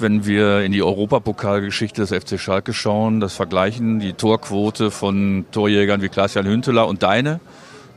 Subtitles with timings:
[0.00, 6.02] Wenn wir in die Europapokalgeschichte des FC Schalke schauen, das vergleichen, die Torquote von Torjägern
[6.02, 7.40] wie Klaas-Jan Hünteler und deine,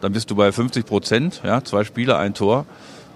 [0.02, 2.66] dann bist du bei 50 Prozent, ja, zwei Spiele, ein Tor,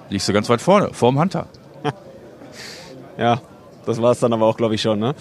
[0.10, 1.48] liegst du ganz weit vorne, vorm Hunter.
[3.18, 3.42] ja,
[3.86, 5.00] das war es dann aber auch, glaube ich, schon.
[5.00, 5.16] Ne?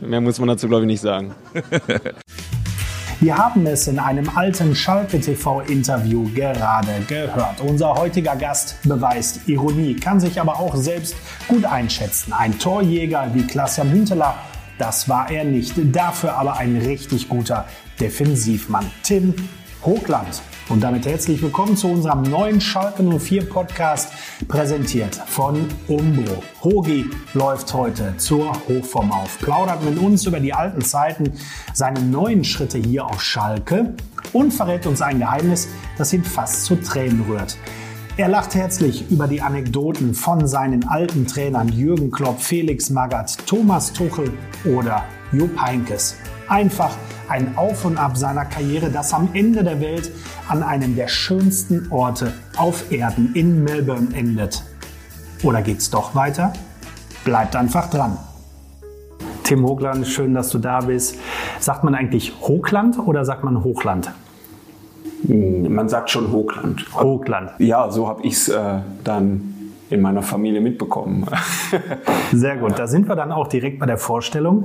[0.00, 1.34] Mehr muss man dazu, glaube ich, nicht sagen.
[3.20, 7.60] Wir haben es in einem alten Schalke TV-Interview gerade gehört.
[7.60, 11.16] Unser heutiger Gast beweist Ironie, kann sich aber auch selbst
[11.48, 12.32] gut einschätzen.
[12.32, 14.36] Ein Torjäger wie Klaas-Jan Hünteler,
[14.78, 15.74] das war er nicht.
[15.76, 17.64] Dafür aber ein richtig guter
[17.98, 18.88] Defensivmann.
[19.02, 19.34] Tim
[19.84, 20.40] Hochland.
[20.68, 24.12] Und damit herzlich willkommen zu unserem neuen Schalke 04 Podcast,
[24.48, 26.42] präsentiert von Umbro.
[26.62, 31.32] Hogi läuft heute zur Hochform auf, plaudert mit uns über die alten Zeiten,
[31.72, 33.94] seine neuen Schritte hier auf Schalke
[34.34, 37.56] und verrät uns ein Geheimnis, das ihn fast zu Tränen rührt.
[38.18, 43.90] Er lacht herzlich über die Anekdoten von seinen alten Trainern Jürgen Klopp, Felix Magath, Thomas
[43.94, 44.34] Tuchel
[44.66, 46.18] oder Jupp Heinkes.
[46.48, 46.96] Einfach
[47.28, 50.10] ein Auf und Ab seiner Karriere, das am Ende der Welt
[50.48, 54.64] an einem der schönsten Orte auf Erden in Melbourne endet.
[55.42, 56.54] Oder geht's doch weiter?
[57.24, 58.16] Bleibt einfach dran.
[59.44, 61.16] Tim Hochland, schön, dass du da bist.
[61.60, 64.10] Sagt man eigentlich Hochland oder sagt man Hochland?
[65.24, 66.86] Man sagt schon Hochland.
[66.94, 67.50] Hochland.
[67.58, 69.54] Ja, so habe ich es äh, dann
[69.90, 71.26] in meiner Familie mitbekommen.
[72.32, 72.78] Sehr gut.
[72.78, 74.64] Da sind wir dann auch direkt bei der Vorstellung.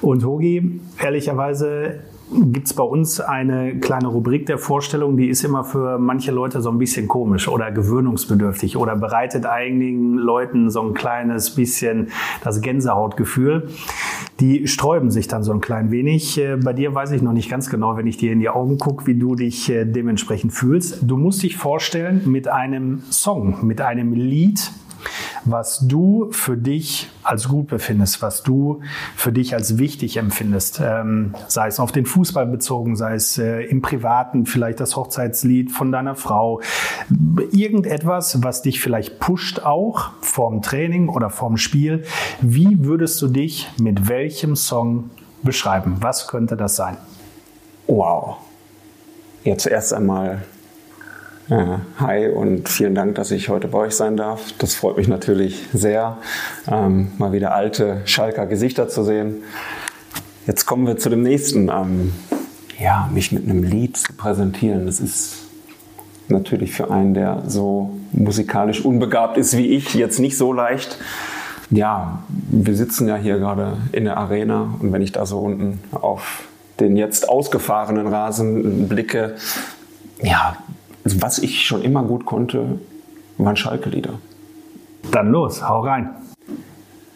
[0.00, 5.64] Und Hogi, ehrlicherweise gibt es bei uns eine kleine Rubrik der Vorstellung, die ist immer
[5.64, 10.94] für manche Leute so ein bisschen komisch oder gewöhnungsbedürftig oder bereitet einigen Leuten so ein
[10.94, 12.08] kleines bisschen
[12.44, 13.68] das Gänsehautgefühl.
[14.40, 16.38] Die sträuben sich dann so ein klein wenig.
[16.38, 18.78] Äh, bei dir weiß ich noch nicht ganz genau, wenn ich dir in die Augen
[18.78, 20.98] gucke, wie du dich äh, dementsprechend fühlst.
[21.02, 24.70] Du musst dich vorstellen mit einem Song, mit einem Lied,
[25.44, 28.80] was du für dich als gut befindest, was du
[29.16, 33.62] für dich als wichtig empfindest, ähm, sei es auf den Fußball bezogen, sei es äh,
[33.62, 36.60] im Privaten, vielleicht das Hochzeitslied von deiner Frau,
[37.52, 42.04] irgendetwas, was dich vielleicht pusht auch vorm Training oder vorm Spiel.
[42.40, 45.10] Wie würdest du dich mit welchem Song
[45.42, 45.96] beschreiben?
[46.00, 46.96] Was könnte das sein?
[47.86, 48.36] Wow.
[49.44, 50.42] Ja, zuerst einmal
[51.50, 54.52] hi und vielen Dank, dass ich heute bei euch sein darf.
[54.58, 56.18] Das freut mich natürlich sehr,
[56.70, 59.42] ähm, mal wieder alte Schalker Gesichter zu sehen.
[60.46, 61.70] Jetzt kommen wir zu dem nächsten.
[61.70, 62.12] Ähm,
[62.78, 65.46] ja, mich mit einem Lied zu präsentieren, das ist
[66.28, 70.98] natürlich für einen, der so musikalisch unbegabt ist wie ich, jetzt nicht so leicht.
[71.70, 75.80] Ja, wir sitzen ja hier gerade in der Arena und wenn ich da so unten
[75.92, 76.44] auf
[76.78, 79.36] den jetzt ausgefahrenen Rasen blicke,
[80.22, 80.56] ja,
[81.08, 82.78] also was ich schon immer gut konnte,
[83.38, 84.18] waren Schalke-Lieder.
[85.10, 86.10] Dann los, hau rein.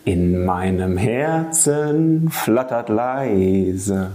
[0.05, 4.13] In meinem Herzen flattert leise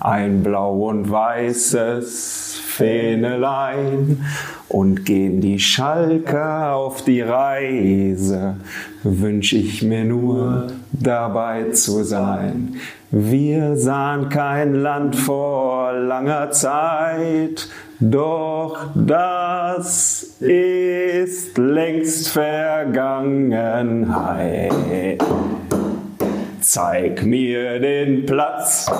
[0.00, 4.24] ein blau und weißes Fähnelein
[4.68, 8.56] und gehen die Schalker auf die Reise,
[9.02, 12.76] wünsch ich mir nur dabei zu sein.
[13.10, 17.68] Wir sahen kein Land vor langer Zeit,
[18.00, 25.22] doch das ist längst Vergangenheit.
[26.60, 28.90] Zeig mir den Platz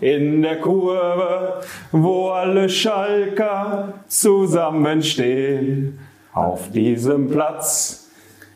[0.00, 1.60] in der Kurve,
[1.92, 6.00] wo alle Schalker zusammenstehen.
[6.32, 8.10] Auf diesem Platz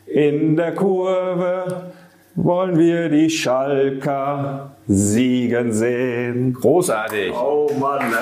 [0.06, 1.92] in der Kurve
[2.34, 6.54] wollen wir die Schalker siegen sehen.
[6.54, 7.32] Großartig.
[7.32, 8.16] Oh Mann, ne?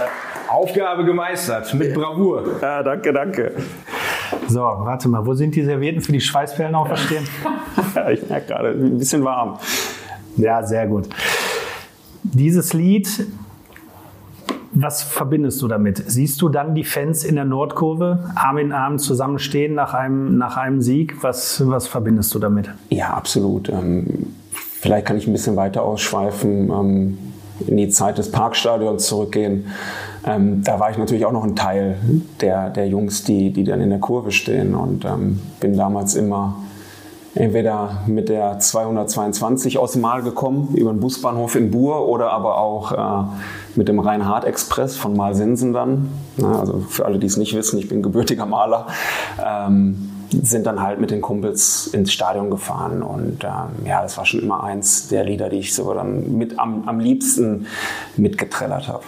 [0.51, 2.43] Aufgabe gemeistert, mit Bravour.
[2.61, 3.53] Ja, danke, danke.
[4.49, 7.25] So, warte mal, wo sind die Servietten für die Schweißperlen auf der Stirn?
[8.13, 9.59] ich merke gerade, ein bisschen warm.
[10.37, 11.09] Ja, sehr gut.
[12.25, 13.27] Dieses Lied,
[14.73, 16.03] was verbindest du damit?
[16.07, 20.57] Siehst du dann die Fans in der Nordkurve Arm in Arm zusammenstehen nach einem, nach
[20.57, 21.23] einem Sieg?
[21.23, 22.71] Was, was verbindest du damit?
[22.89, 23.69] Ja, absolut.
[23.69, 27.19] Ähm, vielleicht kann ich ein bisschen weiter ausschweifen, ähm,
[27.67, 29.67] in die Zeit des Parkstadions zurückgehen.
[30.27, 31.97] Ähm, da war ich natürlich auch noch ein Teil
[32.41, 36.57] der, der Jungs, die, die dann in der Kurve stehen und ähm, bin damals immer
[37.35, 42.59] entweder mit der 222 aus dem Mal gekommen, über den Busbahnhof in Buhr oder aber
[42.59, 43.29] auch äh,
[43.77, 46.09] mit dem Rheinhard-Express von Malsensen dann.
[46.39, 48.87] Ja, also für alle, die es nicht wissen, ich bin gebürtiger Maler.
[49.45, 54.27] Ähm, sind dann halt mit den Kumpels ins Stadion gefahren und ähm, ja, das war
[54.27, 57.67] schon immer eins der Lieder, die ich so dann mit am, am liebsten
[58.17, 59.05] mitgetrellert habe.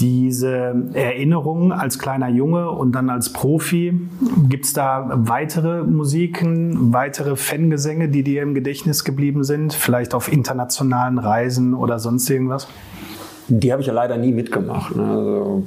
[0.00, 3.98] Diese Erinnerungen als kleiner Junge und dann als Profi,
[4.46, 9.72] gibt es da weitere Musiken, weitere Fangesänge, die dir im Gedächtnis geblieben sind?
[9.72, 12.68] Vielleicht auf internationalen Reisen oder sonst irgendwas?
[13.48, 14.94] Die habe ich ja leider nie mitgemacht.
[14.94, 15.02] Ne?
[15.02, 15.62] Also,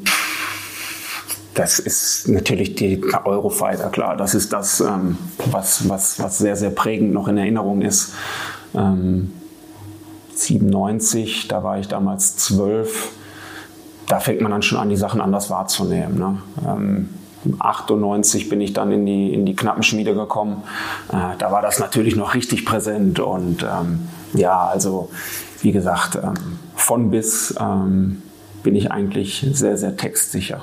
[1.59, 4.15] das ist natürlich die Eurofighter, klar.
[4.15, 5.17] Das ist das, ähm,
[5.51, 8.13] was, was, was sehr, sehr prägend noch in Erinnerung ist.
[8.73, 9.33] Ähm,
[10.35, 13.11] 97, da war ich damals zwölf.
[14.07, 16.17] Da fängt man dann schon an, die Sachen anders wahrzunehmen.
[16.17, 16.37] Ne?
[16.65, 17.09] Ähm,
[17.59, 20.63] 98 bin ich dann in die, in die Knappenschmiede gekommen.
[21.09, 23.19] Äh, da war das natürlich noch richtig präsent.
[23.19, 25.09] Und ähm, ja, also
[25.61, 26.35] wie gesagt, ähm,
[26.77, 28.21] von bis ähm,
[28.63, 30.61] bin ich eigentlich sehr, sehr textsicher.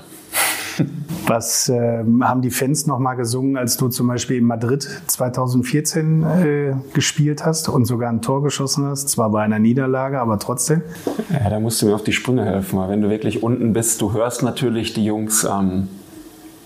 [1.27, 6.75] Was äh, haben die Fans nochmal gesungen, als du zum Beispiel in Madrid 2014 äh,
[6.93, 9.09] gespielt hast und sogar ein Tor geschossen hast?
[9.09, 10.83] Zwar bei einer Niederlage, aber trotzdem.
[11.31, 14.01] Ja, da musst du mir auf die Sprünge helfen, weil wenn du wirklich unten bist,
[14.01, 15.89] du hörst natürlich die Jungs, ähm,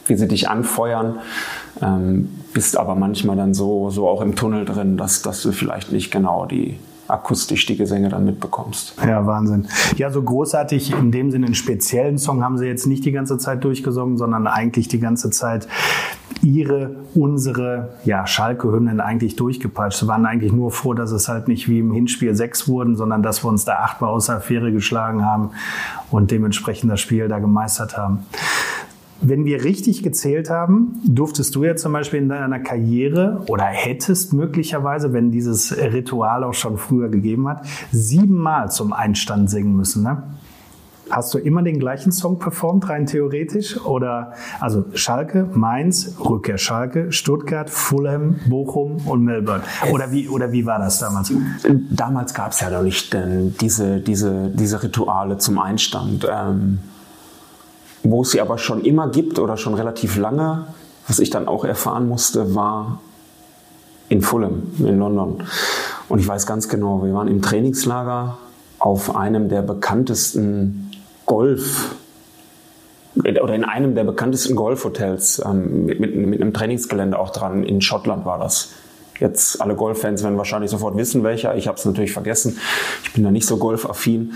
[0.07, 1.21] wie sie dich anfeuern,
[1.81, 5.93] ähm, bist aber manchmal dann so, so auch im Tunnel drin, dass, dass du vielleicht
[5.93, 6.79] nicht genau die,
[7.11, 8.95] akustisch die Gesänge dann mitbekommst.
[9.05, 9.67] Ja, Wahnsinn.
[9.97, 13.39] Ja, so großartig in dem Sinne einen speziellen Song haben sie jetzt nicht die ganze
[13.39, 15.69] Zeit durchgesungen, sondern eigentlich die ganze Zeit
[16.43, 20.01] ihre, unsere, ja, Schalke-Hymnen eigentlich durchgepeitscht.
[20.01, 23.23] Sie waren eigentlich nur froh, dass es halt nicht wie im Hinspiel sechs wurden, sondern
[23.23, 25.51] dass wir uns da achtmal außer Affäre geschlagen haben
[26.11, 28.21] und dementsprechend das Spiel da gemeistert haben.
[29.23, 34.33] Wenn wir richtig gezählt haben, durftest du ja zum Beispiel in deiner Karriere oder hättest
[34.33, 40.03] möglicherweise, wenn dieses Ritual auch schon früher gegeben hat, siebenmal zum Einstand singen müssen.
[40.03, 40.23] Ne?
[41.11, 43.85] Hast du immer den gleichen Song performt, rein theoretisch?
[43.85, 49.65] Oder also Schalke, Mainz, Rückkehr Schalke, Stuttgart, Fulham, Bochum und Melbourne.
[49.93, 51.33] Oder wie, oder wie war das damals?
[51.91, 56.27] Damals gab es ja noch nicht äh, diese, diese, diese Rituale zum Einstand.
[56.33, 56.79] Ähm
[58.03, 60.67] wo es sie aber schon immer gibt oder schon relativ lange,
[61.07, 63.01] was ich dann auch erfahren musste, war
[64.09, 65.43] in Fulham in London.
[66.09, 68.39] Und ich weiß ganz genau, wir waren im Trainingslager
[68.79, 70.91] auf einem der bekanntesten
[71.27, 71.95] Golf
[73.15, 77.65] oder in einem der bekanntesten Golfhotels ähm, mit, mit, mit, einem Trainingsgelände auch dran.
[77.65, 78.71] In Schottland war das.
[79.19, 81.55] Jetzt alle Golffans werden wahrscheinlich sofort wissen, welcher.
[81.55, 82.59] Ich habe es natürlich vergessen.
[83.05, 84.33] Ich bin da nicht so golfaffin.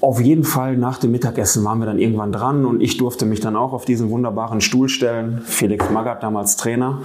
[0.00, 3.40] Auf jeden Fall nach dem Mittagessen waren wir dann irgendwann dran und ich durfte mich
[3.40, 5.42] dann auch auf diesen wunderbaren Stuhl stellen.
[5.44, 7.02] Felix Magath, damals Trainer.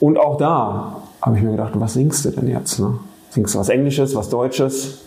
[0.00, 2.78] Und auch da habe ich mir gedacht, was singst du denn jetzt?
[2.78, 2.98] Ne?
[3.30, 5.00] Singst du was Englisches, was Deutsches?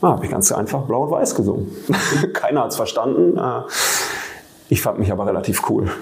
[0.00, 1.70] Ah, habe ich ganz einfach blau und weiß gesungen.
[2.32, 3.36] Keiner hat es verstanden.
[3.36, 3.62] Äh,
[4.68, 5.90] ich fand mich aber relativ cool.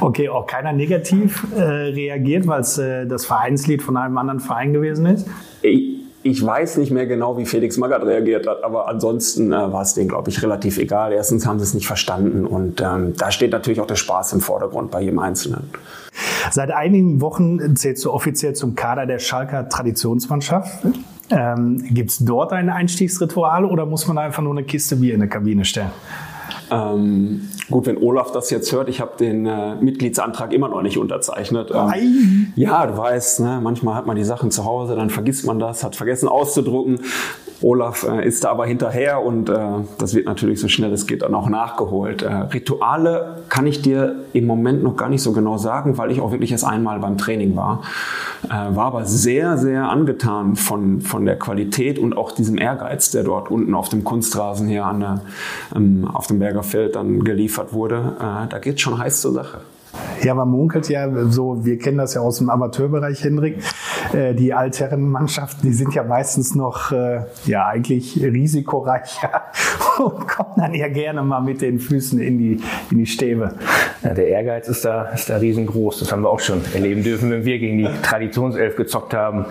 [0.00, 4.72] Okay, auch keiner negativ äh, reagiert, weil es äh, das Vereinslied von einem anderen Verein
[4.72, 5.28] gewesen ist?
[5.60, 5.91] Ich,
[6.22, 9.94] ich weiß nicht mehr genau, wie Felix Magath reagiert hat, aber ansonsten äh, war es
[9.94, 11.12] denen, glaube ich, relativ egal.
[11.12, 14.40] Erstens haben sie es nicht verstanden und ähm, da steht natürlich auch der Spaß im
[14.40, 15.70] Vordergrund bei jedem Einzelnen.
[16.50, 20.84] Seit einigen Wochen zählst du offiziell zum Kader der Schalker Traditionsmannschaft.
[21.30, 25.20] Ähm, Gibt es dort ein Einstiegsritual oder muss man einfach nur eine Kiste Bier in
[25.20, 25.90] der Kabine stellen?
[26.72, 30.96] Ähm, gut, wenn Olaf das jetzt hört, ich habe den äh, Mitgliedsantrag immer noch nicht
[30.96, 31.70] unterzeichnet.
[31.70, 35.58] Ähm, ja, du weißt, ne, manchmal hat man die Sachen zu Hause, dann vergisst man
[35.58, 37.00] das, hat vergessen auszudrucken.
[37.62, 39.56] Olaf äh, ist da aber hinterher und äh,
[39.98, 42.22] das wird natürlich so schnell es geht dann auch nachgeholt.
[42.22, 46.20] Äh, Rituale kann ich dir im Moment noch gar nicht so genau sagen, weil ich
[46.20, 47.82] auch wirklich erst einmal beim Training war.
[48.44, 53.24] Äh, war aber sehr, sehr angetan von, von der Qualität und auch diesem Ehrgeiz, der
[53.24, 55.20] dort unten auf dem Kunstrasen hier an der,
[55.74, 58.16] ähm, auf dem Berger Feld dann geliefert wurde.
[58.18, 59.60] Äh, da geht schon heiß zur Sache.
[60.22, 63.58] Ja, man munkelt ja so, wir kennen das ja aus dem Amateurbereich, Hendrik.
[64.12, 69.42] Äh, die Altherrenmannschaften, die sind ja meistens noch, äh, ja, eigentlich risikoreicher
[69.98, 73.54] und kommen dann ja gerne mal mit den Füßen in die, in die Stäbe.
[74.02, 76.00] Ja, der Ehrgeiz ist da, ist da riesengroß.
[76.00, 79.46] Das haben wir auch schon erleben dürfen, wenn wir gegen die Traditionself gezockt haben.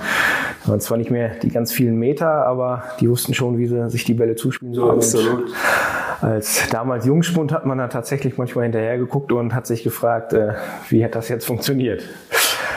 [0.60, 3.90] Das waren zwar nicht mehr die ganz vielen Meter, aber die wussten schon, wie sie
[3.90, 4.96] sich die Bälle zuspielen sollen.
[4.96, 5.46] Absolut.
[5.46, 5.54] Und
[6.22, 10.54] als damals Jungspund hat man da tatsächlich manchmal hinterher geguckt und hat sich gefragt, äh,
[10.90, 12.04] wie hat das jetzt funktioniert?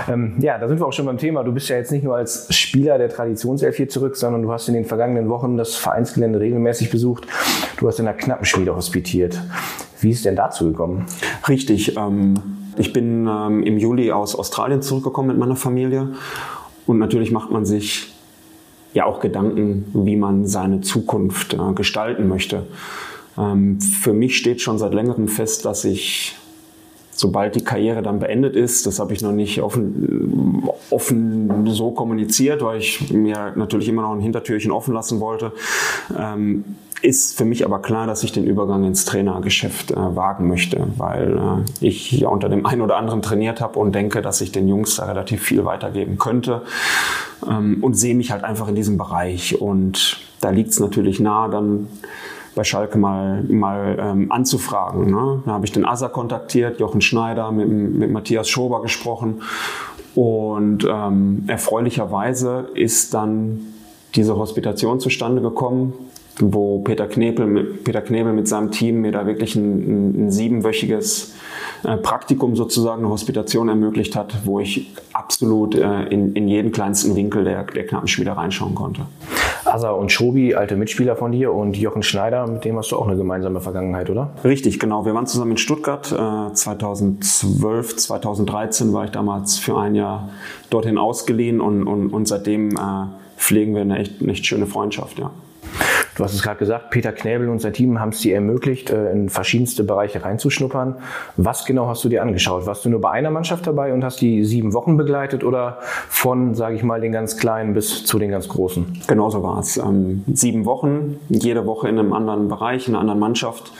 [0.09, 1.45] Ähm, ja, da sind wir auch schon beim Thema.
[1.45, 4.69] Du bist ja jetzt nicht nur als Spieler der Traditionself hier zurück, sondern du hast
[4.69, 7.27] in den vergangenen Wochen das Vereinsgelände regelmäßig besucht.
[7.79, 9.41] Du hast in der Knappenschmiede hospitiert.
[10.01, 11.07] Wie ist denn dazu gekommen?
[11.49, 11.97] Richtig.
[11.97, 12.35] Ähm,
[12.77, 16.09] ich bin ähm, im Juli aus Australien zurückgekommen mit meiner Familie.
[16.87, 18.15] Und natürlich macht man sich
[18.93, 22.67] ja auch Gedanken, wie man seine Zukunft äh, gestalten möchte.
[23.39, 26.37] Ähm, für mich steht schon seit längerem fest, dass ich
[27.17, 32.63] sobald die Karriere dann beendet ist, das habe ich noch nicht offen, offen so kommuniziert,
[32.63, 35.53] weil ich mir natürlich immer noch ein Hintertürchen offen lassen wollte,
[36.19, 36.65] ähm,
[37.03, 41.37] ist für mich aber klar, dass ich den Übergang ins Trainergeschäft äh, wagen möchte, weil
[41.37, 44.69] äh, ich ja unter dem einen oder anderen trainiert habe und denke, dass ich den
[44.69, 46.63] Jungs da relativ viel weitergeben könnte
[47.49, 49.61] ähm, und sehe mich halt einfach in diesem Bereich.
[49.61, 51.89] Und da liegt es natürlich nahe, dann
[52.55, 55.11] bei Schalke mal, mal ähm, anzufragen.
[55.11, 55.43] Ne?
[55.45, 59.43] Da habe ich den Asa kontaktiert, Jochen Schneider, mit, mit Matthias Schober gesprochen.
[60.15, 63.61] Und ähm, erfreulicherweise ist dann
[64.15, 65.93] diese Hospitation zustande gekommen,
[66.39, 71.35] wo Peter Knebel, Peter Knebel mit seinem Team mir da wirklich ein, ein siebenwöchiges
[71.85, 77.15] äh, Praktikum sozusagen, eine Hospitation ermöglicht hat, wo ich absolut äh, in, in jeden kleinsten
[77.15, 79.03] Winkel der, der Knappenspieler reinschauen konnte.
[79.65, 83.07] Asa und Schobi, alte Mitspieler von dir und Jochen Schneider, mit dem hast du auch
[83.07, 84.31] eine gemeinsame Vergangenheit, oder?
[84.45, 85.07] Richtig, genau.
[85.07, 86.11] Wir waren zusammen in Stuttgart.
[86.11, 90.31] Äh, 2012, 2013 war ich damals für ein Jahr
[90.71, 92.81] dorthin ausgeliehen und, und, und seitdem äh,
[93.37, 95.31] pflegen wir eine echt, eine echt schöne Freundschaft, ja.
[96.17, 99.11] Du hast es gerade gesagt, Peter Knäbel und sein Team haben es dir ermöglicht, äh,
[99.11, 100.97] in verschiedenste Bereiche reinzuschnuppern.
[101.37, 102.67] Was genau hast du dir angeschaut?
[102.67, 105.79] Warst du nur bei einer Mannschaft dabei und hast die sieben Wochen begleitet oder
[106.09, 109.03] von, sage ich mal, den ganz Kleinen bis zu den ganz Großen?
[109.09, 109.77] Genauso war es.
[109.77, 113.73] Ähm, sieben Wochen, jede Woche in einem anderen Bereich, in einer anderen Mannschaft.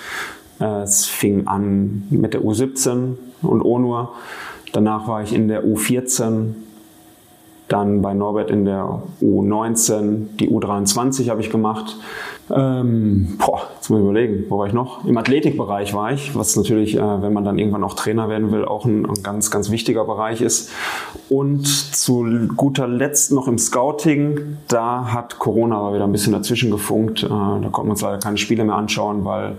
[0.61, 4.13] Äh, es fing an mit der U17 und ONUR.
[4.73, 6.55] Danach war ich in der U14,
[7.69, 11.97] dann bei Norbert in der U19, die U23 habe ich gemacht.
[12.51, 15.05] Ähm, boah, jetzt muss ich überlegen, wo war ich noch?
[15.07, 18.67] Im Athletikbereich war ich, was natürlich, äh, wenn man dann irgendwann auch Trainer werden will,
[18.67, 20.71] auch ein, ein, ganz, ganz wichtiger Bereich ist.
[21.31, 26.71] Und zu guter Letzt noch im Scouting, da hat Corona aber wieder ein bisschen dazwischen
[26.71, 27.23] gefunkt.
[27.23, 29.57] Äh, da konnten wir uns leider keine Spiele mehr anschauen, weil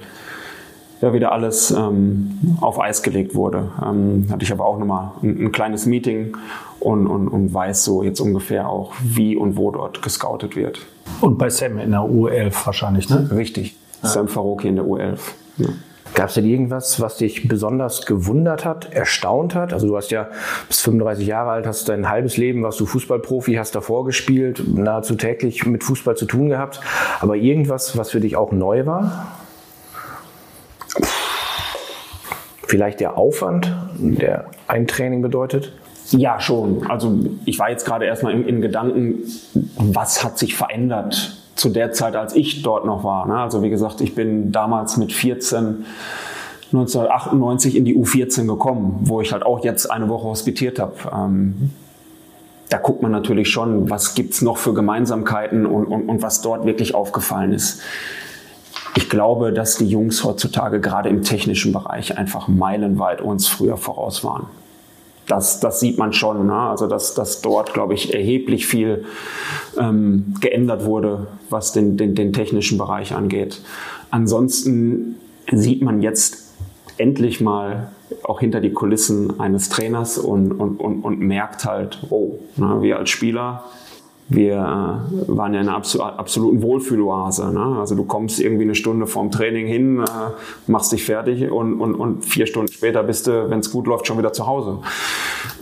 [1.06, 3.72] ja wieder alles ähm, auf Eis gelegt wurde.
[3.84, 6.36] Ähm, hatte ich aber auch nochmal ein, ein kleines Meeting
[6.80, 10.86] und, und, und weiß so jetzt ungefähr auch, wie und wo dort gescoutet wird.
[11.22, 13.30] Und bei Sam in der U11 wahrscheinlich, ne?
[13.32, 13.76] Richtig.
[14.04, 14.10] Ja.
[14.10, 15.20] Sam Faroki in der U11.
[15.58, 15.68] Ja.
[16.16, 19.74] Gab es denn irgendwas, was dich besonders gewundert hat, erstaunt hat?
[19.74, 20.30] Also du hast ja
[20.70, 25.16] bis 35 Jahre alt, hast dein halbes Leben, warst du Fußballprofi, hast davor gespielt, nahezu
[25.16, 26.80] täglich mit Fußball zu tun gehabt.
[27.20, 29.35] Aber irgendwas, was für dich auch neu war?
[32.76, 35.72] Vielleicht der Aufwand, der ein Training bedeutet?
[36.10, 36.86] Ja, schon.
[36.90, 39.24] Also ich war jetzt gerade erstmal in, in Gedanken,
[39.78, 43.28] was hat sich verändert zu der Zeit, als ich dort noch war.
[43.28, 43.38] Ne?
[43.38, 45.86] Also wie gesagt, ich bin damals mit 14
[46.74, 50.96] 1998 in die U14 gekommen, wo ich halt auch jetzt eine Woche hospitiert habe.
[51.14, 51.72] Ähm,
[52.68, 56.66] da guckt man natürlich schon, was gibt's noch für Gemeinsamkeiten und, und, und was dort
[56.66, 57.82] wirklich aufgefallen ist.
[58.98, 64.24] Ich glaube, dass die Jungs heutzutage gerade im technischen Bereich einfach meilenweit uns früher voraus
[64.24, 64.48] waren.
[65.28, 66.48] Das, das sieht man schon.
[66.48, 66.54] Ne?
[66.54, 69.06] Also, dass, dass dort, glaube ich, erheblich viel
[69.78, 73.62] ähm, geändert wurde, was den, den, den technischen Bereich angeht.
[74.12, 75.16] Ansonsten
[75.52, 76.54] sieht man jetzt
[76.98, 77.92] endlich mal
[78.24, 82.98] auch hinter die Kulissen eines Trainers und, und, und, und merkt halt, oh, ne, wir
[82.98, 83.66] als Spieler
[84.28, 87.54] wir äh, waren ja in einer absoluten Wohlfühloase.
[87.54, 87.78] Ne?
[87.80, 91.94] Also du kommst irgendwie eine Stunde vorm Training hin, äh, machst dich fertig und, und,
[91.96, 94.80] und vier Stunden später bist du, wenn es gut läuft, schon wieder zu Hause.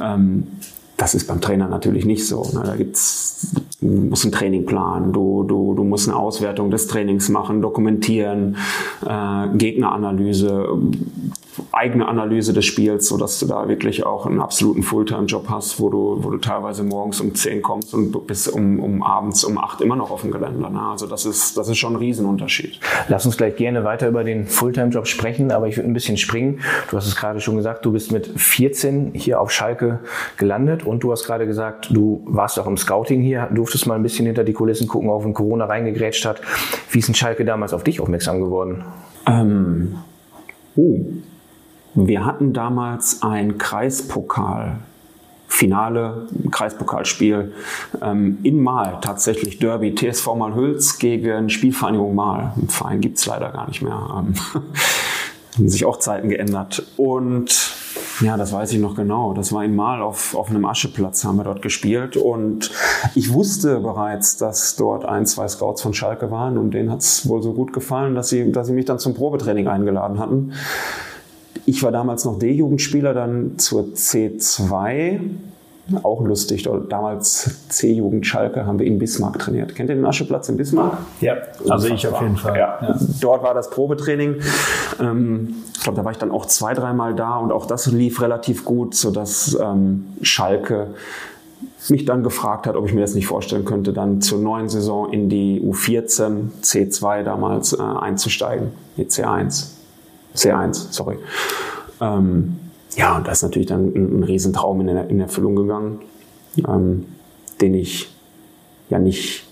[0.01, 0.47] Ähm,
[0.95, 2.49] das ist beim Trainer natürlich nicht so.
[2.53, 2.63] Ne?
[2.65, 3.51] Da gibt's,
[3.81, 8.55] du musst ein Training planen, du, du, du musst eine Auswertung des Trainings machen, dokumentieren,
[9.05, 10.69] äh, Gegneranalyse,
[11.71, 15.89] eigene Analyse des Spiels, so dass du da wirklich auch einen absoluten Fulltime-Job hast, wo
[15.89, 19.81] du, wo du teilweise morgens um 10 kommst und bis um, um abends um 8
[19.81, 20.59] immer noch auf dem Gelände.
[20.71, 20.81] Ne?
[20.81, 22.79] Also das ist, das ist schon ein Riesenunterschied.
[23.07, 26.61] Lass uns gleich gerne weiter über den Fulltime-Job sprechen, aber ich würde ein bisschen springen.
[26.89, 29.99] Du hast es gerade schon gesagt, du bist mit 14 hier auf Schalke
[30.37, 34.03] gelandet und du hast gerade gesagt, du warst auch im Scouting hier, durftest mal ein
[34.03, 36.41] bisschen hinter die Kulissen gucken, auch wenn Corona reingegrätscht hat.
[36.89, 38.83] Wie ist denn Schalke damals auf dich aufmerksam geworden?
[39.25, 39.95] Ähm,
[40.75, 40.99] oh,
[41.95, 44.77] wir hatten damals ein Kreispokal.
[45.47, 47.53] Finale, Kreispokalspiel
[48.01, 52.53] ähm, in Mal, tatsächlich Derby, TSV Malhüls gegen Spielvereinigung Mal.
[52.57, 54.07] Ein Verein gibt es leider gar nicht mehr.
[54.17, 54.33] Ähm,
[55.55, 56.83] haben sich auch Zeiten geändert.
[56.97, 57.71] Und
[58.21, 59.33] ja, das weiß ich noch genau.
[59.33, 62.17] Das war in Mal auf, auf einem Ascheplatz, haben wir dort gespielt.
[62.17, 62.71] Und
[63.13, 67.27] ich wusste bereits, dass dort ein, zwei Scouts von Schalke waren und denen hat es
[67.27, 70.53] wohl so gut gefallen, dass sie, dass sie mich dann zum Probetraining eingeladen hatten.
[71.65, 75.19] Ich war damals noch D-Jugendspieler, dann zur C2
[76.01, 76.67] auch lustig.
[76.89, 79.75] Damals C-Jugend Schalke haben wir in Bismarck trainiert.
[79.75, 80.97] Kennt ihr den Ascheplatz in Bismarck?
[81.19, 81.35] Ja,
[81.69, 82.57] also ich auf jeden Fall.
[82.57, 82.79] Ja.
[82.81, 82.99] ja.
[83.19, 84.37] Dort war das Probetraining.
[84.99, 88.21] Ähm, ich glaube, da war ich dann auch zwei, dreimal da und auch das lief
[88.21, 90.87] relativ gut, sodass ähm, Schalke
[91.89, 95.11] mich dann gefragt hat, ob ich mir das nicht vorstellen könnte, dann zur neuen Saison
[95.11, 98.71] in die U14, C2 damals, äh, einzusteigen.
[98.95, 99.72] Die C1.
[100.35, 101.17] C1, sorry.
[102.01, 102.59] Ähm,
[102.95, 105.99] ja, und das ist natürlich dann ein, ein Riesentraum in, in Erfüllung gegangen,
[106.67, 107.05] ähm,
[107.61, 108.13] den ich
[108.89, 109.45] ja nicht,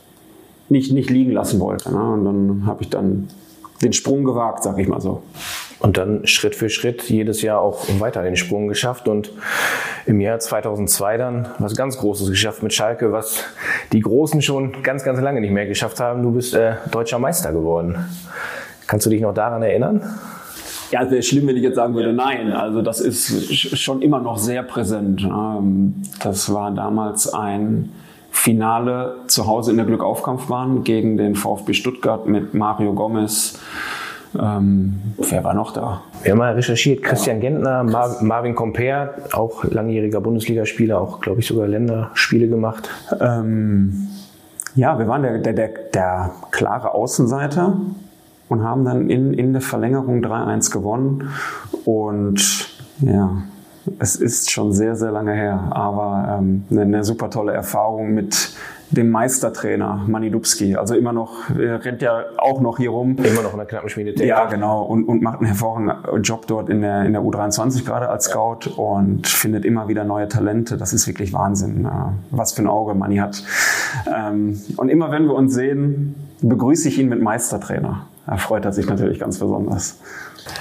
[0.69, 1.91] nicht, nicht liegen lassen wollte.
[1.91, 2.13] Ne?
[2.13, 3.29] Und dann habe ich dann
[3.81, 5.23] den Sprung gewagt, sag ich mal so.
[5.79, 9.31] Und dann Schritt für Schritt jedes Jahr auch weiter den Sprung geschafft und
[10.05, 13.43] im Jahr 2002 dann was ganz Großes geschafft mit Schalke, was
[13.91, 16.21] die Großen schon ganz, ganz lange nicht mehr geschafft haben.
[16.21, 17.97] Du bist äh, deutscher Meister geworden.
[18.85, 20.03] Kannst du dich noch daran erinnern?
[20.91, 22.51] Ja, es wäre schlimm, wenn ich jetzt sagen würde, nein.
[22.51, 25.23] Also das ist schon immer noch sehr präsent.
[25.23, 27.89] Ähm, das war damals ein
[28.31, 33.59] Finale zu Hause in der Glückaufkampfbahn gegen den VfB Stuttgart mit Mario Gomez.
[34.39, 36.01] Ähm, wer war noch da?
[36.23, 41.47] Wir haben mal recherchiert, Christian Gentner, Mar Marvin Comper, auch langjähriger Bundesligaspieler, auch glaube ich
[41.47, 42.89] sogar Länderspiele gemacht.
[43.19, 44.07] Ähm,
[44.75, 47.75] ja, wir waren der, der, der, der klare Außenseiter
[48.51, 51.29] und haben dann in, in der Verlängerung 3-1 gewonnen.
[51.85, 52.67] Und
[52.99, 53.43] ja,
[53.97, 58.53] es ist schon sehr, sehr lange her, aber ähm, eine, eine super tolle Erfahrung mit
[58.89, 60.75] dem Meistertrainer Mani Dubski.
[60.75, 63.15] Also immer noch, er rennt ja auch noch hier rum.
[63.23, 64.21] Immer noch in der knappen Schmiede.
[64.25, 64.83] Ja, genau.
[64.83, 68.69] Und, und macht einen hervorragenden Job dort in der, in der U23 gerade als Scout
[68.75, 70.75] und findet immer wieder neue Talente.
[70.75, 71.87] Das ist wirklich Wahnsinn,
[72.31, 73.41] was für ein Auge Mani hat.
[74.13, 78.07] Ähm, und immer wenn wir uns sehen, begrüße ich ihn mit Meistertrainer.
[78.27, 79.99] Da freut er sich natürlich ganz besonders.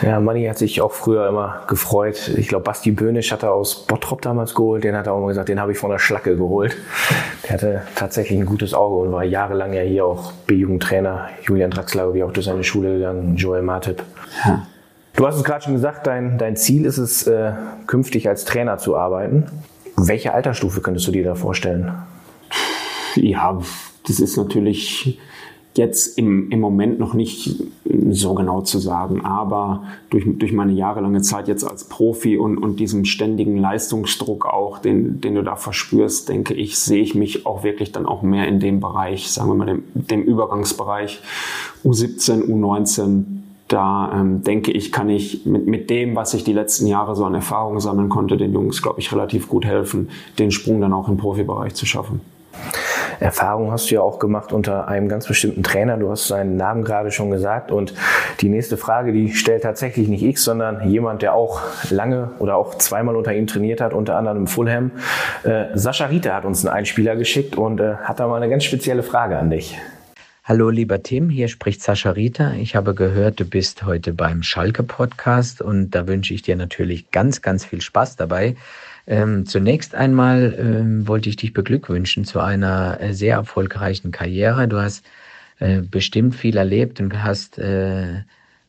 [0.03, 2.31] Ja, Manni hat sich auch früher immer gefreut.
[2.37, 4.85] Ich glaube, Basti Böhnisch hat er aus Bottrop damals geholt.
[4.85, 6.77] Den hat er auch mal gesagt, den habe ich von der Schlacke geholt.
[7.45, 11.29] Der hatte tatsächlich ein gutes Auge und war jahrelang ja hier auch B-Jugendtrainer.
[11.43, 14.03] Julian Draxler, wie auch durch seine Schule gegangen, Joel Martip.
[14.45, 14.67] Ja.
[15.15, 17.53] Du hast es gerade schon gesagt, dein, dein Ziel ist es, äh,
[17.87, 19.47] künftig als Trainer zu arbeiten.
[19.97, 21.93] Welche Altersstufe könntest du dir da vorstellen?
[23.17, 23.61] Ja,
[24.07, 25.19] das ist natürlich
[25.81, 27.57] jetzt im, im Moment noch nicht
[28.11, 32.79] so genau zu sagen, aber durch, durch meine jahrelange Zeit jetzt als Profi und, und
[32.79, 37.65] diesem ständigen Leistungsdruck auch, den, den du da verspürst, denke ich, sehe ich mich auch
[37.65, 41.21] wirklich dann auch mehr in dem Bereich, sagen wir mal, dem, dem Übergangsbereich
[41.85, 43.25] U17, U19.
[43.69, 47.25] Da ähm, denke ich, kann ich mit, mit dem, was ich die letzten Jahre so
[47.25, 51.09] an Erfahrung sammeln konnte, den Jungs, glaube ich, relativ gut helfen, den Sprung dann auch
[51.09, 52.21] im Profibereich zu schaffen.
[53.21, 55.99] Erfahrung hast du ja auch gemacht unter einem ganz bestimmten Trainer.
[55.99, 57.71] Du hast seinen Namen gerade schon gesagt.
[57.71, 57.95] Und
[58.41, 62.77] die nächste Frage, die stellt tatsächlich nicht ich, sondern jemand, der auch lange oder auch
[62.77, 64.93] zweimal unter ihm trainiert hat, unter anderem im Fulham.
[65.45, 68.65] Äh, Sascha Rita hat uns einen Einspieler geschickt und äh, hat da mal eine ganz
[68.65, 69.79] spezielle Frage an dich.
[70.43, 72.55] Hallo lieber Tim, hier spricht Sascha Rita.
[72.55, 77.11] Ich habe gehört, du bist heute beim Schalke Podcast und da wünsche ich dir natürlich
[77.11, 78.57] ganz, ganz viel Spaß dabei.
[79.11, 84.69] Ähm, zunächst einmal ähm, wollte ich dich beglückwünschen zu einer äh, sehr erfolgreichen Karriere.
[84.69, 85.05] Du hast
[85.59, 88.23] äh, bestimmt viel erlebt und hast äh,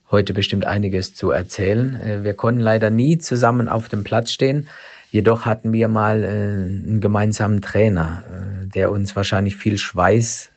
[0.10, 1.96] heute bestimmt einiges zu erzählen.
[2.02, 4.68] Äh, wir konnten leider nie zusammen auf dem Platz stehen.
[5.12, 10.50] Jedoch hatten wir mal äh, einen gemeinsamen Trainer, äh, der uns wahrscheinlich viel Schweiß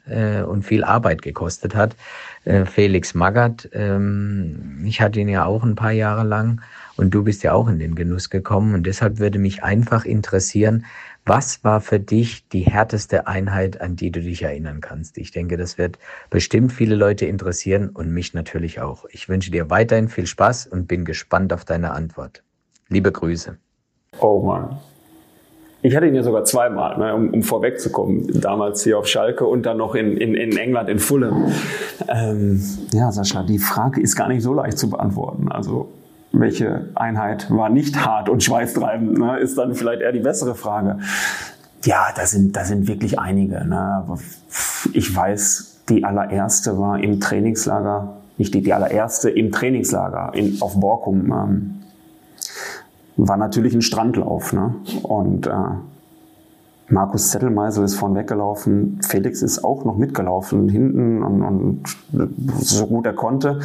[0.47, 1.97] und viel Arbeit gekostet hat.
[2.67, 3.71] Felix Magath.
[3.73, 6.61] Ähm, ich hatte ihn ja auch ein paar Jahre lang.
[6.97, 8.75] Und du bist ja auch in den Genuss gekommen.
[8.75, 10.85] Und deshalb würde mich einfach interessieren,
[11.27, 15.19] was war für dich die härteste Einheit, an die du dich erinnern kannst?
[15.19, 15.99] Ich denke, das wird
[16.31, 19.07] bestimmt viele Leute interessieren und mich natürlich auch.
[19.11, 22.43] Ich wünsche dir weiterhin viel Spaß und bin gespannt auf deine Antwort.
[22.89, 23.57] Liebe Grüße.
[24.21, 24.79] Oh Mann.
[25.81, 28.41] Ich hatte ihn ja sogar zweimal, ne, um, um vorwegzukommen.
[28.41, 31.53] Damals hier auf Schalke und dann noch in, in, in England, in Fulham.
[32.09, 35.53] Ähm, ja, Sascha, die Frage ist gar nicht so leicht zu beantworten.
[35.53, 35.93] Also
[36.35, 40.99] welche Einheit war nicht hart und schweißtreibend, ne, ist dann vielleicht eher die bessere Frage.
[41.85, 43.65] Ja, da sind, da sind wirklich einige.
[43.67, 44.05] Ne.
[44.93, 50.79] Ich weiß, die allererste war im Trainingslager, nicht die, die allererste im Trainingslager in, auf
[50.81, 51.33] Borkum.
[51.33, 51.75] Ähm,
[53.17, 54.53] war natürlich ein Strandlauf.
[54.53, 54.75] Ne?
[55.03, 55.53] Und äh,
[56.89, 61.83] Markus Zettelmeisel ist vorn weggelaufen, Felix ist auch noch mitgelaufen hinten und, und
[62.61, 63.61] so gut er konnte.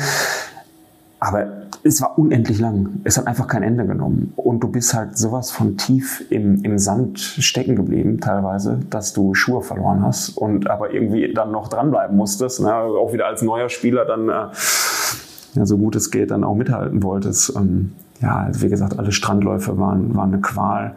[1.20, 1.48] Aber
[1.84, 3.02] es war unendlich lang.
[3.04, 4.34] Es hat einfach kein Ende genommen.
[4.36, 9.34] Und du bist halt sowas von tief im, im Sand stecken geblieben, teilweise, dass du
[9.34, 12.62] Schuhe verloren hast und aber irgendwie dann noch dranbleiben musstest.
[12.62, 12.74] Ne?
[12.74, 14.48] Auch wieder als neuer Spieler dann, äh,
[15.56, 17.54] ja, so gut es geht, dann auch mithalten wolltest.
[17.56, 20.96] Ähm, ja, also wie gesagt, alle Strandläufe waren, waren eine Qual.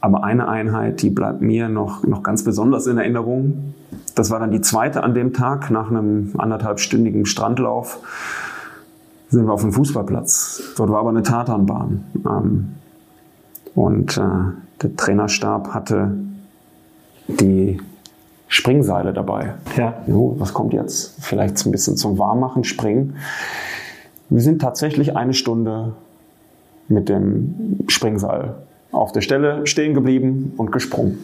[0.00, 3.74] Aber eine Einheit, die bleibt mir noch, noch ganz besonders in Erinnerung.
[4.14, 8.00] Das war dann die zweite an dem Tag nach einem anderthalbstündigen Strandlauf
[9.28, 10.74] sind wir auf dem Fußballplatz.
[10.76, 12.04] Dort war aber eine Tatanbahn.
[12.26, 12.74] Ähm,
[13.74, 14.20] und äh,
[14.82, 16.12] der Trainerstab hatte
[17.28, 17.80] die
[18.48, 19.54] Springseile dabei.
[19.76, 20.02] Ja.
[20.06, 21.22] Jo, was kommt jetzt?
[21.22, 23.16] Vielleicht ein bisschen zum Warmmachen, springen.
[24.30, 25.92] Wir sind tatsächlich eine Stunde
[26.88, 28.54] mit dem Springseil
[28.90, 31.18] auf der Stelle stehen geblieben und gesprungen.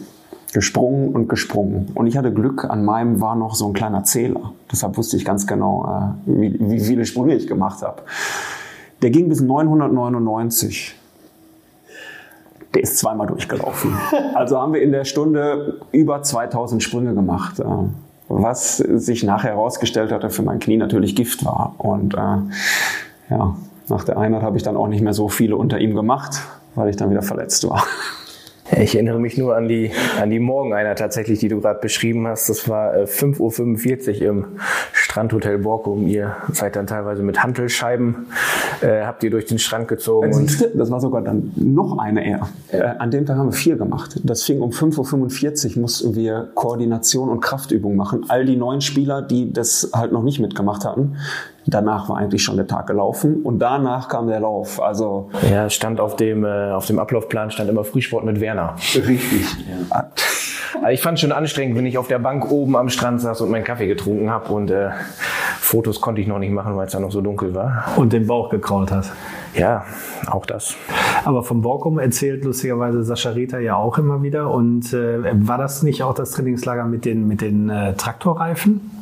[0.55, 1.91] Gesprungen und gesprungen.
[1.95, 4.53] Und ich hatte Glück, an meinem war noch so ein kleiner Zähler.
[4.71, 8.03] Deshalb wusste ich ganz genau, äh, wie, wie viele Sprünge ich gemacht habe.
[9.01, 10.95] Der ging bis 999
[12.73, 13.97] der ist zweimal durchgelaufen.
[14.33, 17.65] Also haben wir in der Stunde über 2000 Sprünge gemacht, äh,
[18.29, 21.75] was sich nachher herausgestellt hatte für mein Knie natürlich Gift war.
[21.77, 22.37] Und äh,
[23.29, 23.55] ja,
[23.89, 26.41] nach der Einheit habe ich dann auch nicht mehr so viele unter ihm gemacht,
[26.75, 27.83] weil ich dann wieder verletzt war.
[28.71, 32.49] Ich erinnere mich nur an die, an die Morgeneinheit tatsächlich, die du gerade beschrieben hast.
[32.49, 34.59] Das war 5.45 äh, Uhr im
[35.15, 36.07] Strandhotel Borkum.
[36.07, 38.27] Ihr seid dann teilweise mit Hantelscheiben,
[38.81, 40.33] äh, habt ihr durch den Strand gezogen.
[40.33, 42.49] Und das war sogar dann noch eine eher.
[42.67, 44.19] Äh, an dem Tag haben wir vier gemacht.
[44.25, 48.25] Das fing um 5.45 Uhr, mussten wir Koordination und Kraftübungen machen.
[48.27, 51.15] All die neuen Spieler, die das halt noch nicht mitgemacht hatten,
[51.67, 54.79] Danach war eigentlich schon der Tag gelaufen und danach kam der Lauf.
[54.79, 58.75] Also ja, stand auf dem äh, auf dem Ablaufplan stand immer Frühsport mit Werner.
[58.93, 59.47] Richtig.
[59.89, 60.11] Ja.
[60.75, 63.41] Also ich fand es schon anstrengend, wenn ich auf der Bank oben am Strand saß
[63.41, 64.89] und meinen Kaffee getrunken habe und äh,
[65.59, 67.85] Fotos konnte ich noch nicht machen, weil es da noch so dunkel war.
[67.95, 69.11] Und den Bauch gekraut hat.
[69.55, 69.85] Ja,
[70.27, 70.75] auch das.
[71.23, 74.51] Aber vom Borkum erzählt lustigerweise Sascha Rita ja auch immer wieder.
[74.51, 78.94] Und äh, war das nicht auch das Trainingslager mit den, mit den äh, Traktorreifen?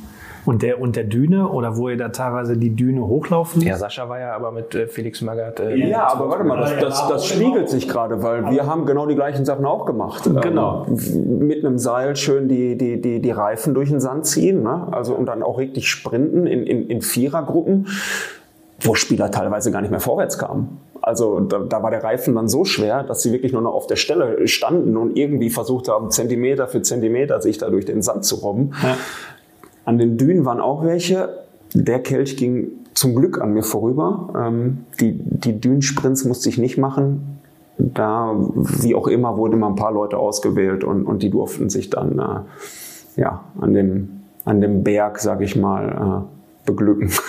[0.46, 3.62] Und der, und der Düne oder wo ihr da teilweise die Düne hochlaufen?
[3.62, 5.60] Ja, Sascha war ja aber mit äh, Felix Magath.
[5.60, 9.06] Äh, ja, aber warte mal, das, das, das spiegelt sich gerade, weil wir haben genau
[9.06, 10.30] die gleichen Sachen auch gemacht.
[10.42, 10.86] Genau.
[10.88, 14.88] Ähm, mit einem Seil schön die, die, die, die Reifen durch den Sand ziehen, ne?
[14.92, 17.88] also und dann auch richtig sprinten in, in, in Vierergruppen,
[18.82, 20.80] wo Spieler teilweise gar nicht mehr vorwärts kamen.
[21.02, 23.88] Also da, da war der Reifen dann so schwer, dass sie wirklich nur noch auf
[23.88, 28.24] der Stelle standen und irgendwie versucht haben, Zentimeter für Zentimeter sich da durch den Sand
[28.24, 28.72] zu robben.
[28.82, 28.96] Ja.
[29.86, 31.44] An den Dünen waren auch welche.
[31.74, 34.30] Der Kelch ging zum Glück an mir vorüber.
[34.36, 37.40] Ähm, die, die Dünensprints musste ich nicht machen.
[37.78, 41.90] Da, wie auch immer, wurden immer ein paar Leute ausgewählt und, und die durften sich
[41.90, 47.10] dann äh, ja, an, dem, an dem Berg, sag ich mal, äh, beglücken.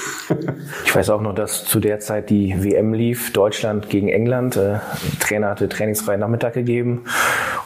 [0.85, 4.57] ich weiß auch noch, dass zu der Zeit die WM lief, Deutschland gegen England.
[4.57, 4.79] Äh,
[5.21, 7.05] Trainer hatte trainingsfreien Nachmittag gegeben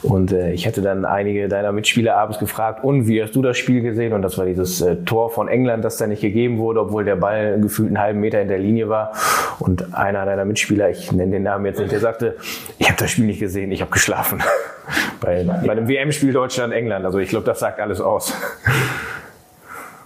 [0.03, 3.59] und äh, ich hatte dann einige deiner Mitspieler abends gefragt, und wie hast du das
[3.59, 4.13] Spiel gesehen?
[4.13, 7.17] Und das war dieses äh, Tor von England, das da nicht gegeben wurde, obwohl der
[7.17, 9.13] Ball gefühlt einen halben Meter in der Linie war.
[9.59, 12.37] Und einer deiner Mitspieler, ich nenne den Namen jetzt nicht, der sagte,
[12.79, 14.43] ich habe das Spiel nicht gesehen, ich habe geschlafen.
[15.21, 17.05] bei, bei einem WM-Spiel Deutschland-England.
[17.05, 18.33] Also ich glaube, das sagt alles aus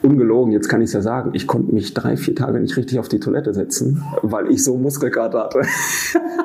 [0.03, 2.99] ungelogen, jetzt kann ich es ja sagen, ich konnte mich drei, vier Tage nicht richtig
[2.99, 5.63] auf die Toilette setzen, weil ich so Muskelkater hatte.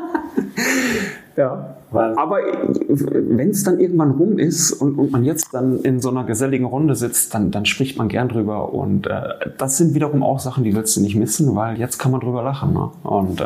[1.35, 1.73] ja.
[1.89, 6.25] Aber wenn es dann irgendwann rum ist und, und, man jetzt dann in so einer
[6.25, 8.73] geselligen Runde sitzt, dann, dann spricht man gern drüber.
[8.73, 9.21] Und äh,
[9.57, 12.43] das sind wiederum auch Sachen, die willst du nicht missen, weil jetzt kann man drüber
[12.43, 12.73] lachen.
[12.73, 12.91] Ne?
[13.03, 13.45] Und äh,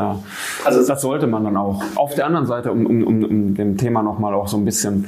[0.66, 1.84] also das sollte man dann auch.
[1.96, 5.06] Auf der anderen Seite, um, um, um, um dem Thema nochmal auch so ein bisschen,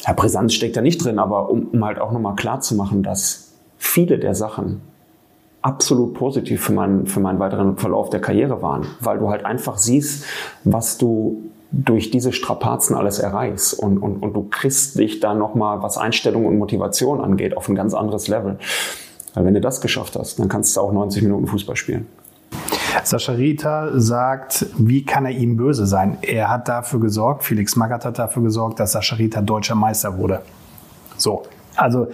[0.00, 3.04] ja, Brisanz steckt da nicht drin, aber um, um halt auch nochmal klar zu machen,
[3.04, 3.53] dass
[3.84, 4.80] viele der Sachen
[5.62, 9.78] absolut positiv für meinen, für meinen weiteren Verlauf der Karriere waren, weil du halt einfach
[9.78, 10.24] siehst,
[10.64, 15.82] was du durch diese Strapazen alles erreichst und, und, und du kriegst dich da nochmal,
[15.82, 18.58] was Einstellung und Motivation angeht, auf ein ganz anderes Level.
[19.32, 22.06] Weil wenn du das geschafft hast, dann kannst du auch 90 Minuten Fußball spielen.
[23.02, 26.18] Sascha Rita sagt, wie kann er ihm böse sein?
[26.22, 30.42] Er hat dafür gesorgt, Felix Magath hat dafür gesorgt, dass Sascha Rita deutscher Meister wurde.
[31.16, 31.42] So,
[31.76, 32.08] also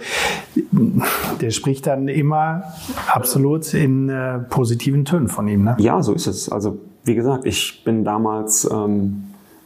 [1.41, 2.63] der spricht dann immer
[3.07, 5.63] absolut in äh, positiven Tönen von ihm.
[5.63, 5.75] Ne?
[5.79, 6.49] Ja, so ist es.
[6.49, 9.23] Also wie gesagt, ich bin damals ähm,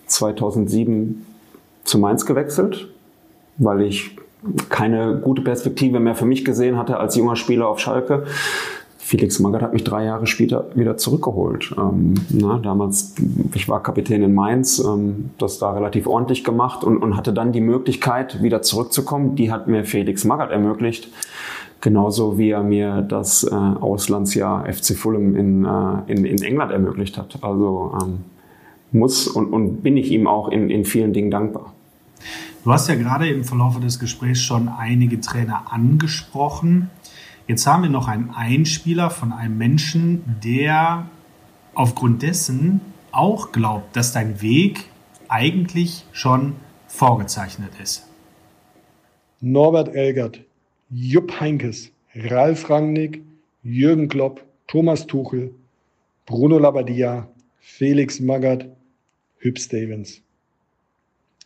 [0.08, 1.26] 2007
[1.84, 2.88] zu Mainz gewechselt,
[3.58, 4.16] weil ich
[4.70, 8.26] keine gute Perspektive mehr für mich gesehen hatte als junger Spieler auf Schalke.
[9.06, 11.76] Felix Magath hat mich drei Jahre später wieder zurückgeholt.
[11.78, 13.14] Ähm, na, damals,
[13.54, 17.52] ich war Kapitän in Mainz, ähm, das da relativ ordentlich gemacht und, und hatte dann
[17.52, 19.36] die Möglichkeit, wieder zurückzukommen.
[19.36, 21.10] Die hat mir Felix Magath ermöglicht.
[21.82, 27.20] Genauso wie er mir das äh, Auslandsjahr FC Fulham in, äh, in, in England ermöglicht
[27.20, 27.38] hat.
[27.44, 28.24] Also ähm,
[28.92, 31.76] muss und, und bin ich ihm auch in, in vielen Dingen dankbar.
[32.64, 36.90] Du hast ja gerade im Verlauf des Gesprächs schon einige Trainer angesprochen.
[37.48, 41.08] Jetzt haben wir noch einen Einspieler von einem Menschen, der
[41.76, 42.82] aufgrund dessen
[43.12, 44.86] auch glaubt, dass dein Weg
[45.28, 46.56] eigentlich schon
[46.88, 48.08] vorgezeichnet ist.
[49.42, 50.42] Norbert Elgert,
[50.90, 53.22] Jupp Heinkes, Ralf Rangnick,
[53.62, 55.54] Jürgen Klopp, Thomas Tuchel,
[56.26, 57.28] Bruno Labbadia,
[57.60, 58.66] Felix Magath,
[59.38, 60.22] Hüb Stevens.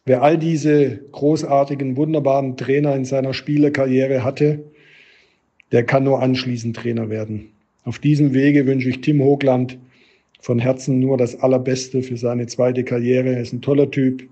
[0.06, 4.64] Wer all diese großartigen, wunderbaren Trainer in seiner Spielerkarriere hatte,
[5.72, 7.52] der kann nur anschließend Trainer werden.
[7.84, 9.78] Auf diesem Wege wünsche ich Tim Hoogland
[10.42, 13.34] von Herzen nur das Allerbeste für seine zweite Karriere.
[13.34, 14.24] Er ist ein toller Typ,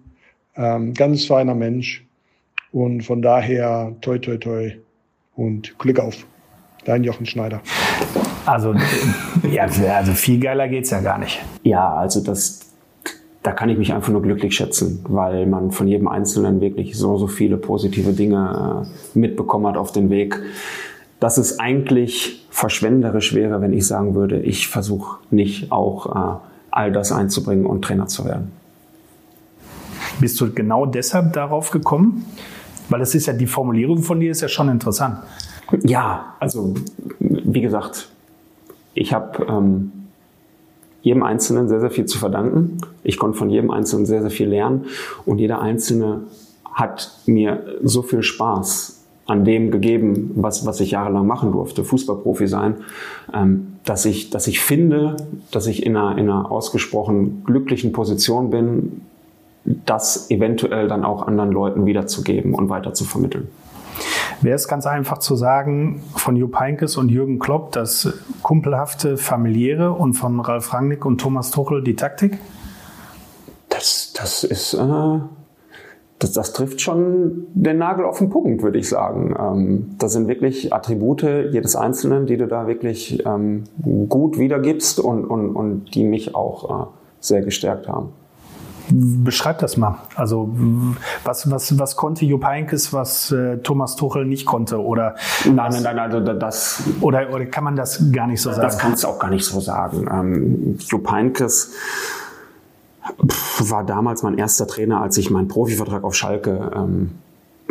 [0.55, 2.05] ähm, ganz feiner Mensch
[2.71, 4.71] und von daher toi toi toi
[5.35, 6.25] und Glück auf.
[6.85, 7.61] Dein Jochen Schneider.
[8.45, 8.73] Also,
[9.51, 11.43] ja, also viel geiler geht's ja gar nicht.
[11.63, 12.71] Ja, also das,
[13.43, 17.17] da kann ich mich einfach nur glücklich schätzen, weil man von jedem Einzelnen wirklich so,
[17.17, 20.39] so viele positive Dinge äh, mitbekommen hat auf den Weg,
[21.19, 26.39] dass es eigentlich verschwenderisch wäre, wenn ich sagen würde, ich versuche nicht auch äh,
[26.71, 28.51] all das einzubringen und Trainer zu werden.
[30.19, 32.25] Bist du genau deshalb darauf gekommen?
[32.89, 35.19] Weil es ist ja die Formulierung von dir ist ja schon interessant.
[35.83, 36.75] Ja, also
[37.19, 38.09] wie gesagt,
[38.93, 39.91] ich habe ähm,
[41.01, 42.77] jedem Einzelnen sehr, sehr viel zu verdanken.
[43.03, 44.85] Ich konnte von jedem Einzelnen sehr, sehr viel lernen
[45.25, 46.21] und jeder Einzelne
[46.73, 48.96] hat mir so viel Spaß
[49.27, 52.75] an dem gegeben, was, was ich jahrelang machen durfte, Fußballprofi sein,
[53.33, 55.17] ähm, dass, ich, dass ich finde,
[55.51, 59.01] dass ich in einer, in einer ausgesprochen glücklichen Position bin,
[59.85, 63.49] das eventuell dann auch anderen Leuten wiederzugeben und weiter zu vermitteln.
[64.41, 68.13] Wäre es ganz einfach zu sagen, von Jupp Heynckes und Jürgen Klopp das
[68.43, 72.37] kumpelhafte, familiäre und von Ralf Rangnick und Thomas Tuchel die Taktik?
[73.69, 75.19] Das, das ist, äh,
[76.19, 79.35] das, das trifft schon den Nagel auf den Punkt, würde ich sagen.
[79.39, 83.65] Ähm, das sind wirklich Attribute jedes Einzelnen, die du da wirklich ähm,
[84.09, 86.85] gut wiedergibst und, und, und die mich auch äh,
[87.19, 88.09] sehr gestärkt haben.
[88.89, 89.97] Beschreib das mal.
[90.15, 90.49] Also
[91.25, 94.81] was, was, was konnte Jupp Heynckes, was äh, Thomas Tuchel nicht konnte?
[94.81, 98.61] Oder nein, nein, nein, also das oder, oder kann man das gar nicht so sagen?
[98.61, 100.07] Das kannst du auch gar nicht so sagen.
[100.09, 101.73] Ähm, Jupp Heynckes
[103.59, 107.11] war damals mein erster Trainer, als ich meinen Profivertrag auf Schalke ähm,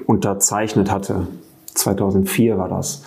[0.07, 1.27] unterzeichnet hatte.
[1.75, 3.05] 2004 war das.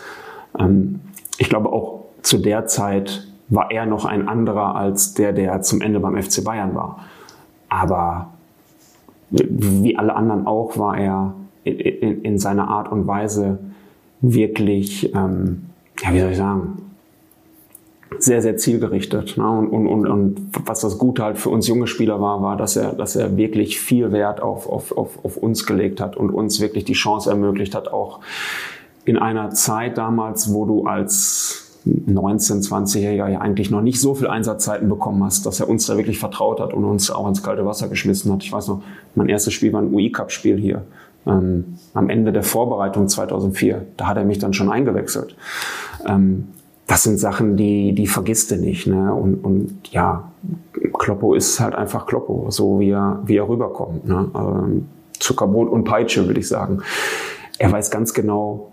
[0.57, 1.01] Ähm,
[1.37, 5.81] ich glaube auch zu der Zeit war er noch ein anderer als der, der zum
[5.81, 7.05] Ende beim FC Bayern war.
[7.67, 8.29] Aber
[9.31, 13.59] wie alle anderen auch war er in, in, in seiner Art und Weise
[14.21, 15.69] wirklich, ähm,
[16.01, 16.88] ja, wie soll ich sagen,
[18.17, 19.37] sehr, sehr zielgerichtet.
[19.37, 19.47] Ne?
[19.47, 22.75] Und, und, und, und was das Gute halt für uns junge Spieler war, war, dass
[22.75, 26.59] er, dass er wirklich viel Wert auf, auf, auf, auf uns gelegt hat und uns
[26.59, 28.19] wirklich die Chance ermöglicht hat, auch
[29.05, 34.27] in einer Zeit damals, wo du als 19, 20-Jähriger ja eigentlich noch nicht so viel
[34.27, 37.65] Einsatzzeiten bekommen hast, dass er uns da wirklich vertraut hat und uns auch ins kalte
[37.65, 38.43] Wasser geschmissen hat.
[38.43, 38.81] Ich weiß noch,
[39.15, 40.83] mein erstes Spiel war ein UI-Cup-Spiel hier.
[41.25, 45.35] Ähm, am Ende der Vorbereitung 2004, da hat er mich dann schon eingewechselt.
[46.05, 46.49] Ähm,
[46.89, 48.87] das sind Sachen, die, die vergisst du nicht.
[48.87, 49.13] Ne?
[49.13, 50.31] Und, und ja,
[50.97, 54.07] Kloppo ist halt einfach Kloppo, so wie er, wie er rüberkommt.
[54.07, 54.27] Ne?
[54.33, 54.87] Ähm,
[55.19, 56.79] Zuckerbrot und Peitsche, würde ich sagen.
[57.59, 58.71] Er weiß ganz genau,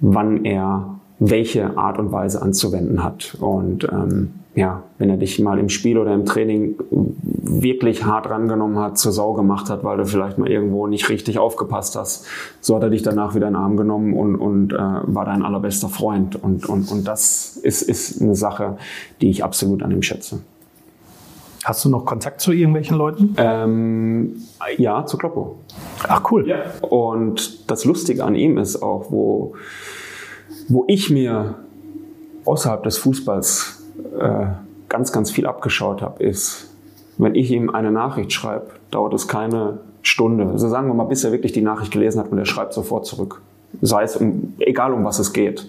[0.00, 3.36] wann er welche Art und Weise anzuwenden hat.
[3.40, 8.78] Und ähm, ja, wenn er dich mal im Spiel oder im Training wirklich hart rangenommen
[8.78, 12.26] hat, zur Sau gemacht hat, weil du vielleicht mal irgendwo nicht richtig aufgepasst hast,
[12.60, 15.42] so hat er dich danach wieder in den Arm genommen und, und äh, war dein
[15.42, 16.42] allerbester Freund.
[16.42, 18.78] Und, und, und das ist, ist eine Sache,
[19.20, 20.40] die ich absolut an ihm schätze.
[21.64, 23.34] Hast du noch Kontakt zu irgendwelchen Leuten?
[23.38, 24.36] Ähm,
[24.78, 25.56] ja, zu Kloppo.
[26.06, 26.46] Ach cool.
[26.48, 26.58] Ja.
[26.80, 29.54] Und das Lustige an ihm ist auch, wo,
[30.68, 31.56] wo ich mir
[32.44, 33.82] außerhalb des Fußballs
[34.18, 34.46] äh,
[34.88, 36.70] ganz, ganz viel abgeschaut habe, ist,
[37.18, 40.46] wenn ich ihm eine Nachricht schreibe, dauert es keine Stunde.
[40.46, 43.06] Also sagen wir mal, bis er wirklich die Nachricht gelesen hat und er schreibt sofort
[43.06, 43.40] zurück.
[43.82, 45.68] Sei es um, egal um was es geht.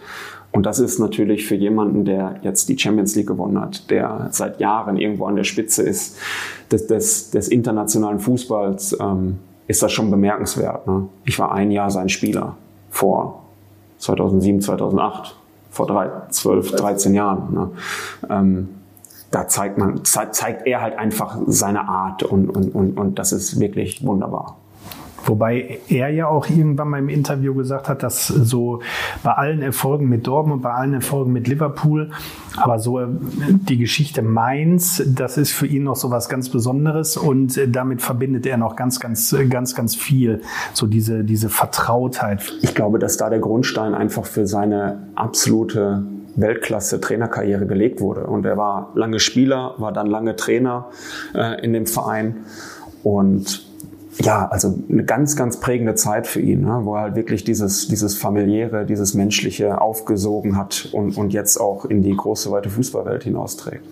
[0.51, 4.59] Und das ist natürlich für jemanden, der jetzt die Champions League gewonnen hat, der seit
[4.59, 6.17] Jahren irgendwo an der Spitze ist
[6.71, 10.87] des, des, des internationalen Fußballs, ähm, ist das schon bemerkenswert.
[10.87, 11.09] Ne?
[11.25, 12.55] Ich war ein Jahr sein Spieler
[12.89, 13.46] vor
[13.99, 15.35] 2007, 2008
[15.69, 17.53] vor drei, 12, 13 Jahren.
[17.53, 17.71] Ne?
[18.29, 18.69] Ähm,
[19.31, 23.59] da zeigt man, zeigt er halt einfach seine Art und, und, und, und das ist
[23.59, 24.57] wirklich wunderbar.
[25.25, 28.81] Wobei er ja auch irgendwann mal im Interview gesagt hat, dass so
[29.23, 32.11] bei allen Erfolgen mit Dortmund, bei allen Erfolgen mit Liverpool,
[32.55, 37.17] aber so äh, die Geschichte Mainz, das ist für ihn noch so was ganz Besonderes
[37.17, 40.41] und äh, damit verbindet er noch ganz, ganz, ganz, ganz viel.
[40.73, 42.53] So diese, diese Vertrautheit.
[42.61, 46.03] Ich glaube, dass da der Grundstein einfach für seine absolute
[46.35, 48.27] Weltklasse-Trainerkarriere gelegt wurde.
[48.27, 50.89] Und er war lange Spieler, war dann lange Trainer
[51.33, 52.45] äh, in dem Verein
[53.03, 53.66] und
[54.19, 57.87] ja, also eine ganz, ganz prägende Zeit für ihn, ne, wo er halt wirklich dieses,
[57.87, 63.23] dieses familiäre, dieses menschliche aufgesogen hat und, und jetzt auch in die große, weite Fußballwelt
[63.23, 63.83] hinausträgt.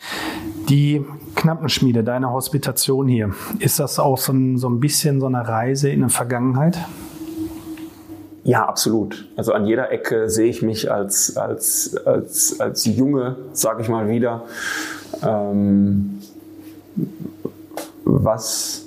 [0.69, 5.47] Die Knappenschmiede, deine Hospitation hier, ist das auch so ein, so ein bisschen so eine
[5.47, 6.79] Reise in der Vergangenheit?
[8.43, 9.27] Ja, absolut.
[9.35, 14.07] Also an jeder Ecke sehe ich mich als, als, als, als Junge, sage ich mal
[14.07, 14.43] wieder,
[15.23, 16.19] ähm,
[18.03, 18.84] was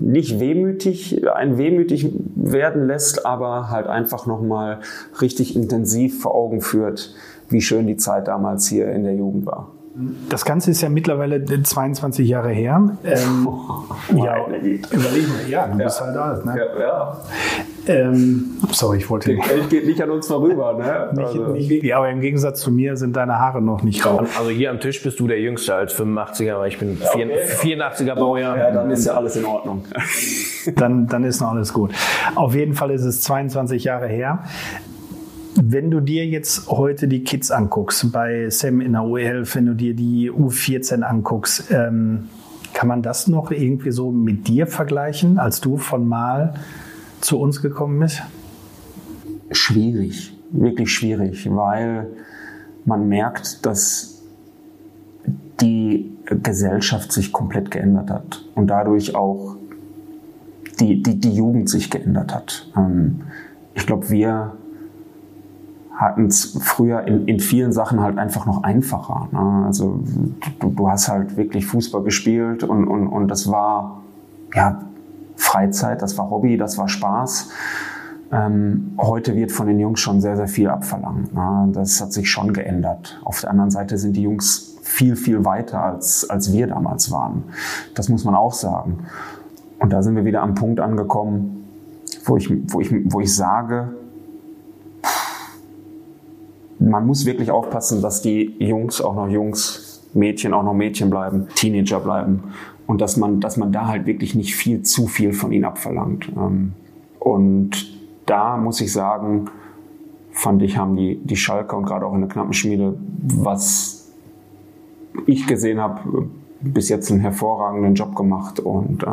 [0.00, 4.80] nicht wehmütig, ein wehmütig werden lässt, aber halt einfach nochmal
[5.20, 7.14] richtig intensiv vor Augen führt,
[7.48, 9.70] wie schön die Zeit damals hier in der Jugend war.
[10.28, 12.98] Das Ganze ist ja mittlerweile 22 Jahre her.
[13.02, 13.48] Ähm,
[14.16, 16.44] ja, überleg mal, ja, du bist halt alt.
[16.44, 16.54] Ne?
[16.58, 17.16] Ja, ja.
[17.88, 19.30] Ähm, sorry, ich wollte.
[19.30, 21.10] Die Welt geht nicht an uns vorüber, ne?
[21.12, 24.28] Nicht, Also, nicht wirklich, aber im Gegensatz zu mir sind deine Haare noch nicht raus.
[24.38, 28.56] Also hier am Tisch bist du der Jüngste als 85er, weil ich bin 84er Baujahr.
[28.58, 29.84] ja, dann ist ja alles in Ordnung.
[30.74, 31.92] Dann, dann ist noch alles gut.
[32.34, 34.42] Auf jeden Fall ist es 22 Jahre her.
[35.54, 39.74] Wenn du dir jetzt heute die Kids anguckst, bei Sam in der U11, wenn du
[39.74, 42.24] dir die U14 anguckst, ähm,
[42.74, 46.54] kann man das noch irgendwie so mit dir vergleichen, als du von Mal
[47.20, 48.22] zu uns gekommen bist?
[49.50, 52.08] schwierig, wirklich schwierig, weil
[52.84, 54.22] man merkt, dass
[55.60, 59.56] die Gesellschaft sich komplett geändert hat und dadurch auch
[60.80, 62.70] die, die, die Jugend sich geändert hat.
[62.76, 63.22] Ähm,
[63.74, 64.52] ich glaube, wir
[65.94, 69.28] hatten es früher in, in vielen Sachen halt einfach noch einfacher.
[69.32, 69.64] Ne?
[69.64, 70.04] Also
[70.60, 74.02] du, du hast halt wirklich Fußball gespielt und, und, und das war
[74.54, 74.82] ja
[75.36, 77.50] Freizeit, das war Hobby, das war Spaß.
[78.32, 81.32] Ähm, heute wird von den Jungs schon sehr, sehr viel abverlangt.
[81.32, 81.68] Ne?
[81.72, 83.20] Das hat sich schon geändert.
[83.24, 87.44] Auf der anderen Seite sind die Jungs viel, viel weiter, als, als wir damals waren.
[87.94, 89.06] Das muss man auch sagen.
[89.78, 91.68] Und da sind wir wieder am Punkt angekommen,
[92.24, 93.94] wo ich, wo ich, wo ich sage,
[96.78, 101.48] man muss wirklich aufpassen, dass die Jungs auch noch Jungs, Mädchen auch noch Mädchen bleiben,
[101.54, 102.54] Teenager bleiben.
[102.86, 106.30] Und dass man, dass man da halt wirklich nicht viel zu viel von ihnen abverlangt.
[106.36, 106.72] Ähm,
[107.18, 107.70] Und
[108.26, 109.46] da muss ich sagen,
[110.30, 114.12] fand ich, haben die, die Schalker und gerade auch in der Knappenschmiede, was
[115.26, 116.28] ich gesehen habe,
[116.60, 118.60] bis jetzt einen hervorragenden Job gemacht.
[118.60, 119.06] Und äh,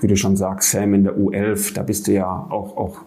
[0.00, 3.00] wie du schon sagst, Sam in der U11, da bist du ja auch, auch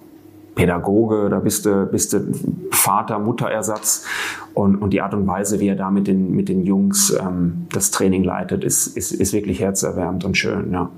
[0.55, 2.31] Pädagoge, da bist du, bist du
[2.71, 4.05] Vater, Mutterersatz.
[4.53, 7.67] Und, und die Art und Weise, wie er da mit den, mit den Jungs ähm,
[7.73, 10.89] das Training leitet, ist, ist, ist wirklich herzerwärmend und schön, ja.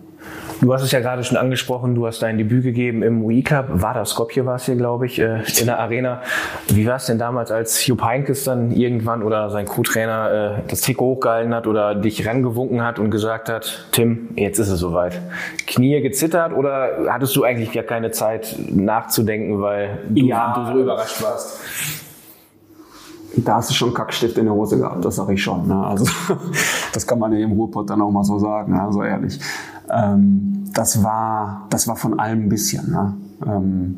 [0.61, 3.65] Du hast es ja gerade schon angesprochen, du hast dein Debüt gegeben im UI Cup.
[3.69, 6.21] Vardar Skopje war es hier, glaube ich, äh, in der Arena.
[6.67, 10.81] Wie war es denn damals, als Jupp Heynckes dann irgendwann oder sein Co-Trainer äh, das
[10.81, 15.19] Trikot hochgehalten hat oder dich rangewunken hat und gesagt hat, Tim, jetzt ist es soweit.
[15.67, 20.53] Knie gezittert oder hattest du eigentlich gar keine Zeit nachzudenken, weil du, Ja.
[20.57, 21.59] du so überrascht warst?
[23.37, 25.67] Da hast du schon Kackstift in der Hose gehabt, das sage ich schon.
[25.67, 25.85] Ne?
[25.85, 26.05] Also
[26.93, 28.87] das kann man ja im Ruhrpott dann auch mal so sagen, ne?
[28.91, 29.39] so ehrlich.
[29.89, 32.91] Ähm, das war, das war von allem ein bisschen.
[32.91, 33.13] Ne?
[33.45, 33.97] Ähm,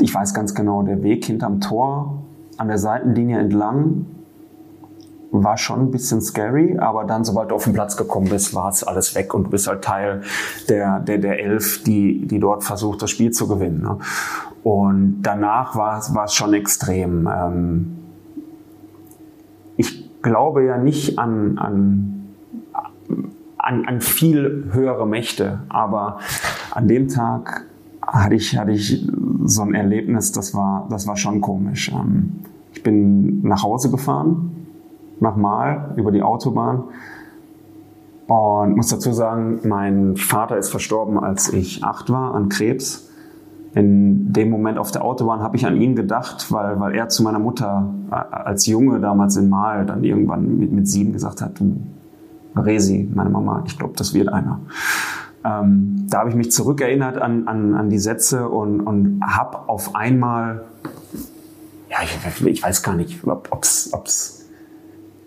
[0.00, 2.22] ich weiß ganz genau, der Weg hinterm Tor
[2.56, 4.06] an der Seitenlinie entlang
[5.32, 8.68] war schon ein bisschen scary, aber dann, sobald du auf den Platz gekommen bist, war
[8.68, 10.22] es alles weg und du bist halt Teil
[10.68, 13.82] der, der, der Elf, die, die dort versucht, das Spiel zu gewinnen.
[13.82, 13.98] Ne?
[14.62, 17.28] Und danach war es, schon extrem.
[17.32, 17.96] Ähm,
[20.22, 22.28] glaube ja nicht an, an,
[23.58, 26.18] an, an viel höhere Mächte, aber
[26.72, 27.66] an dem Tag
[28.02, 29.06] hatte ich, hatte ich
[29.44, 31.90] so ein Erlebnis, das war, das war schon komisch.
[31.92, 32.40] Ähm,
[32.72, 34.66] Ich bin nach Hause gefahren,
[35.20, 36.84] nach Mal, über die Autobahn
[38.26, 43.09] und muss dazu sagen, mein Vater ist verstorben, als ich acht war, an Krebs.
[43.72, 47.22] In dem Moment auf der Autobahn habe ich an ihn gedacht, weil, weil er zu
[47.22, 51.60] meiner Mutter äh, als Junge damals in Mal dann irgendwann mit, mit sieben gesagt hat,
[51.60, 51.76] du,
[52.56, 54.60] Resi, meine Mama, ich glaube, das wird einer.
[55.44, 59.94] Ähm, da habe ich mich zurückerinnert an, an, an die Sätze und, und habe auf
[59.94, 60.64] einmal,
[61.88, 64.48] ja, ich, ich weiß gar nicht, ob es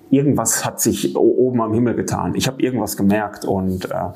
[0.09, 2.35] irgendwas hat sich oben am Himmel getan.
[2.35, 4.09] Ich habe irgendwas gemerkt und äh,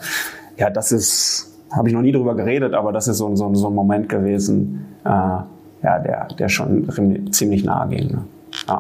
[0.58, 3.67] ja, das ist, habe ich noch nie drüber geredet, aber das ist so, so, so
[3.67, 6.89] ein Moment gewesen, äh, ja, der, der schon
[7.32, 8.08] ziemlich nahe ging.
[8.08, 8.23] Ne?
[8.67, 8.80] Ja.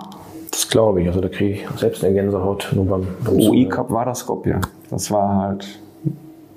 [0.51, 1.07] Das glaube ich.
[1.07, 3.69] Also da kriege ich selbst eine Gänsehaut nur beim, beim UI.
[3.69, 4.59] Cup war das Skopje.
[4.89, 5.67] Das war halt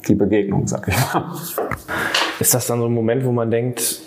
[0.08, 1.24] die Begegnung, sag ich mal.
[2.38, 4.00] Ist das dann so ein Moment, wo man denkt,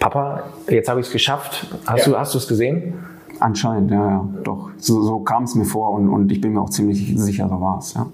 [0.00, 1.66] Papa, jetzt habe ich es geschafft.
[1.86, 2.94] Hast du hast du es gesehen?
[3.38, 4.70] Anscheinend, ja, ja, doch.
[4.78, 7.60] So, so kam es mir vor und, und ich bin mir auch ziemlich sicher, so
[7.60, 8.06] war es, ja.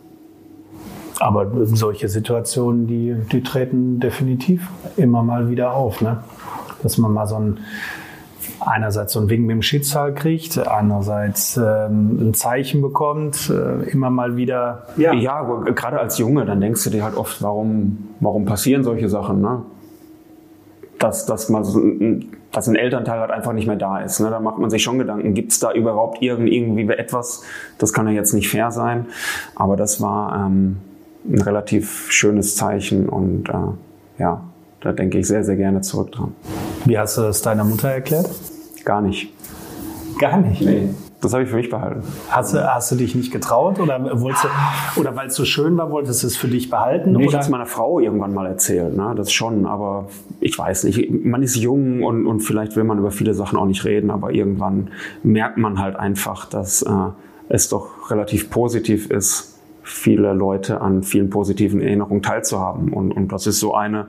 [1.25, 4.69] Aber solche Situationen, die, die treten definitiv
[4.99, 6.03] immer mal wieder auf.
[6.03, 6.23] Ne?
[6.83, 7.61] Dass man mal so ein,
[8.61, 14.11] einerseits so ein Wink mit dem Schicksal kriegt, andererseits ähm, ein Zeichen bekommt, äh, immer
[14.11, 14.87] mal wieder.
[14.99, 15.15] Ja.
[15.15, 15.43] ja,
[15.75, 19.41] gerade als Junge, dann denkst du dir halt oft, warum, warum passieren solche Sachen?
[19.41, 19.63] Ne?
[20.99, 24.21] Dass, dass, man so ein, dass ein Elternteil halt einfach nicht mehr da ist.
[24.21, 24.29] Ne?
[24.29, 27.45] Da macht man sich schon Gedanken, gibt es da überhaupt irgendwie etwas?
[27.79, 29.07] Das kann ja jetzt nicht fair sein.
[29.55, 30.77] Aber das war ähm,
[31.27, 34.43] ein relativ schönes Zeichen und äh, ja,
[34.81, 36.35] da denke ich sehr, sehr gerne zurück dran.
[36.85, 38.29] Wie hast du das deiner Mutter erklärt?
[38.85, 39.33] Gar nicht.
[40.19, 40.61] Gar nicht?
[40.61, 40.91] Nee.
[41.25, 42.03] Das habe ich für mich behalten.
[42.29, 45.75] Hast du, hast du dich nicht getraut oder wolltest du, oder weil es so schön
[45.79, 47.13] war, wolltest du es für dich behalten?
[47.13, 47.27] Nee, oder?
[47.27, 49.15] ich habe es meiner Frau irgendwann mal erzählt, ne?
[49.17, 50.09] das schon, aber
[50.41, 51.11] ich weiß nicht.
[51.25, 54.33] Man ist jung und, und vielleicht will man über viele Sachen auch nicht reden, aber
[54.33, 54.91] irgendwann
[55.23, 56.91] merkt man halt einfach, dass äh,
[57.49, 59.54] es doch relativ positiv ist,
[59.85, 62.93] viele Leute an vielen positiven Erinnerungen teilzuhaben.
[62.93, 64.07] Und, und das ist so eine,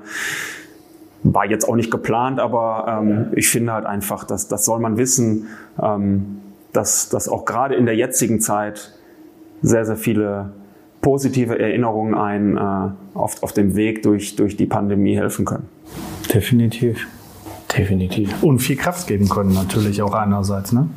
[1.23, 4.97] war jetzt auch nicht geplant, aber ähm, ich finde halt einfach, dass das soll man
[4.97, 5.47] wissen,
[5.82, 6.41] ähm,
[6.73, 8.93] dass, dass auch gerade in der jetzigen Zeit
[9.61, 10.53] sehr, sehr viele
[11.01, 15.67] positive Erinnerungen ein äh, auf, auf dem Weg durch, durch die Pandemie helfen können.
[16.34, 17.07] Definitiv.
[17.78, 18.41] Definitiv.
[18.43, 20.88] Und viel Kraft geben können natürlich auch einerseits, ne?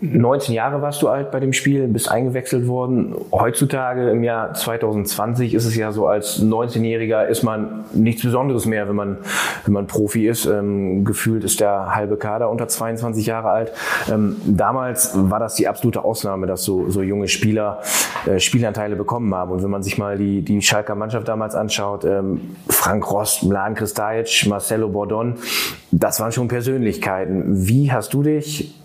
[0.00, 3.14] 19 Jahre warst du alt bei dem Spiel, bist eingewechselt worden.
[3.30, 8.88] Heutzutage im Jahr 2020 ist es ja so, als 19-Jähriger ist man nichts Besonderes mehr,
[8.88, 9.18] wenn man,
[9.64, 10.46] wenn man Profi ist.
[10.46, 13.72] Ähm, gefühlt ist der halbe Kader unter 22 Jahre alt.
[14.10, 17.80] Ähm, damals war das die absolute Ausnahme, dass so, so junge Spieler
[18.26, 19.52] äh, Spielanteile bekommen haben.
[19.52, 23.76] Und wenn man sich mal die, die Schalker Mannschaft damals anschaut, ähm, Frank Rost, Mladen
[23.76, 25.36] Kristajic, Marcelo Bordon,
[25.92, 27.66] das waren schon Persönlichkeiten.
[27.66, 28.81] Wie hast du dich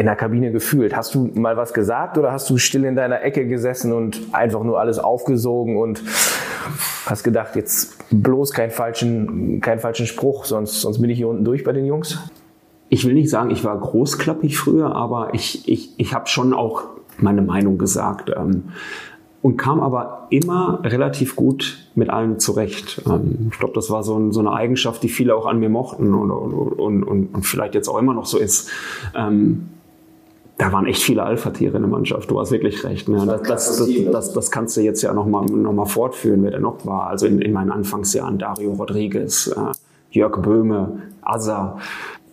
[0.00, 0.96] in der Kabine gefühlt?
[0.96, 4.62] Hast du mal was gesagt oder hast du still in deiner Ecke gesessen und einfach
[4.62, 6.02] nur alles aufgesogen und
[7.04, 11.44] hast gedacht, jetzt bloß keinen falschen, keinen falschen Spruch, sonst, sonst bin ich hier unten
[11.44, 12.18] durch bei den Jungs?
[12.88, 16.84] Ich will nicht sagen, ich war großklappig früher, aber ich, ich, ich habe schon auch
[17.18, 18.32] meine Meinung gesagt.
[18.34, 18.70] Ähm,
[19.42, 23.02] und kam aber immer relativ gut mit allem zurecht.
[23.06, 25.68] Ähm, ich glaube, das war so, ein, so, eine Eigenschaft, die viele auch an mir
[25.70, 28.70] mochten und, und, und, und vielleicht jetzt auch immer noch so ist.
[29.14, 29.68] Ähm,
[30.60, 32.30] da waren echt viele Alpha-Tiere in der Mannschaft.
[32.30, 33.08] Du hast wirklich recht.
[33.08, 33.24] Ne?
[33.24, 36.58] Das, das, das, das, das kannst du jetzt ja nochmal noch mal fortführen, wer da
[36.58, 37.06] noch war.
[37.06, 39.72] Also in, in meinen Anfangsjahren Dario Rodriguez, äh,
[40.10, 41.78] Jörg Böhme, Asa,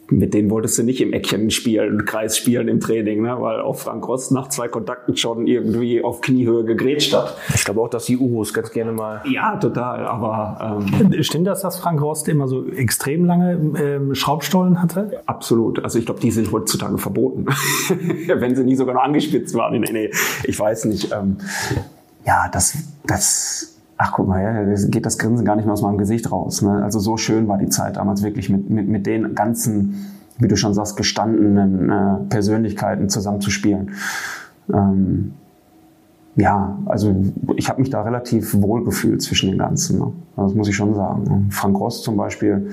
[0.10, 3.36] mit denen wolltest du nicht im Eckchen spielen, Kreis spielen im Training, ne?
[3.40, 7.36] weil auch Frank Rost nach zwei Kontakten schon irgendwie auf Kniehöhe gegrätscht hat.
[7.54, 9.22] Ich glaube auch, dass die Uros ganz gerne mal.
[9.30, 10.06] Ja, total.
[10.06, 15.22] Aber ähm, stimmt das, dass Frank Rost immer so extrem lange ähm, Schraubstollen hatte?
[15.26, 15.84] Absolut.
[15.84, 17.46] Also ich glaube, die sind heutzutage verboten,
[18.28, 19.80] wenn sie nie sogar noch angespitzt waren.
[19.80, 20.12] Nee, nee,
[20.44, 21.12] ich weiß nicht.
[21.12, 21.38] Ähm,
[22.26, 25.98] ja, das, das ach guck mal, ja, geht das Grinsen gar nicht mehr aus meinem
[25.98, 26.62] Gesicht raus.
[26.62, 26.84] Ne?
[26.84, 30.06] Also so schön war die Zeit damals wirklich mit, mit, mit den ganzen,
[30.38, 33.92] wie du schon sagst, gestandenen äh, Persönlichkeiten zusammenzuspielen.
[34.72, 35.34] Ähm,
[36.36, 37.16] ja, also
[37.56, 39.98] ich habe mich da relativ wohl gefühlt zwischen den ganzen.
[39.98, 40.14] Ne?
[40.36, 41.48] Das muss ich schon sagen.
[41.50, 42.70] Frank Ross zum Beispiel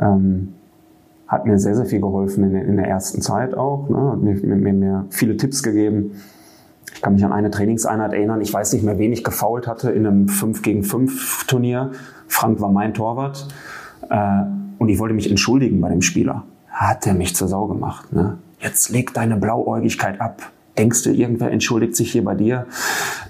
[0.00, 0.54] ähm,
[1.26, 3.88] hat mir sehr, sehr viel geholfen in der, in der ersten Zeit auch.
[3.88, 4.12] Ne?
[4.12, 6.12] Hat mir, mir, mir viele Tipps gegeben
[7.00, 8.42] ich kann mich an eine Trainingseinheit erinnern.
[8.42, 11.92] Ich weiß nicht mehr, wen ich gefault hatte in einem 5 gegen 5 Turnier.
[12.28, 13.48] Frank war mein Torwart.
[14.10, 14.42] Äh,
[14.76, 16.44] und ich wollte mich entschuldigen bei dem Spieler.
[16.68, 18.12] Hat er mich zur Sau gemacht.
[18.12, 18.36] Ne?
[18.58, 20.42] Jetzt leg deine Blauäugigkeit ab.
[20.76, 22.66] Denkst du, irgendwer entschuldigt sich hier bei dir?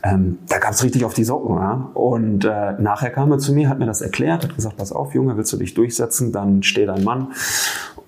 [0.03, 1.55] Ähm, da gab es richtig auf die Socken.
[1.55, 1.91] Ja?
[1.95, 5.15] Und äh, nachher kam er zu mir, hat mir das erklärt, hat gesagt, pass auf,
[5.15, 7.29] Junge, willst du dich durchsetzen, dann steh dein Mann.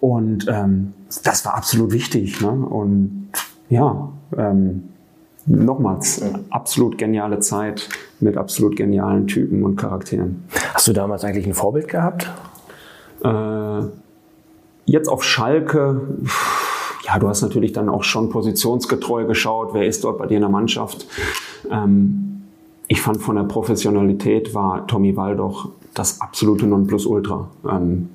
[0.01, 2.41] Und ähm, das war absolut wichtig.
[2.41, 2.51] Ne?
[2.51, 3.29] Und
[3.69, 4.89] ja, ähm,
[5.47, 7.88] nochmals, absolut geniale Zeit
[8.20, 10.45] mit absolut genialen Typen und Charakteren.
[10.74, 12.30] Hast du damals eigentlich ein Vorbild gehabt?
[13.24, 13.86] Äh,
[14.86, 16.01] jetzt auf Schalke,
[17.05, 20.43] ja, du hast natürlich dann auch schon positionsgetreu geschaut, wer ist dort bei dir in
[20.43, 21.07] der Mannschaft.
[21.70, 22.43] Ähm,
[22.88, 27.49] ich fand von der Professionalität war Tommy Waldoch das absolute Nonplusultra.
[27.68, 28.09] Ähm,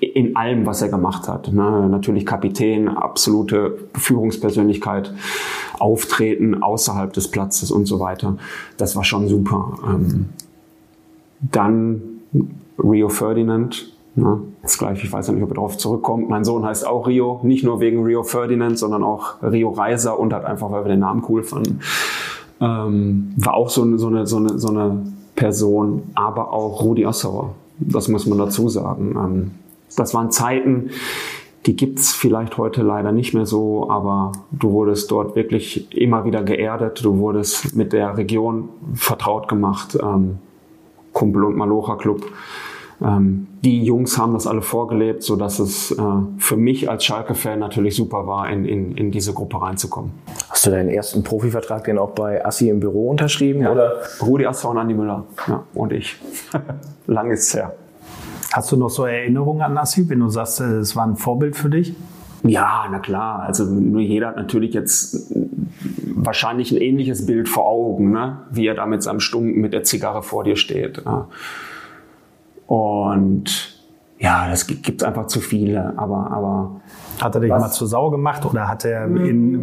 [0.00, 1.52] in allem, was er gemacht hat.
[1.52, 1.88] Ne?
[1.88, 5.12] Natürlich Kapitän, absolute Führungspersönlichkeit,
[5.78, 8.36] Auftreten außerhalb des Platzes und so weiter.
[8.76, 9.78] Das war schon super.
[9.86, 10.26] Ähm,
[11.40, 12.02] dann
[12.78, 13.92] Rio Ferdinand.
[14.14, 14.40] Ne?
[14.62, 16.28] Das gleiche, ich weiß ja nicht, ob er darauf zurückkommt.
[16.28, 20.32] Mein Sohn heißt auch Rio, nicht nur wegen Rio Ferdinand, sondern auch Rio Reiser und
[20.32, 21.80] halt einfach, weil wir den Namen cool fanden.
[22.60, 25.02] Ähm, war auch so eine, so, eine, so, eine, so eine
[25.34, 27.54] Person, aber auch Rudi Assauer.
[27.78, 29.14] Das muss man dazu sagen.
[29.16, 29.50] Ähm,
[29.96, 30.90] das waren Zeiten,
[31.66, 36.44] die gibt's vielleicht heute leider nicht mehr so, aber du wurdest dort wirklich immer wieder
[36.44, 40.38] geerdet, du wurdest mit der Region vertraut gemacht, ähm,
[41.12, 42.24] Kumpel und Malocha Club.
[43.02, 46.02] Ähm, die Jungs haben das alle vorgelebt, so dass es äh,
[46.38, 50.12] für mich als Schalke-Fan natürlich super war, in, in, in diese Gruppe reinzukommen.
[50.48, 53.62] Hast du deinen ersten Profivertrag denn auch bei Assi im Büro unterschrieben?
[53.62, 53.72] Ja.
[53.72, 53.96] Oder?
[54.22, 56.16] Rudi Asser und Andi Müller ja, und ich.
[57.06, 57.74] Lang ist's her.
[58.56, 61.68] Hast du noch so Erinnerungen an Assi, wenn du sagst, es war ein Vorbild für
[61.68, 61.94] dich?
[62.42, 63.40] Ja, na klar.
[63.40, 65.30] Also nur jeder hat natürlich jetzt
[66.14, 68.38] wahrscheinlich ein ähnliches Bild vor Augen, ne?
[68.50, 71.02] wie er da mit seinem Stunk mit der Zigarre vor dir steht.
[71.04, 71.28] Ja.
[72.66, 73.78] Und
[74.18, 75.92] ja, das gibt es einfach zu viele.
[75.98, 76.80] Aber, aber
[77.20, 77.60] hat er dich Was?
[77.60, 79.08] mal zur Sau gemacht oder hat er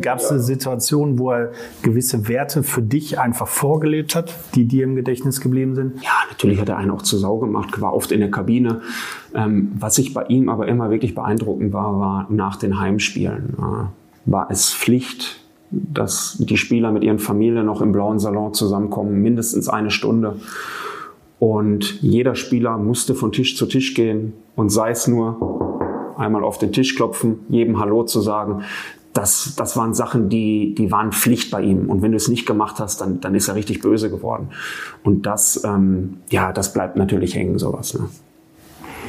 [0.01, 1.51] gab es eine Situation, wo er
[1.81, 6.01] gewisse Werte für dich einfach vorgelebt hat, die dir im Gedächtnis geblieben sind?
[6.03, 8.81] Ja, natürlich hat er einen auch zur Sau gemacht, war oft in der Kabine.
[9.35, 13.55] Ähm, was ich bei ihm aber immer wirklich beeindruckend war, war nach den Heimspielen.
[13.57, 15.41] Äh, war es Pflicht,
[15.71, 20.35] dass die Spieler mit ihren Familien noch im blauen Salon zusammenkommen, mindestens eine Stunde.
[21.39, 25.62] Und jeder Spieler musste von Tisch zu Tisch gehen und sei es nur
[26.17, 28.63] einmal auf den Tisch klopfen, jedem Hallo zu sagen.
[29.13, 31.89] Das, das waren Sachen, die, die waren Pflicht bei ihm.
[31.89, 34.49] Und wenn du es nicht gemacht hast, dann, dann ist er richtig böse geworden.
[35.03, 37.93] Und das, ähm, ja, das bleibt natürlich hängen, sowas.
[37.93, 38.09] Ne?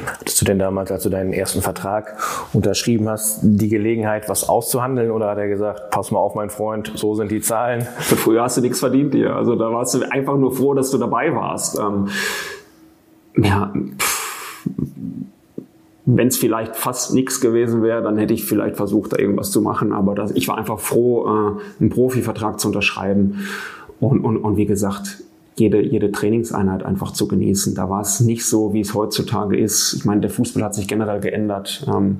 [0.05, 2.17] Hattest du denn damals, als du deinen ersten Vertrag
[2.53, 5.11] unterschrieben hast, die Gelegenheit, was auszuhandeln?
[5.11, 7.81] Oder hat er gesagt, pass mal auf, mein Freund, so sind die Zahlen?
[7.99, 9.35] Früher hast du nichts verdient dir.
[9.35, 11.79] Also da warst du einfach nur froh, dass du dabei warst.
[11.79, 12.09] Ähm,
[13.37, 14.14] ja, pff,
[16.05, 19.61] wenn es vielleicht fast nichts gewesen wäre, dann hätte ich vielleicht versucht, da irgendwas zu
[19.61, 19.91] machen.
[19.91, 23.39] Aber das, ich war einfach froh, äh, einen Profivertrag zu unterschreiben.
[23.99, 25.23] Und, und, und wie gesagt,
[25.55, 27.75] jede, jede Trainingseinheit einfach zu genießen.
[27.75, 29.93] Da war es nicht so, wie es heutzutage ist.
[29.93, 31.85] Ich meine, der Fußball hat sich generell geändert.
[31.87, 32.17] Ähm,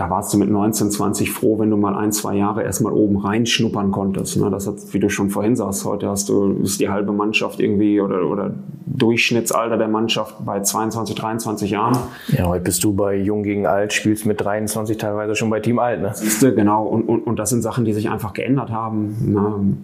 [0.00, 3.18] da warst du mit 19, 20 froh, wenn du mal ein, zwei Jahre erstmal oben
[3.18, 4.38] reinschnuppern konntest.
[4.38, 4.50] Ne?
[4.50, 8.00] Das hat, wie du schon vorhin sagst, heute hast du, ist die halbe Mannschaft irgendwie
[8.00, 8.54] oder, oder
[8.86, 11.98] Durchschnittsalter der Mannschaft bei 22, 23 Jahren.
[12.28, 15.78] Ja, heute bist du bei Jung gegen Alt, spielst mit 23 teilweise schon bei Team
[15.78, 16.12] Alt, ne?
[16.14, 16.86] Siehste, genau.
[16.86, 19.34] Und, und, und das sind Sachen, die sich einfach geändert haben.
[19.34, 19.76] Ne?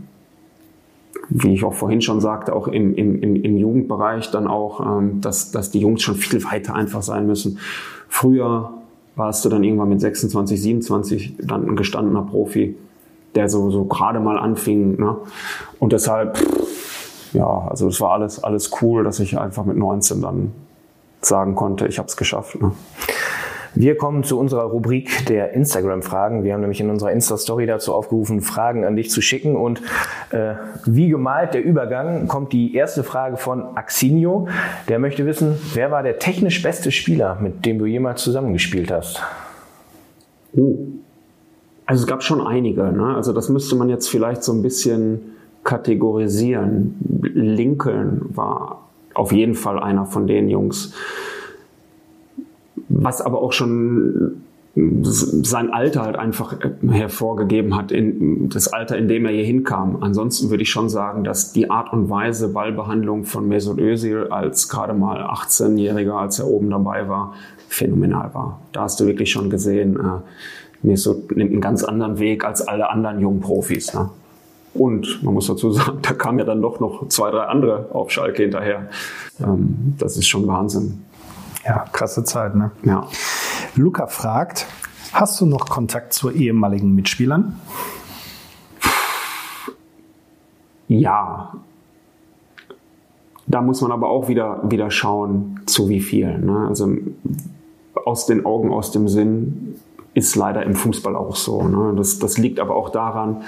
[1.28, 5.50] Wie ich auch vorhin schon sagte, auch im, im, im Jugendbereich dann auch, ähm, dass,
[5.50, 7.58] dass die Jungs schon viel weiter einfach sein müssen.
[8.08, 8.75] Früher
[9.16, 12.76] warst du dann irgendwann mit 26, 27 dann ein gestandener Profi,
[13.34, 15.00] der so, so gerade mal anfing.
[15.00, 15.16] Ne?
[15.80, 16.38] Und deshalb,
[17.32, 20.52] ja, also es war alles, alles cool, dass ich einfach mit 19 dann
[21.22, 22.60] sagen konnte, ich habe es geschafft.
[22.60, 22.72] Ne?
[23.78, 26.44] Wir kommen zu unserer Rubrik der Instagram-Fragen.
[26.44, 29.54] Wir haben nämlich in unserer Insta-Story dazu aufgerufen, Fragen an dich zu schicken.
[29.54, 29.82] Und
[30.30, 30.54] äh,
[30.86, 34.48] wie gemalt der Übergang kommt die erste Frage von Axinio.
[34.88, 39.22] Der möchte wissen, wer war der technisch beste Spieler, mit dem du jemals zusammengespielt hast?
[40.56, 40.78] Oh.
[41.84, 42.82] Also es gab schon einige.
[42.84, 43.14] Ne?
[43.14, 45.20] Also das müsste man jetzt vielleicht so ein bisschen
[45.64, 46.94] kategorisieren.
[47.34, 50.94] Lincoln war auf jeden Fall einer von den Jungs
[52.88, 54.42] was aber auch schon
[54.76, 56.54] sein Alter halt einfach
[56.86, 60.02] hervorgegeben hat, in das Alter, in dem er hier hinkam.
[60.02, 64.68] Ansonsten würde ich schon sagen, dass die Art und Weise Ballbehandlung von Mesut Özil als
[64.68, 67.32] gerade mal 18-Jähriger, als er oben dabei war,
[67.68, 68.60] phänomenal war.
[68.72, 72.90] Da hast du wirklich schon gesehen, äh, Mesut nimmt einen ganz anderen Weg als alle
[72.90, 73.94] anderen jungen Profis.
[73.94, 74.10] Ne?
[74.74, 78.10] Und man muss dazu sagen, da kamen ja dann doch noch zwei, drei andere auf
[78.10, 78.88] Schalke hinterher.
[79.40, 81.05] Ähm, das ist schon Wahnsinn.
[81.66, 82.70] Ja, krasse Zeit, ne?
[82.84, 83.08] Ja.
[83.74, 84.66] Luca fragt,
[85.12, 87.58] hast du noch Kontakt zu ehemaligen Mitspielern?
[90.88, 91.54] Ja.
[93.48, 96.38] Da muss man aber auch wieder, wieder schauen, zu wie viel.
[96.38, 96.66] Ne?
[96.68, 96.96] Also
[98.04, 99.80] aus den Augen, aus dem Sinn
[100.14, 101.62] ist leider im Fußball auch so.
[101.62, 101.94] Ne?
[101.96, 103.42] Das, das liegt aber auch daran,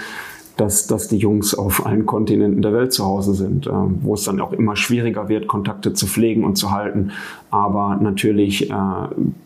[0.58, 4.24] dass, dass die Jungs auf allen Kontinenten der Welt zu Hause sind, äh, wo es
[4.24, 7.12] dann auch immer schwieriger wird, Kontakte zu pflegen und zu halten.
[7.50, 8.74] Aber natürlich äh,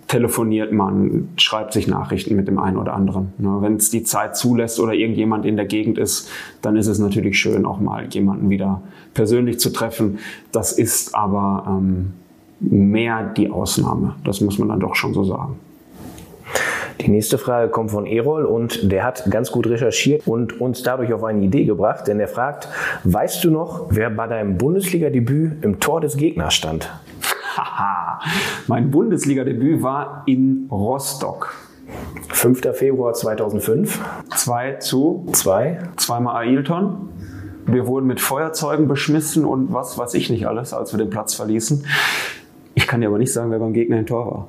[0.08, 3.34] telefoniert man, schreibt sich Nachrichten mit dem einen oder anderen.
[3.36, 3.58] Ne?
[3.60, 6.30] Wenn es die Zeit zulässt oder irgendjemand in der Gegend ist,
[6.62, 8.80] dann ist es natürlich schön, auch mal jemanden wieder
[9.12, 10.18] persönlich zu treffen.
[10.50, 12.14] Das ist aber ähm,
[12.58, 14.14] mehr die Ausnahme.
[14.24, 15.56] Das muss man dann doch schon so sagen.
[17.01, 21.12] Die nächste Frage kommt von Erol und der hat ganz gut recherchiert und uns dadurch
[21.12, 22.68] auf eine Idee gebracht, denn er fragt,
[23.05, 26.90] weißt du noch, wer bei deinem Bundesliga-Debüt im Tor des Gegners stand?
[27.57, 28.20] Haha,
[28.66, 31.55] mein Bundesliga-Debüt war in Rostock.
[32.28, 32.74] 5.
[32.74, 34.01] Februar 2005.
[34.34, 35.78] 2 zu 2.
[35.97, 37.09] Zweimal Ailton.
[37.66, 41.34] Wir wurden mit Feuerzeugen beschmissen und was weiß ich nicht alles, als wir den Platz
[41.34, 41.86] verließen.
[42.74, 44.49] Ich kann dir aber nicht sagen, wer beim Gegner im Tor war.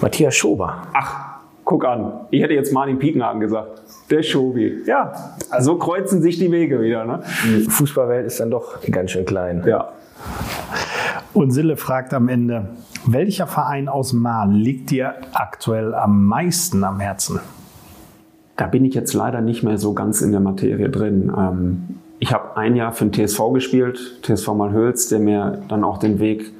[0.00, 0.82] Matthias Schober.
[0.94, 1.29] Ach,
[1.70, 2.26] guck an.
[2.30, 3.80] Ich hätte jetzt Martin Piekenhagen gesagt.
[4.10, 4.82] Der Schobi.
[4.86, 5.12] Ja,
[5.50, 7.04] also so kreuzen sich die Wege wieder.
[7.04, 7.20] Ne?
[7.44, 9.62] Die Fußballwelt ist dann doch ganz schön klein.
[9.64, 9.92] Ja.
[11.32, 12.70] Und Sille fragt am Ende,
[13.06, 17.38] welcher Verein aus Mahl liegt dir aktuell am meisten am Herzen?
[18.56, 21.32] Da bin ich jetzt leider nicht mehr so ganz in der Materie drin.
[21.38, 25.98] Ähm, ich habe ein Jahr für den TSV gespielt, TSV Malhöls, der mir dann auch
[25.98, 26.52] den Weg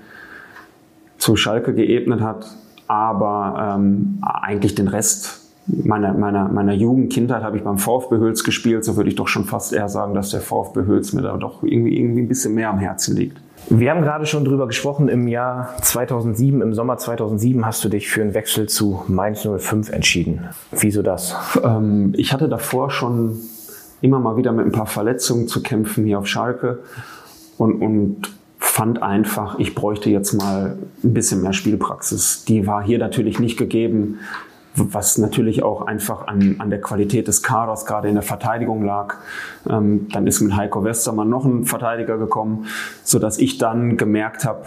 [1.19, 2.47] zu Schalke geebnet hat.
[2.91, 8.43] Aber ähm, eigentlich den Rest meiner, meiner, meiner Jugend, Kindheit habe ich beim VfB Hüls
[8.43, 8.85] gespielt.
[8.85, 11.63] So würde ich doch schon fast eher sagen, dass der VfB Hüls mir da doch
[11.63, 13.41] irgendwie, irgendwie ein bisschen mehr am Herzen liegt.
[13.69, 18.09] Wir haben gerade schon drüber gesprochen, im Jahr 2007, im Sommer 2007 hast du dich
[18.09, 20.49] für einen Wechsel zu Mainz 05 entschieden.
[20.73, 21.37] Wieso das?
[21.63, 23.39] Ähm, ich hatte davor schon
[24.01, 26.81] immer mal wieder mit ein paar Verletzungen zu kämpfen hier auf Schalke
[27.57, 28.40] und, und
[28.81, 32.47] fand einfach, ich bräuchte jetzt mal ein bisschen mehr Spielpraxis.
[32.47, 34.21] Die war hier natürlich nicht gegeben
[34.75, 39.17] was natürlich auch einfach an, an der Qualität des Kaders gerade in der Verteidigung lag.
[39.69, 42.67] Ähm, dann ist mit Heiko Westermann noch ein Verteidiger gekommen,
[43.03, 44.65] so dass ich dann gemerkt habe,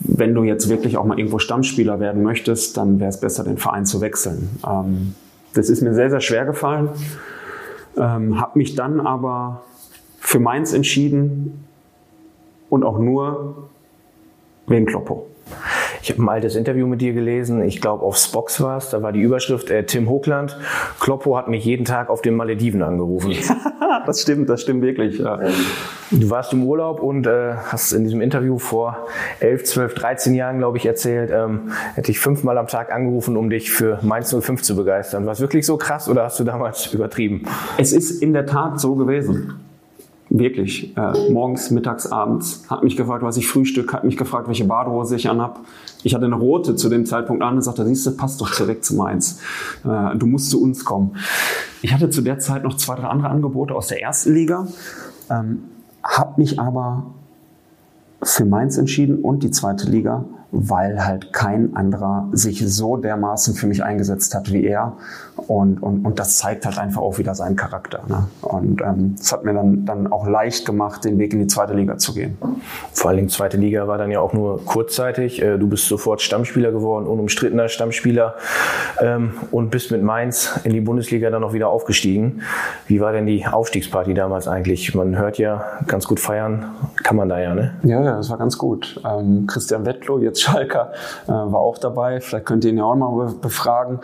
[0.00, 3.58] wenn du jetzt wirklich auch mal irgendwo Stammspieler werden möchtest, dann wäre es besser, den
[3.58, 4.48] Verein zu wechseln.
[4.66, 5.14] Ähm,
[5.54, 6.88] das ist mir sehr, sehr schwer gefallen.
[7.96, 9.62] Ähm, habe mich dann aber
[10.18, 11.62] für Mainz entschieden
[12.72, 13.68] und auch nur
[14.66, 15.26] wegen Kloppo.
[16.00, 19.02] Ich habe ein altes Interview mit dir gelesen, ich glaube auf Spox war es, da
[19.02, 20.56] war die Überschrift äh, Tim Hochland,
[20.98, 23.32] Kloppo hat mich jeden Tag auf den Malediven angerufen.
[23.32, 25.18] Ja, das stimmt, das stimmt wirklich.
[25.18, 25.38] Ja.
[26.10, 29.06] Du warst im Urlaub und äh, hast in diesem Interview vor
[29.40, 33.50] 11, 12, 13 Jahren, glaube ich, erzählt, ähm, hätte ich fünfmal am Tag angerufen, um
[33.50, 35.26] dich für Mainz 05 zu begeistern.
[35.26, 37.42] War es wirklich so krass oder hast du damals übertrieben?
[37.76, 39.60] Es ist in der Tat so gewesen.
[40.34, 40.96] Wirklich.
[40.96, 42.64] Äh, morgens, mittags, abends.
[42.70, 45.60] Hat mich gefragt, was ich frühstück, hat mich gefragt, welche Badehose ich anhab.
[46.04, 48.82] Ich hatte eine rote zu dem Zeitpunkt an und sagte, siehst du, passt doch direkt
[48.82, 49.40] zu Mainz.
[49.84, 51.16] Äh, du musst zu uns kommen.
[51.82, 54.66] Ich hatte zu der Zeit noch zwei, drei andere Angebote aus der ersten Liga,
[55.28, 55.64] ähm,
[56.02, 57.08] habe mich aber
[58.22, 63.66] für Mainz entschieden und die zweite Liga, weil halt kein anderer sich so dermaßen für
[63.66, 64.96] mich eingesetzt hat wie er.
[65.36, 68.02] Und, und, und das zeigt halt einfach auch wieder seinen Charakter.
[68.06, 68.28] Ne?
[68.42, 71.74] Und ähm, das hat mir dann, dann auch leicht gemacht, den Weg in die zweite
[71.74, 72.38] Liga zu gehen.
[72.92, 75.42] Vor allem zweite Liga war dann ja auch nur kurzzeitig.
[75.42, 78.34] Äh, du bist sofort Stammspieler geworden, unumstrittener Stammspieler
[79.00, 82.42] ähm, und bist mit Mainz in die Bundesliga dann auch wieder aufgestiegen.
[82.86, 84.94] Wie war denn die Aufstiegsparty damals eigentlich?
[84.94, 86.66] Man hört ja, ganz gut feiern
[87.02, 87.74] kann man da ja, ne?
[87.82, 89.00] Ja, ja, das war ganz gut.
[89.04, 90.92] Ähm, Christian Wettlow, jetzt Schalker,
[91.26, 92.20] äh, war auch dabei.
[92.20, 94.00] Vielleicht könnt ihr ihn ja auch mal befragen.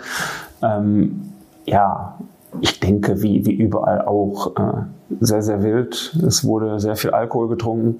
[0.62, 1.32] Ähm,
[1.64, 2.18] ja,
[2.61, 4.82] ich denke, wie, wie überall auch, äh,
[5.20, 6.16] sehr, sehr wild.
[6.26, 7.98] Es wurde sehr viel Alkohol getrunken.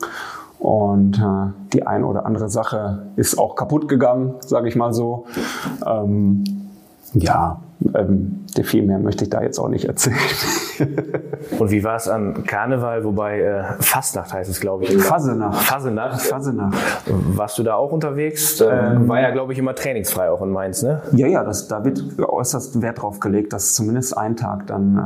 [0.59, 5.27] Und äh, die eine oder andere Sache ist auch kaputt gegangen, sage ich mal so.
[5.87, 6.45] Ähm,
[7.15, 7.61] ja,
[7.95, 10.17] ähm, viel mehr möchte ich da jetzt auch nicht erzählen.
[11.59, 14.97] Und wie war es an Karneval, wobei äh, Fastnacht heißt es, glaube ich.
[14.99, 15.63] Fasenacht.
[15.63, 16.21] Fasenacht.
[16.21, 16.77] Fasenacht.
[17.07, 18.61] Warst du da auch unterwegs?
[18.61, 21.03] Ähm, war ja, glaube ich, immer trainingsfrei auch in Mainz, ne?
[21.13, 24.99] Ja, ja, das, da wird äußerst Wert drauf gelegt, dass zumindest ein Tag dann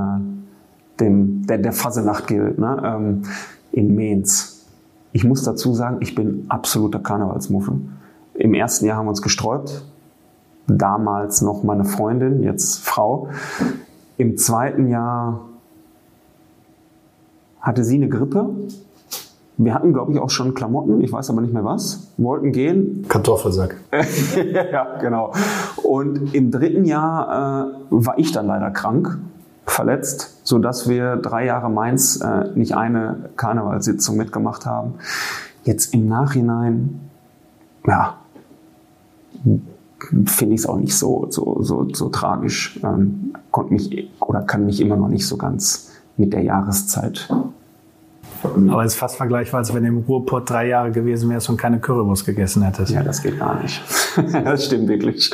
[0.98, 2.82] äh, dem, der, der Fasenacht gilt, ne?
[2.84, 3.22] Ähm,
[3.70, 4.66] in Mainz.
[5.12, 7.80] Ich muss dazu sagen, ich bin absoluter Karnevalsmuffel.
[8.34, 9.84] Im ersten Jahr haben wir uns gesträubt,
[10.66, 13.28] damals noch meine Freundin, jetzt Frau.
[14.16, 15.40] Im zweiten Jahr
[17.60, 18.50] hatte sie eine Grippe.
[19.56, 23.04] Wir hatten, glaube ich, auch schon Klamotten, ich weiß aber nicht mehr was, wollten gehen.
[23.08, 23.76] Kartoffelsack.
[24.72, 25.32] ja, genau.
[25.82, 29.18] Und im dritten Jahr äh, war ich dann leider krank,
[29.66, 34.94] verletzt, sodass wir drei Jahre Mainz äh, nicht eine Karnevalssitzung mitgemacht haben.
[35.64, 37.00] Jetzt im Nachhinein,
[37.86, 38.16] ja,
[40.26, 42.78] finde ich es auch nicht so, so, so, so tragisch.
[42.82, 47.28] Ähm, konnte mich oder kann mich immer noch nicht so ganz mit der Jahreszeit.
[48.42, 51.56] Aber es ist fast vergleichbar, als wenn du im Ruhrpott drei Jahre gewesen wärst und
[51.56, 52.90] keine Currywurst gegessen hättest.
[52.92, 53.80] Ja, das geht gar nicht.
[54.32, 55.32] das stimmt wirklich.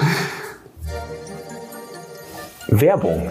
[2.68, 3.28] Werbung.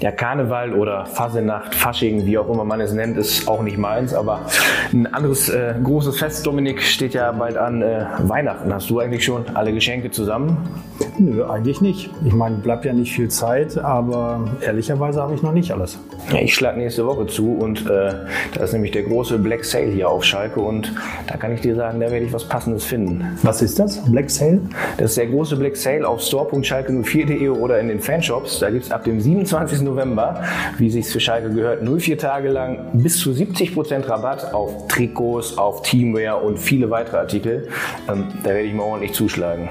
[0.00, 4.14] Der Karneval oder Fasenacht, Fasching, wie auch immer man es nennt, ist auch nicht meins.
[4.14, 4.46] Aber
[4.92, 7.82] ein anderes äh, großes Fest, Dominik, steht ja bald an.
[7.82, 8.72] Äh, Weihnachten.
[8.72, 10.56] Hast du eigentlich schon alle Geschenke zusammen?
[11.18, 12.10] Nö, eigentlich nicht.
[12.24, 15.98] Ich meine, bleibt ja nicht viel Zeit, aber ehrlicherweise habe ich noch nicht alles.
[16.32, 18.12] Ja, ich schlage nächste Woche zu und äh,
[18.54, 20.92] da ist nämlich der große Black Sale hier auf Schalke und
[21.26, 23.38] da kann ich dir sagen, da werde ich was Passendes finden.
[23.42, 24.04] Was ist das?
[24.10, 24.60] Black Sale?
[24.96, 28.60] Das ist der große Black Sale auf store.schalke04.de oder in den Fanshops.
[28.60, 29.80] Da gibt es ab dem 27.
[29.80, 30.40] November,
[30.76, 35.82] wie sich für Schalke gehört, 04 Tage lang bis zu 70% Rabatt auf Trikots, auf
[35.82, 37.66] Teamwear und viele weitere Artikel.
[38.08, 39.68] Ähm, da werde ich mir ordentlich zuschlagen.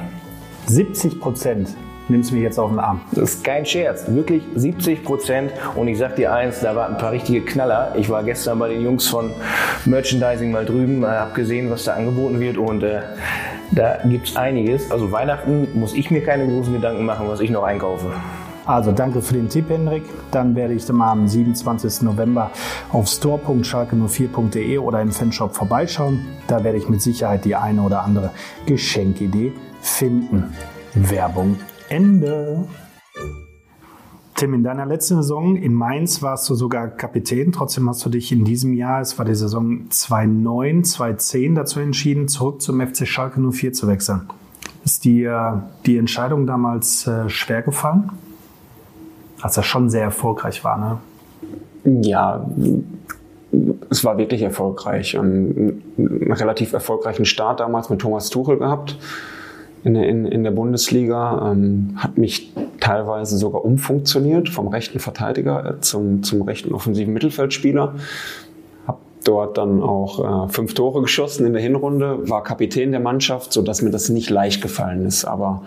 [0.65, 1.69] 70 Prozent.
[2.09, 2.99] nimmst mich jetzt auf den Arm.
[3.13, 4.03] Das ist kein Scherz.
[4.09, 5.53] Wirklich 70 Prozent.
[5.75, 7.95] Und ich sag dir eins, da waren ein paar richtige Knaller.
[7.97, 9.31] Ich war gestern bei den Jungs von
[9.85, 12.99] Merchandising mal drüben, äh, hab gesehen, was da angeboten wird und äh,
[13.71, 14.91] da gibt's einiges.
[14.91, 18.11] Also Weihnachten muss ich mir keine großen Gedanken machen, was ich noch einkaufe.
[18.67, 20.03] Also danke für den Tipp, Hendrik.
[20.29, 22.01] Dann werde ich dann mal am 27.
[22.01, 22.51] November
[22.91, 26.25] auf store.schalke04.de oder im Fanshop vorbeischauen.
[26.47, 28.31] Da werde ich mit Sicherheit die eine oder andere
[28.65, 30.53] Geschenkidee finden.
[30.93, 31.55] Werbung
[31.87, 32.65] Ende.
[34.35, 37.53] Tim, in deiner letzten Saison in Mainz warst du sogar Kapitän.
[37.53, 42.27] Trotzdem hast du dich in diesem Jahr, es war die Saison 2009, 2010, dazu entschieden,
[42.27, 44.29] zurück zum FC Schalke 04 zu wechseln.
[44.83, 48.11] Ist dir die Entscheidung damals äh, schwer gefallen?
[49.41, 52.01] Als er schon sehr erfolgreich war, ne?
[52.03, 52.45] Ja,
[53.89, 55.17] es war wirklich erfolgreich.
[55.17, 58.97] Und einen relativ erfolgreichen Start damals mit Thomas Tuchel gehabt
[59.83, 65.79] in, in, in der Bundesliga, ähm, hat mich teilweise sogar umfunktioniert vom rechten Verteidiger äh,
[65.79, 67.95] zum, zum rechten offensiven Mittelfeldspieler.
[68.85, 73.53] Hab dort dann auch äh, fünf Tore geschossen in der Hinrunde, war Kapitän der Mannschaft,
[73.53, 75.25] so dass mir das nicht leicht gefallen ist.
[75.25, 75.63] Aber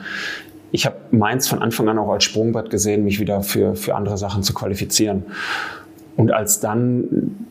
[0.73, 4.19] ich habe Mainz von Anfang an auch als Sprungbrett gesehen, mich wieder für, für andere
[4.19, 5.25] Sachen zu qualifizieren.
[6.17, 7.47] Und als dann,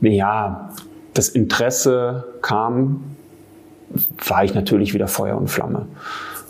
[0.00, 0.70] ja,
[1.12, 3.02] das Interesse kam,
[4.26, 5.86] war ich natürlich wieder Feuer und Flamme.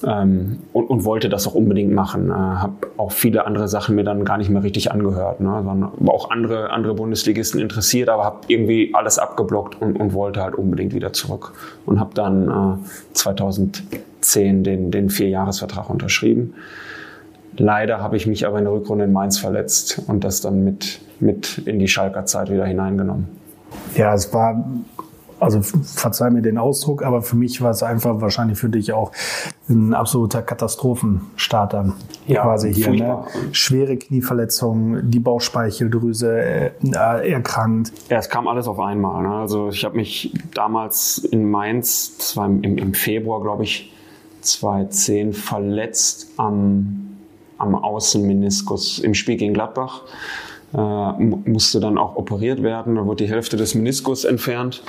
[0.07, 2.31] Ähm, und, und, wollte das auch unbedingt machen.
[2.31, 5.41] Äh, habe auch viele andere Sachen mir dann gar nicht mehr richtig angehört.
[5.41, 5.63] Ne?
[5.65, 10.57] Sondern auch andere, andere Bundesligisten interessiert, aber habe irgendwie alles abgeblockt und, und, wollte halt
[10.57, 11.53] unbedingt wieder zurück.
[11.87, 13.15] Und habe dann äh,
[14.25, 16.55] 2010 den, den Vierjahresvertrag unterschrieben.
[17.57, 21.01] Leider habe ich mich aber in der Rückrunde in Mainz verletzt und das dann mit,
[21.21, 23.29] mit in die Schalker Zeit wieder hineingenommen.
[23.97, 24.65] Ja, es war
[25.41, 29.13] also verzeih mir den Ausdruck, aber für mich war es einfach wahrscheinlich für dich auch
[29.69, 31.93] ein absoluter Katastrophenstarter
[32.27, 32.91] ja, quasi hier.
[32.91, 33.25] Ne?
[33.53, 37.93] Schwere Knieverletzungen, die Bauchspeicheldrüse äh, erkrankt.
[38.09, 39.23] Ja, es kam alles auf einmal.
[39.23, 39.35] Ne?
[39.35, 43.94] Also ich habe mich damals in Mainz, das war im, im Februar, glaube ich,
[44.45, 47.17] 2010 verletzt am,
[47.59, 50.03] am Außenmeniskus im Spiel gegen Gladbach
[50.75, 52.97] äh, musste dann auch operiert werden.
[52.97, 54.83] Da wurde die Hälfte des Meniskus entfernt.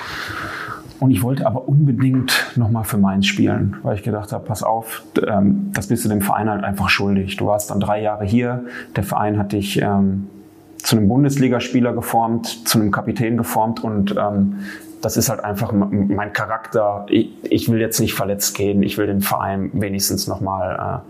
[1.00, 5.04] Und ich wollte aber unbedingt nochmal für Mainz spielen, weil ich gedacht habe, pass auf,
[5.28, 7.36] ähm, das bist du dem Verein halt einfach schuldig.
[7.36, 8.64] Du warst dann drei Jahre hier,
[8.96, 10.28] der Verein hat dich ähm,
[10.78, 14.60] zu einem Bundesligaspieler geformt, zu einem Kapitän geformt und ähm,
[15.06, 17.06] das ist halt einfach mein Charakter.
[17.10, 21.04] Ich, ich, will jetzt nicht verletzt gehen, ich will den Verein wenigstens nochmal,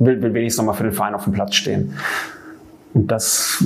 [0.00, 1.92] äh, will, will wenigstens nochmal für den Verein auf dem Platz stehen.
[2.94, 3.62] Und das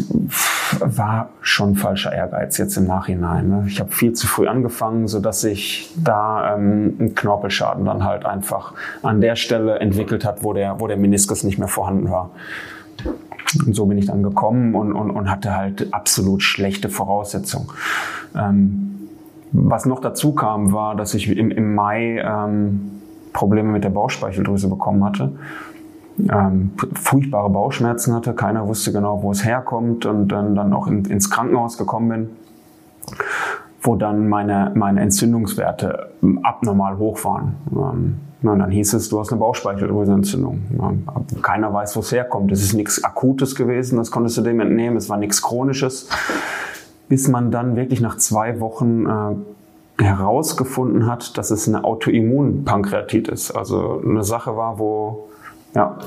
[0.81, 3.49] war schon falscher Ehrgeiz jetzt im Nachhinein.
[3.49, 3.65] Ne?
[3.69, 8.27] Ich habe viel zu früh angefangen, so dass sich da ähm, ein Knorpelschaden dann halt
[8.27, 12.33] einfach an der Stelle entwickelt hat, wo der, wo der Meniskus nicht mehr vorhanden war.
[13.65, 17.69] Und so bin ich dann gekommen und, und, und hatte halt absolut schlechte Voraussetzungen.
[18.35, 18.91] Ähm,
[19.53, 23.01] was noch dazu kam, war, dass ich im, im Mai ähm,
[23.33, 25.33] Probleme mit der Bauchspeicheldrüse bekommen hatte
[26.29, 28.35] ähm, furchtbare Bauchschmerzen hatte.
[28.35, 32.31] Keiner wusste genau, wo es herkommt und dann, dann auch in, ins Krankenhaus gekommen bin,
[33.83, 36.11] wo dann meine, meine Entzündungswerte
[36.43, 37.55] abnormal hoch waren.
[37.73, 40.63] Ähm, und dann hieß es, du hast eine Bauchspeicheldrüsenentzündung.
[41.43, 42.51] Keiner weiß, wo es herkommt.
[42.53, 44.97] Es ist nichts Akutes gewesen, das konntest du dem entnehmen.
[44.97, 46.09] Es war nichts Chronisches.
[47.11, 54.01] Bis man dann wirklich nach zwei Wochen äh, herausgefunden hat, dass es eine Autoimmunpankreatitis, also
[54.03, 55.29] eine Sache war, wo
[55.75, 55.99] ja,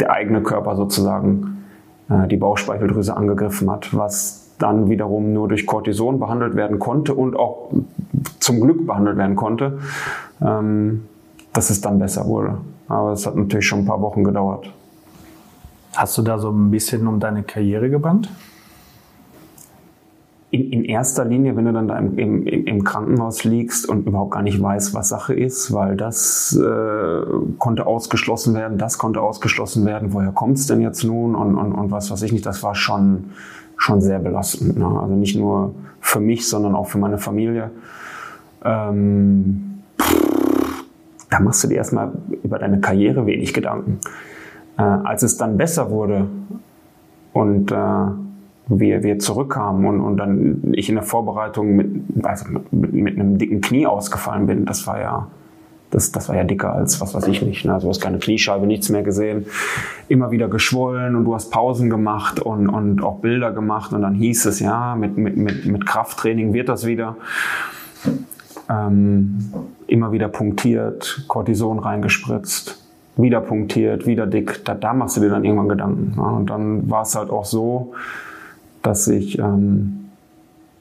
[0.00, 1.64] der eigene Körper sozusagen
[2.10, 7.36] äh, die Bauchspeicheldrüse angegriffen hat, was dann wiederum nur durch Cortison behandelt werden konnte und
[7.36, 7.70] auch
[8.40, 9.78] zum Glück behandelt werden konnte,
[10.42, 11.04] ähm,
[11.52, 12.58] dass es dann besser wurde.
[12.88, 14.70] Aber es hat natürlich schon ein paar Wochen gedauert.
[15.94, 18.28] Hast du da so ein bisschen um deine Karriere gebannt?
[20.54, 24.30] In, in erster Linie, wenn du dann da im, im, im, Krankenhaus liegst und überhaupt
[24.30, 27.22] gar nicht weißt, was Sache ist, weil das äh,
[27.58, 31.72] konnte ausgeschlossen werden, das konnte ausgeschlossen werden, woher kommt es denn jetzt nun und, und,
[31.72, 33.30] und was weiß ich nicht, das war schon,
[33.76, 34.78] schon sehr belastend.
[34.78, 34.86] Ne?
[34.86, 37.72] Also nicht nur für mich, sondern auch für meine Familie.
[38.64, 39.82] Ähm,
[41.30, 42.12] da machst du dir erstmal
[42.44, 43.98] über deine Karriere wenig Gedanken.
[44.78, 46.28] Äh, als es dann besser wurde
[47.32, 48.23] und äh,
[48.66, 53.38] wir, wir zurückkamen und, und dann ich in der Vorbereitung mit, also mit, mit einem
[53.38, 55.28] dicken Knie ausgefallen bin, das war ja,
[55.90, 57.64] das, das war ja dicker als was weiß ich nicht.
[57.64, 57.74] Ne?
[57.74, 59.46] Also du hast keine Kniescheibe, nichts mehr gesehen.
[60.08, 64.14] Immer wieder geschwollen und du hast Pausen gemacht und, und auch Bilder gemacht und dann
[64.14, 67.16] hieß es, ja, mit, mit, mit, mit Krafttraining wird das wieder.
[68.70, 69.52] Ähm,
[69.86, 72.80] immer wieder punktiert, Cortison reingespritzt.
[73.16, 74.64] wieder punktiert, wieder dick.
[74.64, 76.14] Da, da machst du dir dann irgendwann Gedanken.
[76.16, 76.22] Ja.
[76.22, 77.92] Und dann war es halt auch so,
[78.84, 80.10] dass ich ähm,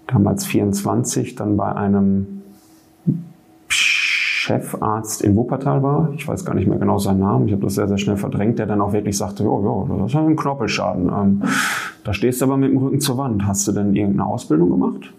[0.07, 2.41] damals 24 dann bei einem
[3.69, 6.11] Chefarzt in Wuppertal war.
[6.15, 7.47] Ich weiß gar nicht mehr genau seinen Namen.
[7.47, 10.11] Ich habe das sehr, sehr schnell verdrängt, der dann auch wirklich sagte, oh, ja, das
[10.11, 11.07] ist ein Knorpelschaden.
[11.07, 11.43] Ähm,
[12.03, 13.47] da stehst du aber mit dem Rücken zur Wand.
[13.47, 15.13] Hast du denn irgendeine Ausbildung gemacht?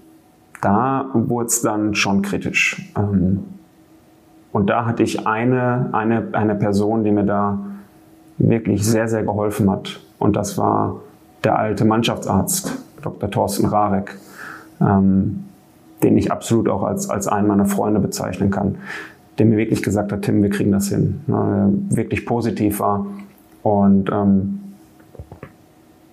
[0.60, 2.92] Da wurde es dann schon kritisch.
[2.98, 3.44] Ähm,
[4.52, 7.58] und da hatte ich eine, eine, eine Person, die mir da
[8.36, 10.00] wirklich sehr, sehr geholfen hat.
[10.18, 11.00] Und das war
[11.44, 12.72] der alte Mannschaftsarzt,
[13.02, 13.30] Dr.
[13.30, 14.16] Thorsten Rarek,
[14.80, 15.44] ähm,
[16.02, 18.76] den ich absolut auch als, als einen meiner Freunde bezeichnen kann
[19.38, 21.20] der mir wirklich gesagt hat, Tim, wir kriegen das hin.
[21.26, 23.06] Ne, wirklich positiv war.
[23.62, 24.60] Und ähm,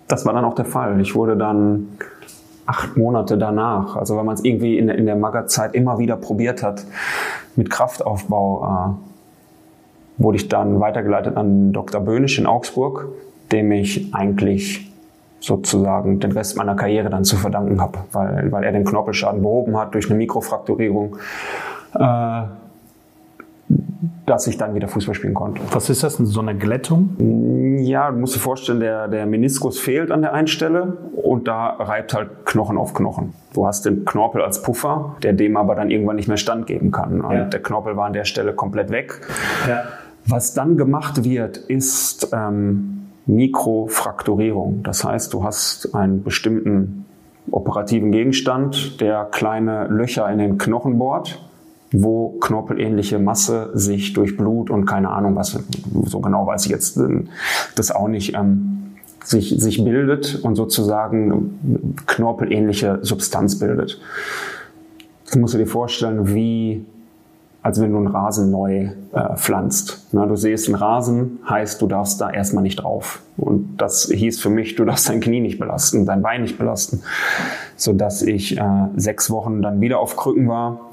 [0.07, 0.99] das war dann auch der Fall.
[1.01, 1.87] Ich wurde dann
[2.65, 6.63] acht Monate danach, also wenn man es irgendwie in, in der Magerzeit immer wieder probiert
[6.63, 6.85] hat,
[7.55, 12.01] mit Kraftaufbau, äh, wurde ich dann weitergeleitet an Dr.
[12.01, 13.07] Böhnisch in Augsburg,
[13.51, 14.90] dem ich eigentlich
[15.41, 19.77] sozusagen den Rest meiner Karriere dann zu verdanken habe, weil, weil er den Knorpelschaden behoben
[19.77, 21.17] hat durch eine Mikrofrakturierung.
[21.95, 22.43] Äh,
[24.25, 25.61] dass ich dann wieder Fußball spielen konnte.
[25.71, 27.79] Was ist das denn, so eine Glättung?
[27.79, 31.71] Ja, du musst dir vorstellen, der, der Meniskus fehlt an der einen Stelle und da
[31.71, 33.33] reibt halt Knochen auf Knochen.
[33.53, 37.21] Du hast den Knorpel als Puffer, der dem aber dann irgendwann nicht mehr standgeben kann.
[37.21, 37.43] Und ja.
[37.45, 39.21] der Knorpel war an der Stelle komplett weg.
[39.67, 39.83] Ja.
[40.25, 44.83] Was dann gemacht wird, ist ähm, Mikrofrakturierung.
[44.83, 47.05] Das heißt, du hast einen bestimmten
[47.49, 51.39] operativen Gegenstand, der kleine Löcher in den Knochen bohrt
[51.91, 55.59] wo knorpelähnliche Masse sich durch Blut und keine Ahnung was,
[56.05, 57.25] so genau weiß ich jetzt äh,
[57.75, 63.99] das auch nicht, ähm, sich, sich bildet und sozusagen knorpelähnliche Substanz bildet.
[65.25, 66.85] Das musst du dir vorstellen, wie
[67.63, 70.07] als wenn du einen Rasen neu äh, pflanzt.
[70.11, 73.21] Na, du siehst einen Rasen, heißt, du darfst da erstmal nicht drauf.
[73.37, 77.03] Und das hieß für mich, du darfst dein Knie nicht belasten, dein Bein nicht belasten.
[77.75, 78.63] Sodass ich äh,
[78.95, 80.91] sechs Wochen dann wieder auf Krücken war,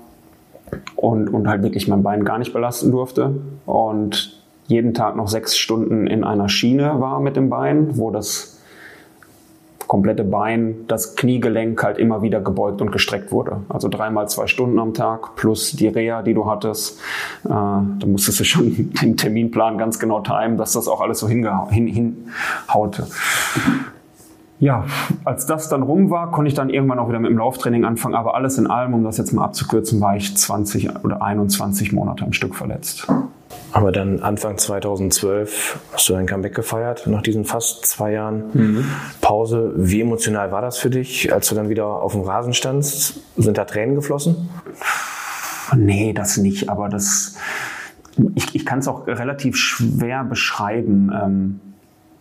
[0.96, 3.34] und, und halt wirklich mein Bein gar nicht belasten durfte
[3.66, 8.57] und jeden Tag noch sechs Stunden in einer Schiene war mit dem Bein, wo das
[9.88, 13.62] komplette Bein, das Kniegelenk halt immer wieder gebeugt und gestreckt wurde.
[13.68, 17.00] Also dreimal zwei Stunden am Tag plus die Reha, die du hattest.
[17.44, 21.28] Äh, da musstest du schon den Terminplan ganz genau timen, dass das auch alles so.
[21.28, 23.08] Hin, hinhaute
[24.60, 24.86] ja,
[25.24, 28.14] als das dann rum war, konnte ich dann irgendwann auch wieder mit dem Lauftraining anfangen.
[28.14, 32.24] Aber alles in allem, um das jetzt mal abzukürzen, war ich 20 oder 21 Monate
[32.24, 33.06] am Stück verletzt.
[33.72, 38.84] Aber dann Anfang 2012 hast du dein Comeback gefeiert, nach diesen fast zwei Jahren mhm.
[39.20, 39.72] Pause.
[39.76, 43.20] Wie emotional war das für dich, als du dann wieder auf dem Rasen standst?
[43.36, 44.48] Sind da Tränen geflossen?
[45.76, 46.70] Nee, das nicht.
[46.70, 47.36] Aber das,
[48.34, 51.12] ich, ich kann es auch relativ schwer beschreiben.
[51.14, 51.60] Ähm,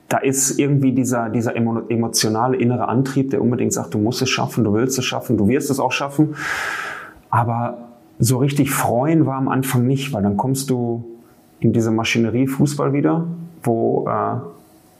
[0.10, 4.64] da ist irgendwie dieser, dieser emotionale innere Antrieb, der unbedingt sagt, du musst es schaffen,
[4.64, 6.36] du willst es schaffen, du wirst es auch schaffen.
[7.30, 7.90] Aber
[8.20, 11.17] so richtig freuen war am Anfang nicht, weil dann kommst du
[11.60, 13.28] in diese Maschinerie Fußball wieder,
[13.64, 14.36] wo äh,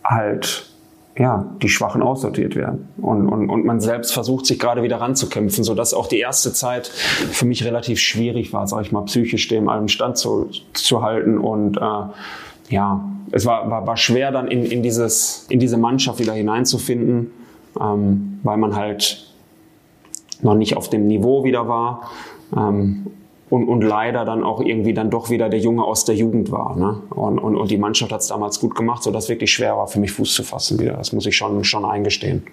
[0.04, 0.72] halt
[1.18, 2.90] ja, die Schwachen aussortiert werden.
[2.98, 6.88] Und, und, und man selbst versucht, sich gerade wieder ranzukämpfen, sodass auch die erste Zeit
[6.88, 11.40] für mich relativ schwierig war, sag ich mal, psychisch dem allem Stand zu, zu halten
[11.40, 11.82] und äh,
[12.70, 17.32] ja, es war, war, war schwer dann in, in, dieses, in diese Mannschaft wieder hineinzufinden,
[17.80, 19.34] ähm, weil man halt
[20.42, 22.12] noch nicht auf dem Niveau wieder war.
[22.56, 23.08] Ähm,
[23.50, 26.76] und, und leider dann auch irgendwie dann doch wieder der Junge aus der Jugend war.
[26.76, 27.02] Ne?
[27.12, 29.88] Und, und, und die Mannschaft hat es damals gut gemacht, sodass es wirklich schwer war
[29.88, 30.94] für mich Fuß zu fassen wieder.
[30.94, 32.44] Das muss ich schon, schon eingestehen.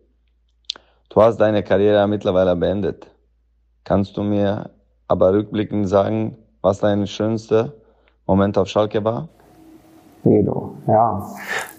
[1.08, 3.06] Du hast deine Karriere mittlerweile beendet.
[3.84, 4.70] Kannst du mir
[5.06, 7.72] aber rückblickend sagen, was dein schönster
[8.26, 9.28] Moment auf Schalke war?
[10.24, 11.26] Edo, ja.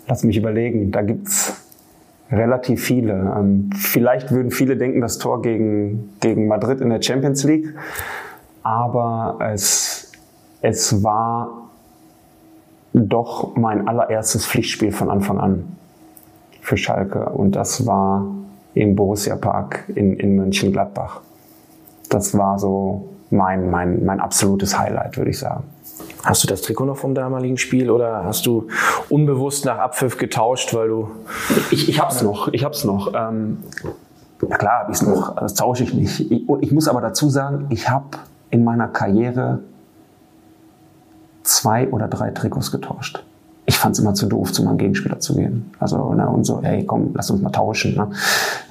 [0.08, 0.92] Lass mich überlegen.
[0.92, 1.54] Da gibt's
[2.32, 3.14] relativ viele.
[3.14, 7.74] Ähm, vielleicht würden viele denken, das Tor gegen, gegen Madrid in der Champions League.
[8.64, 10.12] Aber es,
[10.62, 11.70] es war
[12.94, 15.78] doch mein allererstes Pflichtspiel von Anfang an
[16.62, 17.30] für Schalke.
[17.30, 18.26] Und das war
[18.74, 21.22] im Borussia Park in, in Mönchengladbach.
[22.10, 25.64] Das war so mein, mein, mein absolutes Highlight, würde ich sagen.
[26.24, 28.68] Hast du das Trikot noch vom damaligen Spiel oder hast du
[29.10, 31.12] unbewusst nach Abpfiff getauscht, weil du.
[31.72, 33.14] Ich, ich hab's noch, ich hab's noch.
[33.16, 33.60] Ähm,
[34.48, 36.32] ja klar hab ich's noch, das tausche ich nicht.
[36.32, 38.18] Ich, und ich muss aber dazu sagen, ich habe
[38.50, 39.60] in meiner Karriere
[41.44, 43.24] zwei oder drei Trikots getauscht.
[43.66, 45.72] Ich fand's immer zu doof, zu meinem Gegenspieler zu gehen.
[45.80, 47.96] Also, ne, und so, hey, komm, lass uns mal tauschen.
[47.96, 48.10] Ne?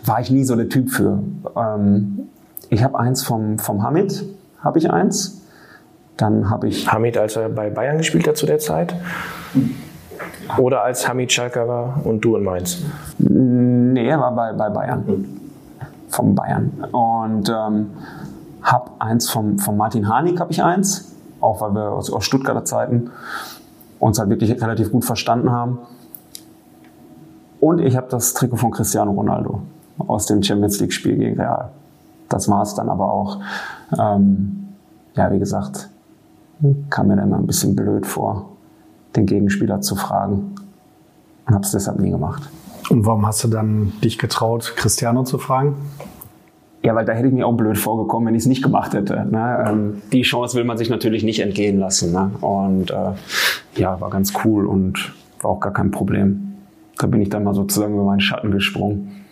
[0.05, 1.21] War ich nie so der Typ für.
[1.57, 2.29] Ähm,
[2.69, 4.25] ich habe eins vom, vom Hamid,
[4.61, 5.43] habe ich eins.
[6.17, 6.91] Dann habe ich.
[6.91, 8.95] Hamid, als er bei Bayern gespielt hat zu der Zeit?
[10.57, 12.83] Oder als Hamid Schalker war und du in Mainz?
[13.19, 15.25] Nee, er war bei, bei Bayern.
[16.09, 16.73] Vom Bayern.
[16.91, 17.91] Und ähm,
[18.63, 21.15] habe eins vom, vom Martin Harnik, habe ich eins.
[21.41, 23.11] Auch weil wir aus, aus Stuttgarter Zeiten
[24.01, 25.79] uns halt wirklich relativ gut verstanden haben.
[27.61, 29.63] Und ich habe das Trikot von Cristiano Ronaldo
[29.99, 31.71] aus dem Champions League Spiel gegen Real.
[32.29, 33.41] Das war es dann aber auch.
[33.99, 34.68] Ähm,
[35.14, 35.89] ja, wie gesagt,
[36.91, 38.51] kam mir dann immer ein bisschen blöd vor,
[39.16, 40.55] den Gegenspieler zu fragen
[41.47, 42.49] und habe es deshalb nie gemacht.
[42.91, 45.76] Und warum hast du dann dich getraut, Cristiano zu fragen?
[46.83, 49.26] Ja, weil da hätte ich mir auch blöd vorgekommen, wenn ich es nicht gemacht hätte.
[49.29, 49.64] Ne?
[49.68, 52.12] Ähm, die Chance will man sich natürlich nicht entgehen lassen.
[52.12, 52.31] Ne?
[52.41, 53.12] Und äh,
[53.74, 56.55] ja, war ganz cool und war auch gar kein Problem.
[56.97, 59.24] Da bin ich dann mal sozusagen über meinen Schatten gesprungen.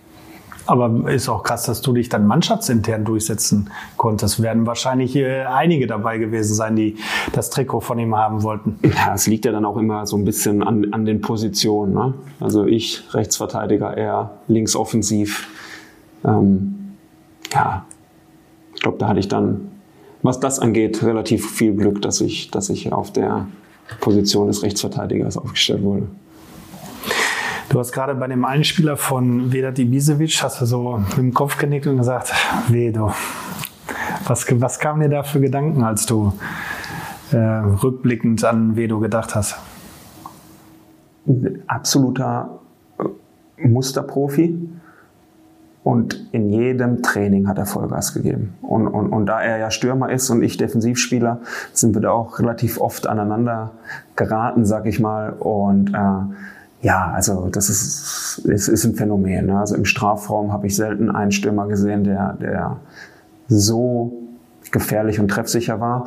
[0.66, 4.42] Aber ist auch krass, dass du dich dann mannschaftsintern durchsetzen konntest.
[4.42, 6.96] Werden wahrscheinlich äh, einige dabei gewesen sein, die
[7.32, 8.78] das Trikot von ihm haben wollten.
[8.82, 11.94] Ja, es liegt ja dann auch immer so ein bisschen an, an den Positionen.
[11.94, 12.14] Ne?
[12.40, 15.48] Also ich, Rechtsverteidiger, eher linksoffensiv.
[16.24, 16.96] Ähm,
[17.52, 17.84] ja,
[18.74, 19.68] ich glaube, da hatte ich dann,
[20.22, 23.46] was das angeht, relativ viel Glück, dass ich, dass ich auf der
[24.00, 26.08] Position des Rechtsverteidigers aufgestellt wurde.
[27.68, 31.58] Du hast gerade bei dem Einspieler von Vedat Ibisevic, hast du so mit dem Kopf
[31.58, 32.32] genickt und gesagt,
[32.68, 33.12] Vedo,
[34.24, 36.32] was, was kam dir da für Gedanken, als du
[37.32, 39.56] äh, rückblickend an Vedo gedacht hast?
[41.66, 42.60] Absoluter
[43.56, 44.68] Musterprofi
[45.82, 48.54] und in jedem Training hat er Vollgas gegeben.
[48.62, 51.40] Und, und, und da er ja Stürmer ist und ich Defensivspieler,
[51.72, 53.72] sind wir da auch relativ oft aneinander
[54.14, 55.30] geraten, sag ich mal.
[55.30, 56.34] Und äh,
[56.86, 59.46] ja, also das ist, ist, ist ein Phänomen.
[59.46, 59.58] Ne?
[59.58, 62.76] Also im Strafraum habe ich selten einen Stürmer gesehen, der, der
[63.48, 64.12] so
[64.70, 66.04] gefährlich und treffsicher war.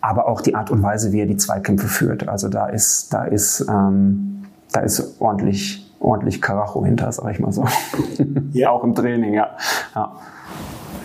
[0.00, 2.26] Aber auch die Art und Weise, wie er die Zweikämpfe führt.
[2.26, 7.52] Also da ist, da ist, ähm, da ist ordentlich, ordentlich Karacho hinter, sag ich mal
[7.52, 7.66] so.
[8.52, 9.50] ja, auch im Training, ja.
[9.94, 10.12] ja.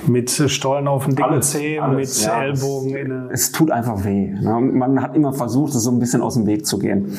[0.08, 2.96] Mit Stollen auf dem dicken Zeh, mit ja, Ellbogen.
[2.96, 4.30] Es, in es tut einfach weh.
[4.30, 4.62] Ne?
[4.62, 7.18] Man hat immer versucht, es so ein bisschen aus dem Weg zu gehen.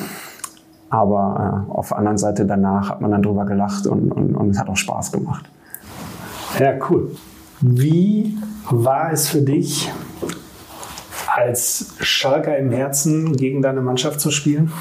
[0.91, 4.49] Aber äh, auf der anderen Seite danach hat man dann drüber gelacht und, und, und
[4.51, 5.49] es hat auch Spaß gemacht.
[6.59, 7.15] Ja, cool.
[7.61, 8.37] Wie
[8.69, 9.89] war es für dich,
[11.33, 14.71] als Schalker im Herzen gegen deine Mannschaft zu spielen?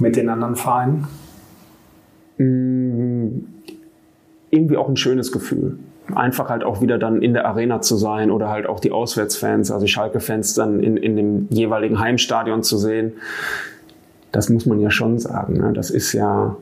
[0.00, 1.06] Mit den anderen Vereinen?
[2.38, 3.44] Mm,
[4.50, 5.78] irgendwie auch ein schönes Gefühl.
[6.12, 9.70] Einfach halt auch wieder dann in der Arena zu sein oder halt auch die Auswärtsfans,
[9.70, 13.12] also Schalke-Fans dann in, in dem jeweiligen Heimstadion zu sehen
[14.32, 15.58] das muss man ja schon sagen.
[15.58, 15.72] Ne?
[15.74, 16.56] Das ist ja,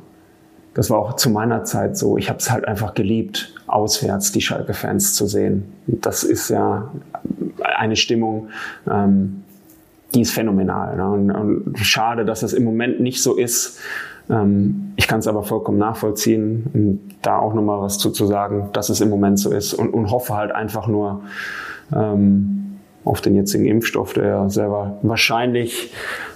[0.75, 2.19] das war auch zu meiner Zeit so.
[2.19, 5.73] Ich habe es halt einfach geliebt, auswärts die Schalke-Fans zu sehen.
[5.87, 6.91] Das ist ja
[7.63, 8.49] eine Stimmung,
[8.91, 9.45] ähm,
[10.15, 10.97] die ist phänomenal.
[10.97, 11.11] Ne?
[11.11, 13.79] Und, und, schade, dass es im Moment nicht so ist.
[14.29, 18.71] Ähm, ich kann es aber vollkommen nachvollziehen und da auch nochmal was zu, zu sagen,
[18.73, 21.23] dass es im Moment so ist und, und hoffe halt einfach nur,
[21.95, 22.70] ähm,
[23.05, 25.93] auf den jetzigen Impfstoff, der selber wahrscheinlich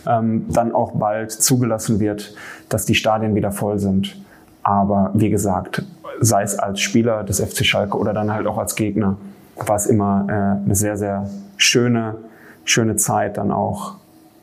[0.06, 2.34] ähm, dann auch bald zugelassen wird,
[2.68, 4.16] dass die Stadien wieder voll sind.
[4.62, 5.82] Aber wie gesagt,
[6.20, 9.16] sei es als Spieler des FC Schalke oder dann halt auch als Gegner,
[9.56, 12.16] war es immer äh, eine sehr, sehr schöne
[12.64, 13.94] schöne Zeit, dann auch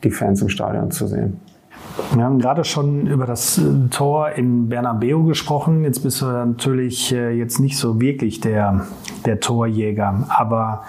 [0.04, 1.40] die Fans im Stadion zu sehen.
[2.14, 5.84] Wir haben gerade schon über das äh, Tor in Bernabeu gesprochen.
[5.84, 8.86] Jetzt bist du natürlich äh, jetzt nicht so wirklich der,
[9.26, 10.24] der Torjäger.
[10.28, 10.84] Aber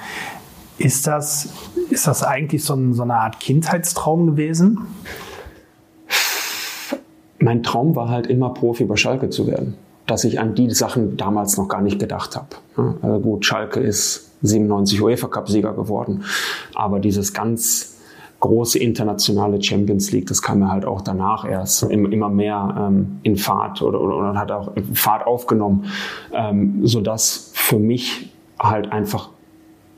[0.77, 1.49] ist das,
[1.89, 4.87] ist das eigentlich so, ein, so eine Art Kindheitstraum gewesen?
[7.39, 9.75] Mein Traum war halt immer Profi bei Schalke zu werden.
[10.05, 12.97] Dass ich an die Sachen damals noch gar nicht gedacht habe.
[13.01, 16.23] Also gut, Schalke ist 97 UEFA Cup Sieger geworden.
[16.75, 17.93] Aber dieses ganz
[18.43, 23.37] große internationale Champions League, das kam mir halt auch danach erst immer mehr ähm, in
[23.37, 25.85] Fahrt oder, oder, oder hat auch Fahrt aufgenommen,
[26.33, 29.29] ähm, sodass für mich halt einfach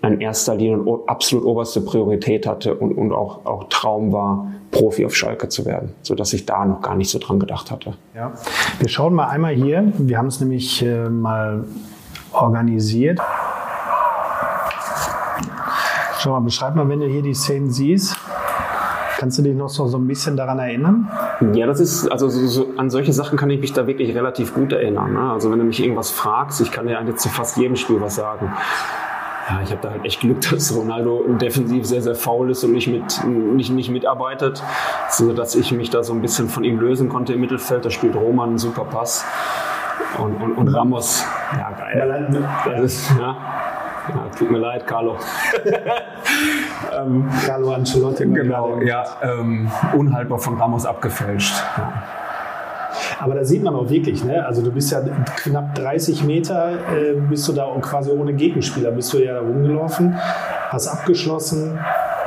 [0.07, 5.05] in erster Linie und absolut oberste Priorität hatte und, und auch, auch Traum war, Profi
[5.05, 7.93] auf Schalke zu werden, sodass ich da noch gar nicht so dran gedacht hatte.
[8.13, 8.33] Ja.
[8.79, 11.65] Wir schauen mal einmal hier, wir haben es nämlich äh, mal
[12.33, 13.19] organisiert.
[16.19, 18.15] Schau mal, beschreib mal, wenn du hier die Szenen siehst.
[19.17, 21.09] Kannst du dich noch so, so ein bisschen daran erinnern?
[21.53, 24.53] Ja, das ist, also so, so, an solche Sachen kann ich mich da wirklich relativ
[24.53, 25.13] gut erinnern.
[25.13, 25.31] Ne?
[25.31, 28.15] Also wenn du mich irgendwas fragst, ich kann dir eigentlich zu fast jedem Spiel was
[28.15, 28.51] sagen.
[29.47, 32.71] Ja, ich habe da halt echt Glück, dass Ronaldo defensiv sehr, sehr faul ist und
[32.71, 34.63] nicht, mit, nicht, nicht mitarbeitet,
[35.09, 37.85] so dass ich mich da so ein bisschen von ihm lösen konnte im Mittelfeld.
[37.85, 39.25] Da spielt Roman einen super Pass.
[40.17, 41.25] Und, und, und Ramos,
[41.57, 42.47] ja geil.
[42.65, 43.37] Das ist, ja,
[44.09, 45.17] ja, tut mir leid, Carlo.
[46.97, 48.25] ähm, Carlo Ancelotti.
[48.25, 51.55] Genau, ja, ähm, unhaltbar von Ramos abgefälscht.
[51.77, 52.03] Ja.
[53.19, 54.45] Aber da sieht man auch wirklich, ne?
[54.45, 55.01] also du bist ja
[55.37, 60.15] knapp 30 Meter, äh, bist du da quasi ohne Gegenspieler, bist du ja da rumgelaufen,
[60.69, 61.79] hast abgeschlossen,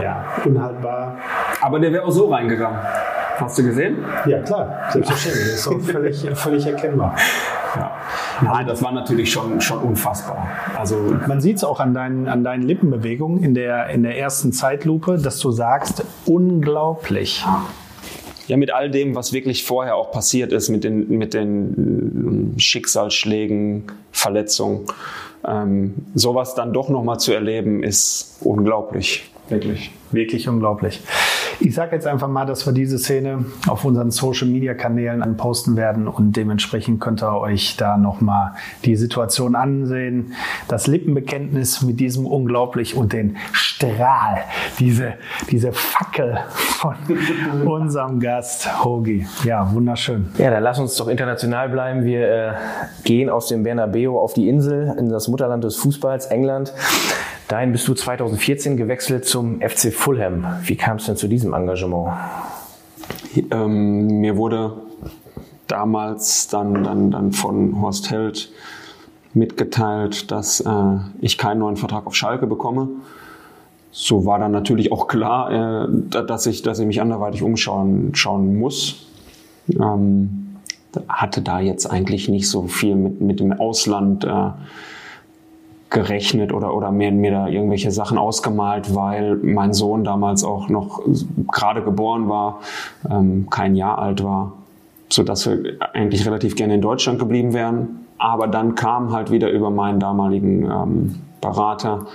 [0.03, 1.17] ja, unhaltbar.
[1.61, 2.79] Aber der wäre auch so reingegangen.
[3.37, 3.99] Hast du gesehen?
[4.27, 5.45] Ja, klar, selbstverständlich.
[5.45, 7.15] Das ist auch völlig, völlig erkennbar.
[7.77, 7.93] Ja.
[8.43, 10.49] Nein, das war natürlich schon, schon unfassbar.
[10.77, 14.53] Also Man sieht es auch an deinen, an deinen Lippenbewegungen in der, in der ersten
[14.53, 17.45] Zeitlupe, dass du sagst, unglaublich.
[17.45, 17.63] Ja,
[18.57, 24.87] mit all dem, was wirklich vorher auch passiert ist, mit den, mit den Schicksalsschlägen, Verletzungen,
[25.47, 29.31] ähm, sowas dann doch nochmal zu erleben, ist unglaublich.
[29.49, 29.91] Wirklich.
[30.11, 31.01] Wirklich unglaublich.
[31.61, 36.37] Ich sage jetzt einfach mal, dass wir diese Szene auf unseren Social-Media-Kanälen posten werden und
[36.37, 38.53] dementsprechend könnt ihr euch da nochmal
[38.85, 40.35] die Situation ansehen.
[40.69, 44.43] Das Lippenbekenntnis mit diesem unglaublich und den Strahl,
[44.79, 45.15] diese,
[45.51, 46.95] diese Fackel von
[47.67, 49.27] unserem Gast Hogi.
[49.45, 50.29] Ja, wunderschön.
[50.39, 52.05] Ja, dann lass uns doch international bleiben.
[52.05, 52.53] Wir äh,
[53.03, 56.73] gehen aus dem Bernabeu auf die Insel, in das Mutterland des Fußballs, England.
[57.49, 60.47] Dahin bist du 2014 gewechselt zum FC Fulham.
[60.65, 62.13] Wie kam es denn zu diesem Engagement?
[63.51, 64.75] Ähm, mir wurde
[65.67, 68.53] damals dann, dann, dann von Horst Held
[69.33, 70.73] mitgeteilt, dass äh,
[71.21, 72.89] ich keinen neuen Vertrag auf Schalke bekomme.
[73.91, 75.89] So war dann natürlich auch klar, äh,
[76.27, 79.07] dass, ich, dass ich mich anderweitig umschauen schauen muss.
[79.71, 80.57] Ähm,
[81.09, 84.51] hatte da jetzt eigentlich nicht so viel mit, mit dem Ausland äh,
[85.91, 91.03] gerechnet oder, oder mir, mir da irgendwelche Sachen ausgemalt, weil mein Sohn damals auch noch
[91.51, 92.61] gerade geboren war,
[93.11, 94.53] ähm, kein Jahr alt war,
[95.09, 98.07] so dass wir eigentlich relativ gerne in Deutschland geblieben wären.
[98.19, 102.07] Aber dann kam halt wieder über meinen damaligen ähm, Berater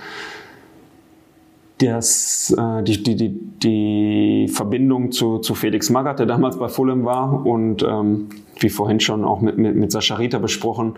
[1.78, 7.04] das, äh, die, die, die, die Verbindung zu, zu Felix Magath, der damals bei Fulham
[7.04, 8.28] war und ähm,
[8.60, 10.94] wie vorhin schon auch mit, mit, mit Sascha Rita besprochen,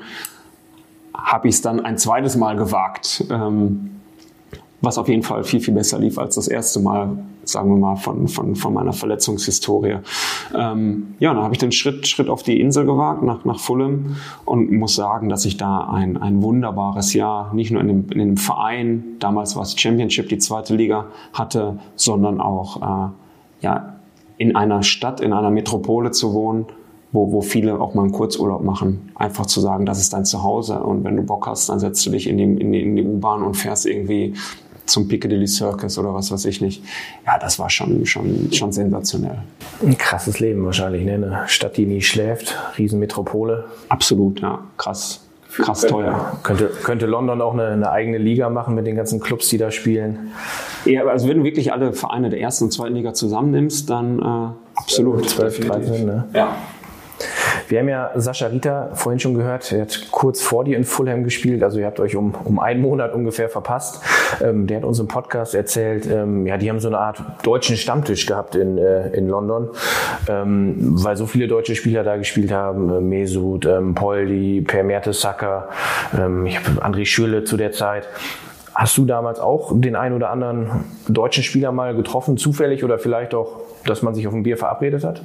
[1.16, 3.90] habe ich es dann ein zweites Mal gewagt, ähm,
[4.80, 7.96] was auf jeden Fall viel, viel besser lief als das erste Mal, sagen wir mal,
[7.96, 9.98] von, von, von meiner Verletzungshistorie.
[10.54, 14.16] Ähm, ja, dann habe ich den Schritt, Schritt auf die Insel gewagt, nach, nach Fulham
[14.44, 18.18] und muss sagen, dass ich da ein, ein wunderbares Jahr, nicht nur in dem, in
[18.18, 23.10] dem Verein, damals war es Championship, die zweite Liga, hatte, sondern auch äh,
[23.62, 23.96] ja,
[24.38, 26.66] in einer Stadt, in einer Metropole zu wohnen,
[27.12, 29.12] wo, wo viele auch mal einen Kurzurlaub machen.
[29.14, 32.10] Einfach zu sagen, das ist dein Zuhause und wenn du Bock hast, dann setzt du
[32.10, 34.34] dich in die, in die, in die U-Bahn und fährst irgendwie
[34.86, 36.82] zum Piccadilly Circus oder was weiß ich nicht.
[37.26, 39.38] Ja, das war schon, schon, schon sensationell.
[39.82, 41.14] Ein krasses Leben wahrscheinlich, ne?
[41.14, 43.64] Eine Stadt, die nie schläft, Riesenmetropole.
[43.88, 45.22] Absolut, ja, krass.
[45.48, 46.38] Krass teuer.
[46.42, 49.70] Könnte, könnte London auch eine, eine, eigene Liga machen mit den ganzen Clubs, die da
[49.70, 50.32] spielen?
[50.84, 54.78] Ja, also wenn du wirklich alle Vereine der ersten und zweiten Liga zusammennimmst, dann äh,
[54.78, 55.28] absolut.
[55.28, 56.28] 12, 13, ne?
[56.34, 56.56] Ja.
[57.68, 61.24] Wir haben ja Sascha Rita vorhin schon gehört, er hat kurz vor dir in Fulham
[61.24, 64.02] gespielt, also ihr habt euch um, um einen Monat ungefähr verpasst.
[64.40, 67.76] Ähm, der hat uns im Podcast erzählt, ähm, ja, die haben so eine Art deutschen
[67.76, 69.70] Stammtisch gehabt in, äh, in London,
[70.28, 75.68] ähm, weil so viele deutsche Spieler da gespielt haben, äh, Mesut, ähm, Poldi, Per Mertesacker,
[76.16, 78.08] ähm, ich habe André Schürle zu der Zeit.
[78.74, 83.34] Hast du damals auch den einen oder anderen deutschen Spieler mal getroffen, zufällig oder vielleicht
[83.34, 85.22] auch, dass man sich auf ein Bier verabredet hat?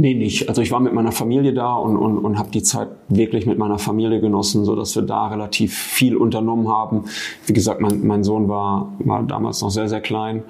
[0.00, 0.48] Nee, nicht.
[0.48, 3.58] Also ich war mit meiner Familie da und, und, und habe die Zeit wirklich mit
[3.58, 7.04] meiner Familie genossen, so dass wir da relativ viel unternommen haben.
[7.44, 10.42] Wie gesagt, mein, mein Sohn war, war damals noch sehr, sehr klein,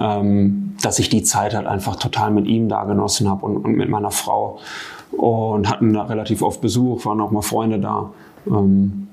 [0.00, 3.76] ähm, dass ich die Zeit halt einfach total mit ihm da genossen habe und, und
[3.76, 4.58] mit meiner Frau
[5.12, 8.10] und hatten da relativ oft Besuch, waren auch mal Freunde da.
[8.46, 9.08] Ähm,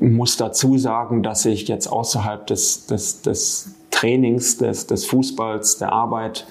[0.00, 5.92] muss dazu sagen, dass ich jetzt außerhalb des, des, des Trainings, des, des Fußballs, der
[5.92, 6.46] Arbeit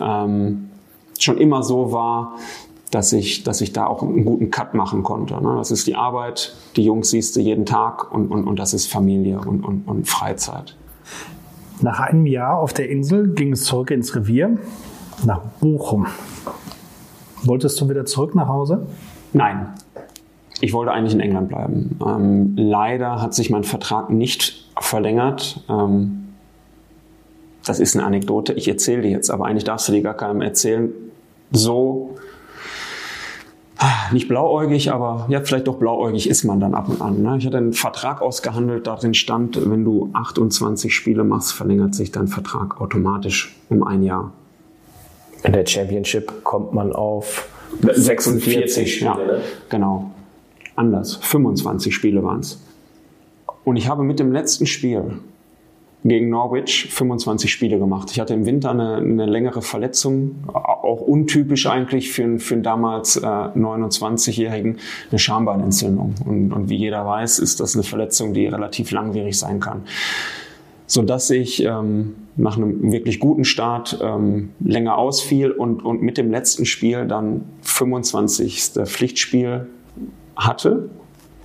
[0.00, 0.70] ähm,
[1.18, 2.36] schon immer so war,
[2.90, 5.34] dass ich, dass ich da auch einen guten Cut machen konnte.
[5.42, 5.54] Ne?
[5.56, 8.86] Das ist die Arbeit, die Jungs siehst du jeden Tag und, und, und das ist
[8.86, 10.76] Familie und, und, und Freizeit.
[11.80, 14.58] Nach einem Jahr auf der Insel ging es zurück ins Revier,
[15.24, 16.06] nach Bochum.
[17.42, 18.86] Wolltest du wieder zurück nach Hause?
[19.32, 19.74] Nein.
[20.60, 21.98] Ich wollte eigentlich in England bleiben.
[22.06, 25.62] Ähm, leider hat sich mein Vertrag nicht verlängert.
[25.68, 26.28] Ähm,
[27.66, 30.42] das ist eine Anekdote, ich erzähle die jetzt, aber eigentlich darfst du die gar keinem
[30.42, 30.92] erzählen.
[31.54, 32.16] So,
[34.12, 37.22] nicht blauäugig, aber ja, vielleicht doch blauäugig ist man dann ab und an.
[37.22, 37.36] Ne?
[37.38, 42.28] Ich hatte einen Vertrag ausgehandelt, darin stand, wenn du 28 Spiele machst, verlängert sich dein
[42.28, 44.32] Vertrag automatisch um ein Jahr.
[45.42, 47.48] In der Championship kommt man auf
[47.82, 49.40] 46 Spiele, ja, ne?
[49.68, 50.10] genau.
[50.76, 51.16] Anders.
[51.16, 52.60] 25 Spiele waren es.
[53.64, 55.18] Und ich habe mit dem letzten Spiel
[56.04, 58.10] gegen Norwich 25 Spiele gemacht.
[58.12, 62.62] Ich hatte im Winter eine, eine längere Verletzung, auch untypisch eigentlich für, einen, für einen
[62.62, 64.76] damals äh, 29-Jährigen,
[65.10, 66.14] eine Schambeinentzündung.
[66.26, 69.82] Und, und wie jeder weiß, ist das eine Verletzung, die relativ langwierig sein kann.
[70.86, 76.18] So dass ich ähm, nach einem wirklich guten Start ähm, länger ausfiel und, und mit
[76.18, 78.72] dem letzten Spiel dann 25.
[78.84, 79.68] Pflichtspiel
[80.36, 80.90] hatte.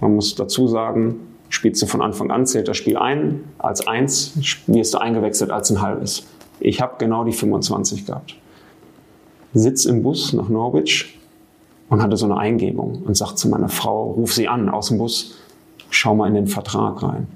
[0.02, 4.61] Man muss dazu sagen, Spielst du von Anfang an, zählt das Spiel ein als eins,
[4.67, 6.27] wirst du eingewechselt als ein halbes.
[6.59, 8.35] Ich habe genau die 25 gehabt.
[9.53, 11.17] Sitz im Bus nach Norwich
[11.89, 14.99] und hatte so eine Eingebung und sagt zu meiner Frau, ruf sie an aus dem
[14.99, 15.39] Bus,
[15.89, 17.27] schau mal in den Vertrag rein.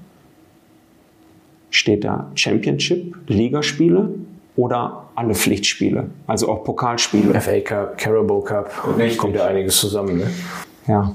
[1.70, 4.10] Steht da Championship, Ligaspiele
[4.54, 7.40] oder alle Pflichtspiele, also auch Pokalspiele?
[7.40, 8.70] FA Cup, Carabao Cup,
[9.16, 10.18] kommt ja einiges zusammen.
[10.18, 10.30] Ne?
[10.86, 11.12] Ja.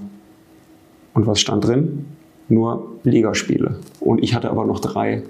[1.14, 2.06] Und was stand drin?
[2.50, 3.80] Nur Ligaspiele.
[4.00, 5.24] Und ich hatte aber noch drei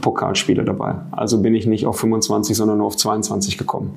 [0.00, 0.96] Pokalspiele dabei.
[1.10, 3.94] Also bin ich nicht auf 25, sondern nur auf 22 gekommen.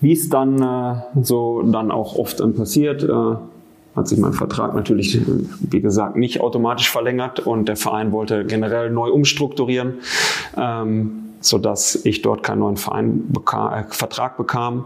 [0.00, 3.36] Wie es dann äh, so dann auch oft dann passiert, äh,
[3.96, 5.20] hat sich mein Vertrag natürlich,
[5.60, 9.94] wie gesagt, nicht automatisch verlängert und der Verein wollte generell neu umstrukturieren,
[10.56, 14.84] ähm, sodass ich dort keinen neuen Verein bekam, äh, Vertrag bekam.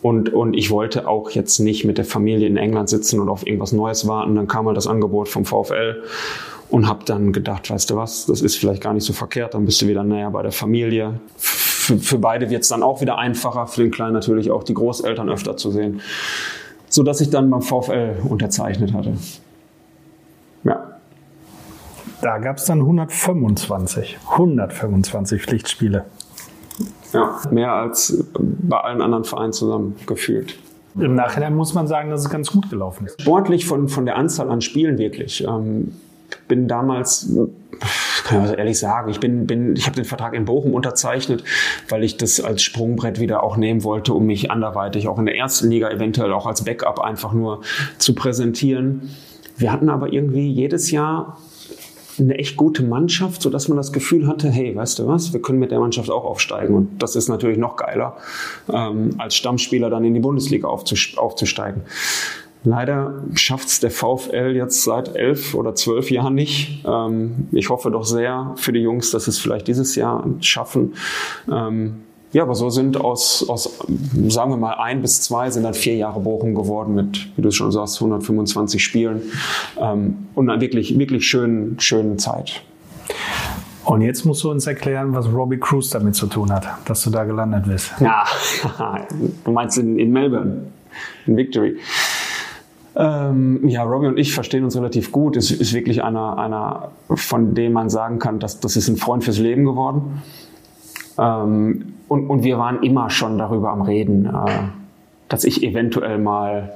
[0.00, 3.46] Und, und ich wollte auch jetzt nicht mit der Familie in England sitzen und auf
[3.46, 4.36] irgendwas Neues warten.
[4.36, 6.02] Dann kam halt das Angebot vom VfL
[6.70, 9.64] und habe dann gedacht, weißt du was, das ist vielleicht gar nicht so verkehrt, dann
[9.64, 11.20] bist du wieder näher bei der Familie.
[11.36, 14.74] Für, für beide wird es dann auch wieder einfacher, für den Kleinen natürlich auch die
[14.74, 16.00] Großeltern öfter zu sehen.
[16.88, 19.14] So dass ich dann beim VfL unterzeichnet hatte.
[20.64, 20.98] Ja.
[22.20, 26.04] Da gab es dann 125, 125 Pflichtspiele.
[27.12, 30.58] Ja, mehr als bei allen anderen Vereinen zusammen gefühlt.
[30.98, 33.20] Im Nachhinein muss man sagen, dass es ganz gut gelaufen ist.
[33.20, 35.46] Sportlich von, von der Anzahl an Spielen wirklich.
[35.46, 35.92] Ähm,
[36.48, 37.30] bin damals,
[38.24, 41.44] kann ich ehrlich sagen, ich bin, bin, ich habe den Vertrag in Bochum unterzeichnet,
[41.88, 45.36] weil ich das als Sprungbrett wieder auch nehmen wollte, um mich anderweitig auch in der
[45.36, 47.62] ersten Liga eventuell auch als Backup einfach nur
[47.98, 49.10] zu präsentieren.
[49.56, 51.38] Wir hatten aber irgendwie jedes Jahr
[52.20, 55.40] eine echt gute Mannschaft, so dass man das Gefühl hatte, hey, weißt du was, wir
[55.40, 56.74] können mit der Mannschaft auch aufsteigen.
[56.74, 58.16] Und das ist natürlich noch geiler,
[58.72, 61.82] ähm, als Stammspieler dann in die Bundesliga aufzusteigen.
[62.64, 66.84] Leider schafft es der VfL jetzt seit elf oder zwölf Jahren nicht.
[66.86, 70.94] Ähm, ich hoffe doch sehr für die Jungs, dass es vielleicht dieses Jahr schaffen.
[71.50, 72.02] Ähm,
[72.32, 73.78] ja, aber so sind aus, aus,
[74.28, 77.50] sagen wir mal, ein bis zwei sind dann vier Jahre Bochum geworden mit, wie du
[77.50, 79.22] schon sagst, 125 Spielen
[79.80, 82.62] ähm, und einer wirklich, wirklich schönen, schönen Zeit.
[83.84, 87.10] Und jetzt musst du uns erklären, was Robbie Cruz damit zu tun hat, dass du
[87.10, 87.92] da gelandet bist.
[88.00, 88.24] Ja,
[89.44, 90.66] du meinst in, in Melbourne,
[91.26, 91.78] in Victory.
[92.94, 95.38] Ähm, ja, Robbie und ich verstehen uns relativ gut.
[95.38, 99.24] Es ist wirklich einer, einer, von dem man sagen kann, dass das ist ein Freund
[99.24, 100.20] fürs Leben geworden.
[101.18, 104.50] Ähm, und, und wir waren immer schon darüber am Reden, äh,
[105.28, 106.72] dass ich eventuell mal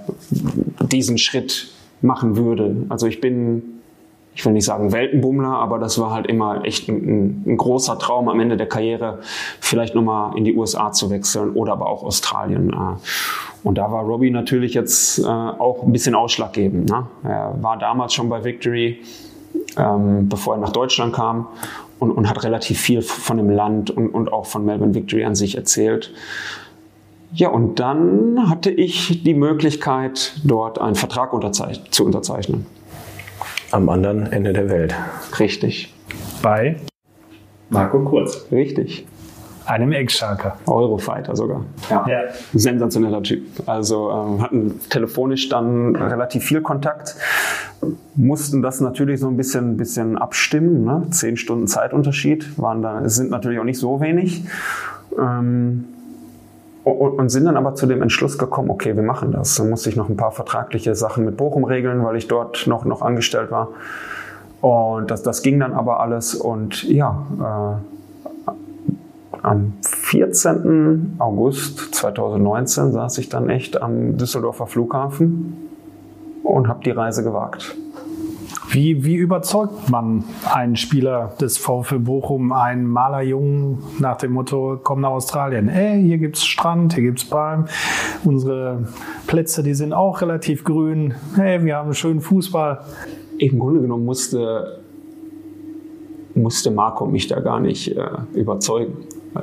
[0.81, 2.77] diesen Schritt machen würde.
[2.91, 3.81] Also ich bin,
[4.35, 8.29] ich will nicht sagen Weltenbummler, aber das war halt immer echt ein, ein großer Traum
[8.29, 9.21] am Ende der Karriere,
[9.61, 12.71] vielleicht nochmal in die USA zu wechseln oder aber auch Australien.
[12.71, 13.67] Äh.
[13.67, 16.91] Und da war Robbie natürlich jetzt äh, auch ein bisschen ausschlaggebend.
[16.91, 17.07] Ne?
[17.23, 18.99] Er war damals schon bei Victory
[19.77, 21.47] ähm, bevor er nach Deutschland kam
[22.03, 25.37] und, und, hat relativ viel von dem Land und, und auch von Melbourne Victory an
[25.37, 26.13] sich erzählt.
[27.33, 32.67] Ja, und dann hatte ich die Möglichkeit, dort einen Vertrag unterzeich zu unterzeichnen.
[33.71, 34.95] Am anderen Ende der Welt.
[35.39, 35.95] Richtig.
[36.43, 36.77] Bei
[37.71, 38.47] Marco Kurz.
[38.51, 39.07] Richtig.
[39.65, 40.59] Einem Ex-Schalker.
[40.67, 41.65] Eurofighter sogar.
[41.89, 42.05] Ja.
[42.09, 42.21] ja.
[42.53, 43.47] Sensationeller Typ.
[43.67, 47.15] Also ähm, hatten telefonisch dann relativ viel Kontakt,
[48.15, 50.85] mussten das natürlich so ein bisschen, bisschen abstimmen.
[50.85, 51.07] Ne?
[51.11, 54.45] Zehn Stunden Zeitunterschied waren da, sind natürlich auch nicht so wenig.
[55.19, 55.85] Ähm,
[56.85, 59.55] und sind dann aber zu dem Entschluss gekommen, okay, wir machen das.
[59.55, 62.85] Dann musste ich noch ein paar vertragliche Sachen mit Bochum regeln, weil ich dort noch,
[62.85, 63.69] noch angestellt war.
[64.61, 66.35] Und das, das ging dann aber alles.
[66.35, 68.53] Und ja, äh,
[69.43, 71.17] am 14.
[71.19, 75.69] August 2019 saß ich dann echt am Düsseldorfer Flughafen
[76.43, 77.77] und habe die Reise gewagt.
[78.71, 85.01] Wie, wie überzeugt man einen Spieler des VfL Bochum, einen Malerjungen nach dem Motto, komm
[85.01, 85.69] nach Australien.
[85.69, 87.69] Ey, hier gibt's Strand, hier gibt's Palmen.
[88.25, 88.89] Unsere
[89.27, 91.15] Plätze, die sind auch relativ grün.
[91.35, 92.81] Hey, wir haben einen schönen Fußball.
[93.39, 94.81] Im Grunde genommen musste,
[96.35, 98.97] musste Marco mich da gar nicht äh, überzeugen.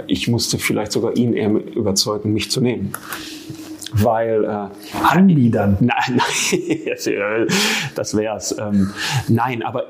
[0.07, 2.93] Ich musste vielleicht sogar ihn eher überzeugen, mich zu nehmen
[3.93, 5.77] weil äh, Anbiedern.
[5.79, 7.47] Nein, nein
[7.95, 8.55] das wär's.
[8.57, 8.93] Ähm,
[9.27, 9.85] nein, aber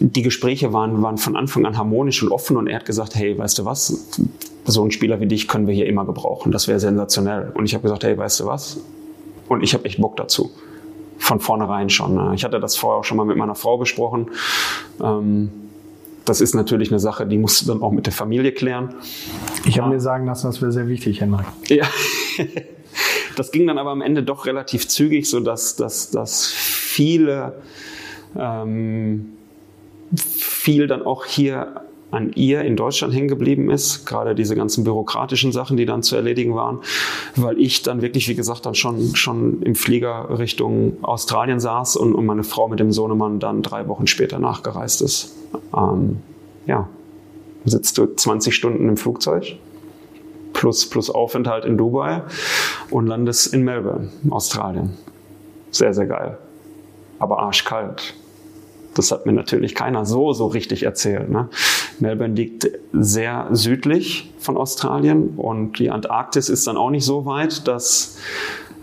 [0.00, 3.36] die Gespräche waren, waren von Anfang an harmonisch und offen und er hat gesagt, hey,
[3.36, 4.08] weißt du was,
[4.64, 6.52] so einen Spieler wie dich können wir hier immer gebrauchen.
[6.52, 7.52] Das wäre sensationell.
[7.54, 8.80] Und ich habe gesagt, hey, weißt du was?
[9.48, 10.50] Und ich habe echt Bock dazu.
[11.18, 12.14] Von vornherein schon.
[12.14, 12.32] Ne?
[12.34, 14.30] Ich hatte das vorher auch schon mal mit meiner Frau besprochen.
[15.02, 15.50] Ähm,
[16.24, 18.94] das ist natürlich eine Sache, die musst du dann auch mit der Familie klären.
[19.64, 21.46] Ich habe mir sagen lassen, das wäre sehr wichtig, Henrik.
[21.68, 21.86] Ja.
[23.38, 27.54] Das ging dann aber am Ende doch relativ zügig, sodass dass, dass viele
[28.36, 29.32] ähm,
[30.16, 35.52] viel dann auch hier an ihr in Deutschland hängen geblieben ist, gerade diese ganzen bürokratischen
[35.52, 36.78] Sachen, die dann zu erledigen waren,
[37.36, 42.14] weil ich dann wirklich, wie gesagt, dann schon, schon im Flieger Richtung Australien saß und,
[42.14, 45.36] und meine Frau mit dem Sohnemann dann drei Wochen später nachgereist ist.
[45.76, 46.18] Ähm,
[46.66, 46.88] ja,
[47.66, 49.56] sitzt du 20 Stunden im Flugzeug
[50.52, 52.22] plus, plus Aufenthalt in Dubai
[52.90, 54.90] und landest in Melbourne, Australien.
[55.70, 56.38] Sehr, sehr geil.
[57.18, 58.14] Aber arschkalt.
[58.94, 61.30] Das hat mir natürlich keiner so, so richtig erzählt.
[61.30, 61.48] Ne?
[62.00, 67.68] Melbourne liegt sehr südlich von Australien und die Antarktis ist dann auch nicht so weit,
[67.68, 68.18] dass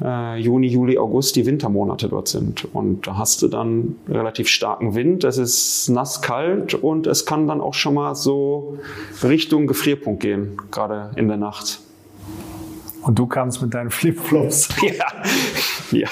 [0.04, 2.68] äh, Juni, Juli, August die Wintermonate dort sind.
[2.74, 7.48] Und da hast du dann relativ starken Wind, es ist nass kalt und es kann
[7.48, 8.78] dann auch schon mal so
[9.24, 11.80] Richtung Gefrierpunkt gehen, gerade in der Nacht.
[13.06, 14.70] Und du kamst mit deinen Flipflops.
[14.82, 15.06] ja,
[15.92, 16.08] ja.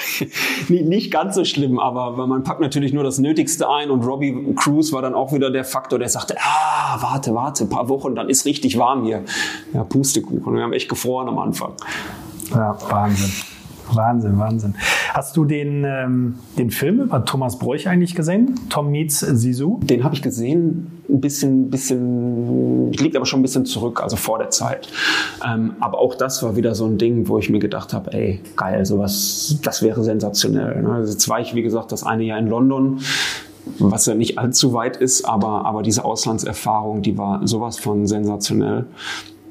[0.68, 4.92] nicht ganz so schlimm, aber man packt natürlich nur das Nötigste ein und Robbie Cruz
[4.92, 8.28] war dann auch wieder der Faktor, der sagte, ah, warte, warte, ein paar Wochen, dann
[8.28, 9.24] ist richtig warm hier.
[9.72, 10.54] Ja, Pustekuchen.
[10.54, 11.72] Wir haben echt gefroren am Anfang.
[12.52, 13.53] Ja, Wahnsinn.
[13.92, 14.74] Wahnsinn, Wahnsinn.
[15.12, 18.54] Hast du den, ähm, den Film über Thomas Bräuch eigentlich gesehen?
[18.68, 19.80] Tom Meets Sisu?
[19.82, 24.38] Den habe ich gesehen, ein bisschen, bisschen, liegt aber schon ein bisschen zurück, also vor
[24.38, 24.88] der Zeit.
[25.46, 28.40] Ähm, aber auch das war wieder so ein Ding, wo ich mir gedacht habe, ey,
[28.56, 30.82] geil, sowas, das wäre sensationell.
[30.82, 31.04] Ne?
[31.06, 33.00] Jetzt war ich, wie gesagt, das eine Jahr in London
[33.78, 38.84] was ja nicht allzu weit ist, aber, aber diese Auslandserfahrung, die war sowas von sensationell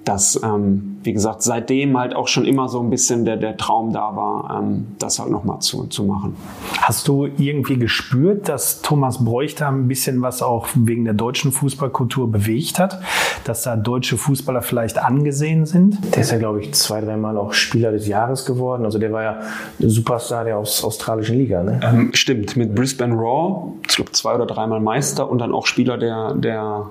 [0.06, 3.94] dass, ähm, wie gesagt, seitdem halt auch schon immer so ein bisschen der, der Traum
[3.94, 6.36] da war, ähm, das halt nochmal zu, zu machen.
[6.82, 11.52] Hast du irgendwie gespürt, dass Thomas Bräuch da ein bisschen was auch wegen der deutschen
[11.52, 13.00] Fußballkultur bewegt hat?
[13.46, 15.98] Dass da deutsche Fußballer vielleicht angesehen sind?
[16.16, 18.84] Der ist ja, glaube ich, zwei, dreimal auch Spieler des Jahres geworden.
[18.84, 19.40] Also der war ja
[19.80, 21.80] ein Superstar der aus australischen Liga, ne?
[21.82, 25.98] Ähm, stimmt, mit Brisbane Raw, ich glaube zwei oder dreimal Meister und dann auch Spieler
[25.98, 26.88] der, der,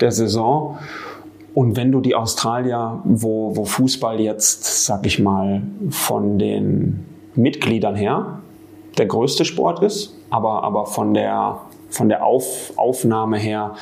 [0.00, 0.78] der Saison.
[1.56, 7.94] Und wenn du die Australier, wo, wo Fußball jetzt, sag ich mal, von den Mitgliedern
[7.94, 8.40] her
[8.98, 13.74] der größte Sport ist, aber, aber von der, von der Auf, Aufnahme her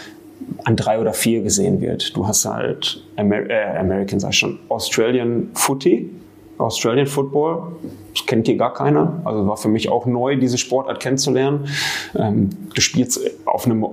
[0.62, 2.16] an drei oder vier gesehen wird.
[2.16, 6.10] Du hast halt Amer äh, American, sag ich schon, Australian Footy,
[6.58, 7.72] Australian Football,
[8.14, 9.20] das kennt hier gar keiner.
[9.24, 11.66] Also war für mich auch neu, diese Sportart kennenzulernen.
[12.14, 13.84] Ähm, du spielst auf einem,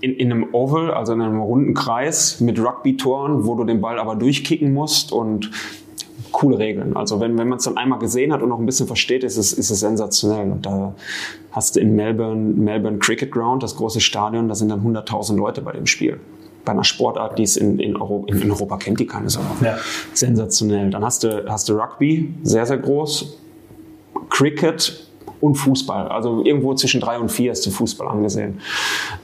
[0.00, 3.98] in, in, einem Oval, also in einem runden Kreis mit Rugby-Toren, wo du den Ball
[3.98, 5.50] aber durchkicken musst und
[6.32, 6.96] coole Regeln.
[6.96, 9.36] Also wenn, wenn man es dann einmal gesehen hat und noch ein bisschen versteht, ist
[9.36, 10.50] es, ist es sensationell.
[10.50, 10.94] Und da
[11.52, 15.62] hast du in Melbourne, Melbourne Cricket Ground, das große Stadion, da sind dann 100.000 Leute
[15.62, 16.18] bei dem Spiel
[16.64, 19.40] bei einer Sportart, die es in, in, Euro, in, in Europa kennt, die keine Sau.
[19.60, 19.76] Ja.
[20.12, 20.90] Sensationell.
[20.90, 23.38] Dann hast du, hast du Rugby, sehr, sehr groß.
[24.30, 25.06] Cricket
[25.40, 26.08] und Fußball.
[26.08, 28.60] Also irgendwo zwischen drei und vier ist der Fußball angesehen.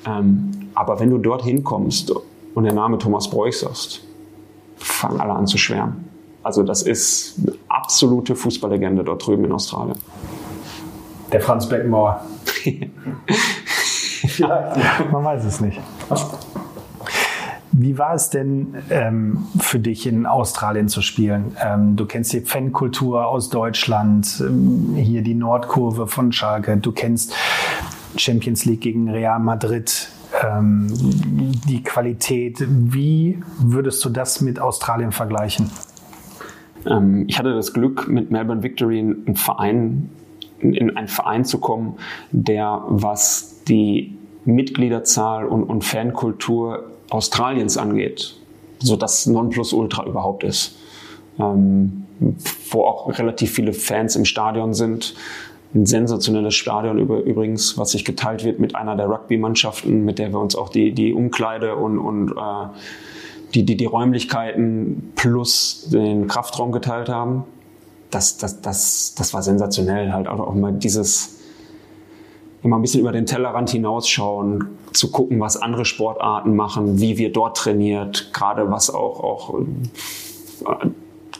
[0.05, 2.13] Ähm, aber wenn du dort hinkommst
[2.55, 4.03] und der Name Thomas Broich sagst,
[4.77, 6.09] fangen alle an zu schwärmen.
[6.43, 9.99] Also das ist eine absolute Fußballlegende dort drüben in Australien.
[11.33, 12.25] Der Franz Beckenbauer.
[15.13, 15.81] Man weiß es nicht.
[17.81, 21.57] Wie war es denn ähm, für dich in Australien zu spielen?
[21.65, 27.37] Ähm, du kennst die Fankultur aus Deutschland, ähm, hier die Nordkurve von Schalke, du kennst
[28.17, 30.11] Champions League gegen Real Madrid,
[30.43, 30.89] ähm,
[31.69, 32.57] die Qualität.
[32.69, 35.71] Wie würdest du das mit Australien vergleichen?
[36.85, 40.11] Ähm, ich hatte das Glück, mit Melbourne Victory einen Verein,
[40.59, 41.95] in einen Verein zu kommen,
[42.33, 48.37] der was die Mitgliederzahl und, und Fankultur Australiens angeht,
[48.79, 50.77] so das Nonplusultra überhaupt ist.
[51.39, 52.05] Ähm,
[52.71, 55.15] wo auch relativ viele Fans im Stadion sind.
[55.75, 60.41] Ein sensationelles Stadion übrigens, was sich geteilt wird mit einer der Rugby-Mannschaften, mit der wir
[60.41, 62.69] uns auch die, die Umkleide und, und äh,
[63.55, 67.45] die, die, die Räumlichkeiten plus den Kraftraum geteilt haben.
[68.11, 70.13] Das, das, das, das war sensationell.
[70.13, 71.39] Halt auch, auch mal dieses
[72.63, 74.69] immer ein bisschen über den Tellerrand hinausschauen,
[74.99, 80.89] zu gucken, was andere Sportarten machen, wie wir dort trainiert, gerade was auch, auch äh,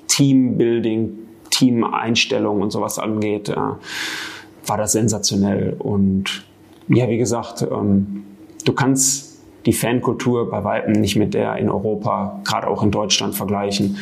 [0.07, 1.19] Teambuilding,
[1.51, 5.75] Teameinstellung und sowas angeht, äh, war das sensationell.
[5.77, 6.45] Und
[6.87, 8.23] ja, wie gesagt, ähm,
[8.65, 13.35] du kannst die Fankultur bei weitem nicht mit der in Europa, gerade auch in Deutschland
[13.35, 13.97] vergleichen.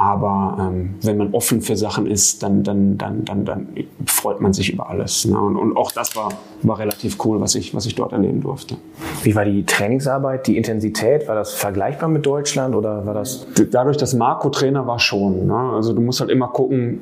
[0.00, 3.68] Aber ähm, wenn man offen für Sachen ist, dann, dann, dann, dann, dann
[4.06, 5.24] freut man sich über alles.
[5.24, 5.36] Ne?
[5.36, 6.28] Und, und auch das war,
[6.62, 8.76] war relativ cool, was ich, was ich dort erleben durfte.
[9.24, 11.26] Wie war die Trainingsarbeit, die Intensität?
[11.26, 13.44] War das vergleichbar mit Deutschland oder war das?
[13.72, 15.48] Dadurch, dass Marco Trainer war schon.
[15.48, 15.72] Ne?
[15.74, 17.00] Also du musst halt immer gucken,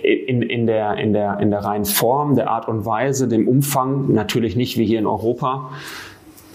[0.00, 4.12] in, in, der, in, der, in der reinen Form, der Art und Weise, dem Umfang,
[4.12, 5.70] natürlich nicht wie hier in Europa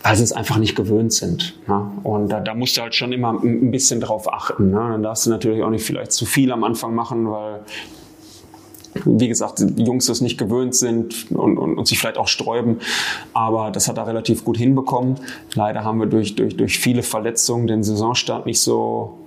[0.03, 1.55] weil sie es einfach nicht gewöhnt sind.
[1.67, 1.91] Ne?
[2.03, 4.71] Und da, da musst du halt schon immer ein bisschen drauf achten.
[4.71, 4.77] Ne?
[4.77, 7.61] Dann darfst du natürlich auch nicht vielleicht zu viel am Anfang machen, weil
[9.05, 12.79] wie gesagt, die Jungs das nicht gewöhnt sind und, und, und, sich vielleicht auch sträuben.
[13.33, 15.15] Aber das hat er relativ gut hinbekommen.
[15.53, 19.17] Leider haben wir durch, durch, durch viele Verletzungen den Saisonstart nicht so,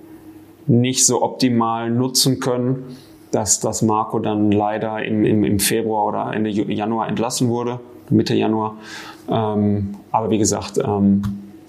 [0.67, 2.97] nicht so optimal nutzen können,
[3.31, 7.79] dass, dass Marco dann leider im, im, im Februar oder Ende Januar entlassen wurde,
[8.09, 8.77] Mitte Januar.
[9.31, 11.21] Ähm, aber wie gesagt, ähm,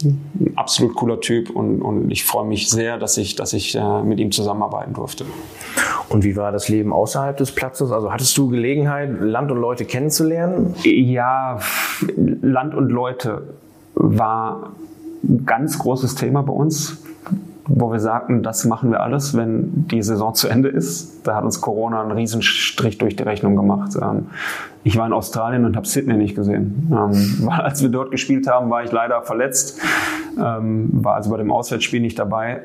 [0.04, 4.02] ein absolut cooler Typ und, und ich freue mich sehr, dass ich, dass ich äh,
[4.02, 5.24] mit ihm zusammenarbeiten durfte.
[6.08, 7.92] Und wie war das Leben außerhalb des Platzes?
[7.92, 10.74] Also hattest du Gelegenheit, Land und Leute kennenzulernen?
[10.82, 11.60] Ja,
[12.16, 13.54] Land und Leute
[13.94, 14.72] war
[15.22, 17.01] ein ganz großes Thema bei uns
[17.66, 21.26] wo wir sagten, das machen wir alles, wenn die Saison zu Ende ist.
[21.26, 23.92] Da hat uns Corona einen Riesenstrich durch die Rechnung gemacht.
[24.00, 24.26] Ähm,
[24.84, 26.90] ich war in Australien und habe Sydney nicht gesehen.
[26.90, 29.80] Ähm, weil als wir dort gespielt haben, war ich leider verletzt,
[30.38, 32.62] ähm, war also bei dem Auswärtsspiel nicht dabei.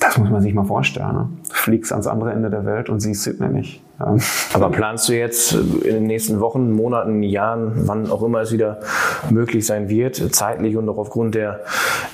[0.00, 1.12] Das muss man sich mal vorstellen.
[1.12, 1.28] Ne?
[1.50, 3.82] Fliegst ans andere Ende der Welt und siehst Sydney nicht.
[4.00, 4.20] Ähm.
[4.52, 8.80] Aber planst du jetzt in den nächsten Wochen, Monaten, Jahren, wann auch immer es wieder
[9.30, 11.60] möglich sein wird, zeitlich und auch aufgrund der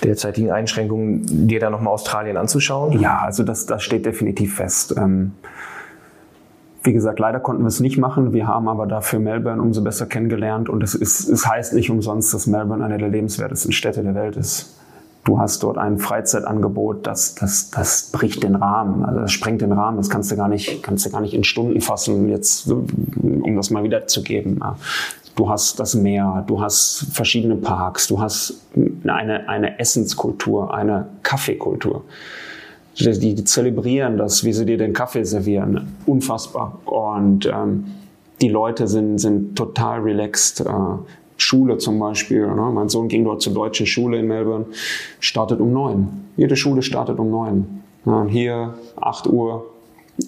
[0.04, 3.00] derzeitigen Einschränkungen, dir da nochmal Australien anzuschauen?
[3.00, 4.94] Ja, also das, das steht definitiv fest.
[4.96, 5.32] Ähm,
[6.84, 8.32] wie gesagt, leider konnten wir es nicht machen.
[8.32, 10.68] Wir haben aber dafür Melbourne umso besser kennengelernt.
[10.68, 14.36] Und es, ist, es heißt nicht umsonst, dass Melbourne eine der lebenswertesten Städte der Welt
[14.36, 14.78] ist.
[15.24, 19.70] Du hast dort ein Freizeitangebot, das, das, das bricht den Rahmen, also das sprengt den
[19.70, 23.55] Rahmen, das kannst du gar nicht, kannst du gar nicht in Stunden fassen, jetzt, um
[23.55, 24.61] das mal wiederzugeben.
[25.36, 28.62] Du hast das Meer, du hast verschiedene Parks, du hast
[29.07, 32.05] eine, eine Essenskultur, eine Kaffeekultur.
[32.99, 35.97] Die, die zelebrieren das, wie sie dir den Kaffee servieren.
[36.05, 36.81] Unfassbar.
[36.85, 37.86] Und ähm,
[38.43, 40.61] die Leute sind, sind total relaxed.
[40.61, 40.73] Äh,
[41.43, 42.47] Schule zum Beispiel.
[42.47, 42.70] Ne?
[42.73, 44.66] Mein Sohn ging dort zur deutschen Schule in Melbourne,
[45.20, 46.09] startet um neun.
[46.36, 47.82] Jede Schule startet um neun.
[48.05, 49.66] Ja, hier acht Uhr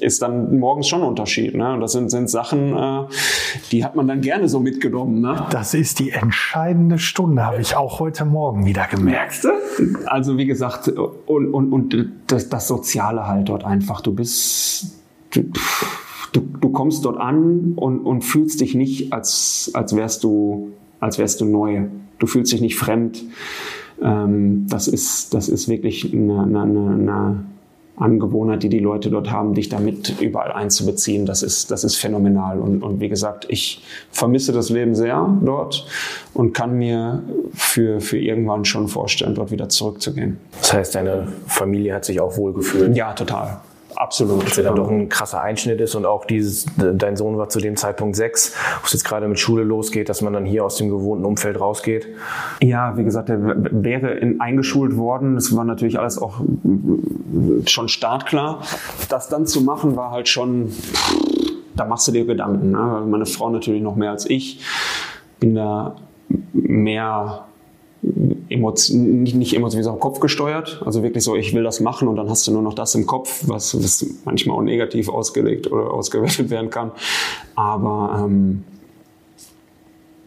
[0.01, 1.55] ist dann morgens schon ein Unterschied.
[1.55, 1.77] Ne?
[1.81, 3.05] Das sind, sind Sachen, äh,
[3.70, 5.20] die hat man dann gerne so mitgenommen.
[5.20, 5.47] Ne?
[5.51, 9.47] Das ist die entscheidende Stunde, habe ich auch heute Morgen wieder gemerkt.
[10.07, 14.01] Also wie gesagt, und, und, und das, das Soziale halt dort einfach.
[14.01, 15.01] Du bist...
[15.31, 15.43] Du,
[16.32, 20.70] du, du kommst dort an und, und fühlst dich nicht, als, als wärst du
[21.05, 21.82] als wärst du neu.
[22.18, 23.22] Du fühlst dich nicht fremd.
[24.02, 27.44] Ähm, das, ist, das ist wirklich eine, eine, eine
[27.97, 31.26] Angewohnheit, die die Leute dort haben, dich damit überall einzubeziehen.
[31.26, 32.59] Das ist, das ist phänomenal.
[32.59, 35.86] Und, und wie gesagt, ich vermisse das Leben sehr dort
[36.32, 37.22] und kann mir
[37.52, 40.39] für, für irgendwann schon vorstellen, dort wieder zurückzugehen.
[40.59, 42.97] Das heißt, deine Familie hat sich auch wohl gefühlt?
[42.97, 43.60] Ja, total.
[43.97, 44.45] Absolut.
[44.45, 47.61] Was ja dann doch ein krasser Einschnitt ist und auch dieses, dein Sohn war zu
[47.61, 50.77] dem Zeitpunkt sechs, wo es jetzt gerade mit Schule losgeht, dass man dann hier aus
[50.77, 52.09] dem gewohnten Umfeld rausgeht.
[52.62, 55.35] Ja, wie gesagt, der wäre in, eingeschult worden.
[55.35, 56.41] Das war natürlich alles auch
[57.66, 58.62] schon startklar.
[59.09, 60.73] Das dann zu machen, war halt schon,
[61.77, 62.71] da machst du dir Gedanken.
[62.71, 63.03] Ne?
[63.07, 64.61] Meine Frau natürlich noch mehr als ich.
[65.41, 65.97] Bin da
[66.53, 67.45] mehr
[68.49, 70.83] Emotion, nicht, nicht emotional, Kopf gesteuert.
[70.85, 73.07] Also wirklich so, ich will das machen und dann hast du nur noch das im
[73.07, 76.93] Kopf, was, was manchmal auch negativ ausgelegt oder ausgewertet werden kann.
[77.55, 78.65] Aber ähm,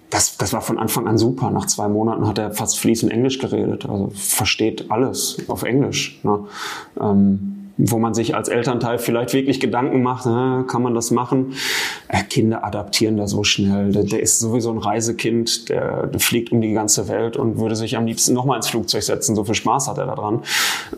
[0.09, 1.51] das, das war von Anfang an super.
[1.51, 3.87] Nach zwei Monaten hat er fast fließend Englisch geredet.
[3.89, 6.19] Also versteht alles auf Englisch.
[6.23, 6.45] Ne?
[6.99, 11.53] Ähm, wo man sich als Elternteil vielleicht wirklich Gedanken macht, kann man das machen?
[12.07, 13.91] Äh, Kinder adaptieren da so schnell.
[13.91, 17.75] Der, der, ist sowieso ein Reisekind, der, der, fliegt um die ganze Welt und würde
[17.75, 19.35] sich am liebsten nochmal ins Flugzeug setzen.
[19.35, 20.41] So viel Spaß hat er daran.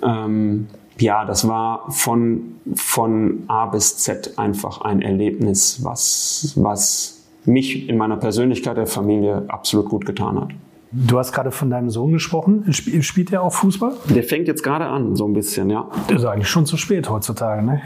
[0.01, 7.88] Ähm, ja, das war von, von A bis Z einfach ein Erlebnis, was, was mich
[7.88, 10.49] in meiner Persönlichkeit der Familie absolut gut getan hat.
[10.91, 12.66] Du hast gerade von deinem Sohn gesprochen.
[12.74, 13.94] Spielt er auch Fußball?
[14.10, 15.88] Der fängt jetzt gerade an, so ein bisschen, ja.
[16.07, 17.82] Das ist eigentlich schon zu spät heutzutage, ne?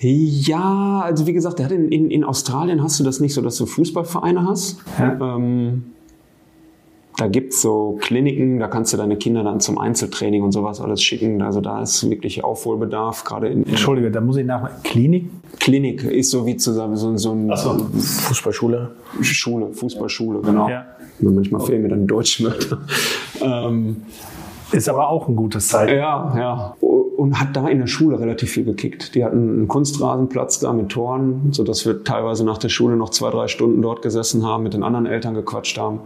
[0.00, 3.40] Ja, also wie gesagt, der hat in, in, in Australien hast du das nicht so,
[3.40, 4.82] dass du Fußballvereine hast.
[4.98, 5.36] Ja.
[5.36, 5.94] Ähm,
[7.16, 11.00] da gibt's so Kliniken, da kannst du deine Kinder dann zum Einzeltraining und sowas alles
[11.00, 11.42] schicken.
[11.42, 15.30] Also da ist wirklich Aufholbedarf, gerade in, in Entschuldige, da muss ich nach Klinik?
[15.60, 17.78] Klinik ist so wie zusammen so, so ein so.
[17.94, 18.90] Fußballschule.
[19.20, 20.68] Schule, Fußballschule, genau.
[20.68, 20.86] Ja.
[21.20, 22.78] Manchmal fehlen mir dann die deutschen Wörter.
[23.40, 24.02] Ähm,
[24.72, 25.96] ist aber auch ein gutes Zeichen.
[25.96, 26.76] Ja, ja.
[26.80, 29.14] Und hat da in der Schule relativ viel gekickt.
[29.14, 33.30] Die hatten einen Kunstrasenplatz da mit Toren, sodass wir teilweise nach der Schule noch zwei,
[33.30, 36.00] drei Stunden dort gesessen haben, mit den anderen Eltern gequatscht haben.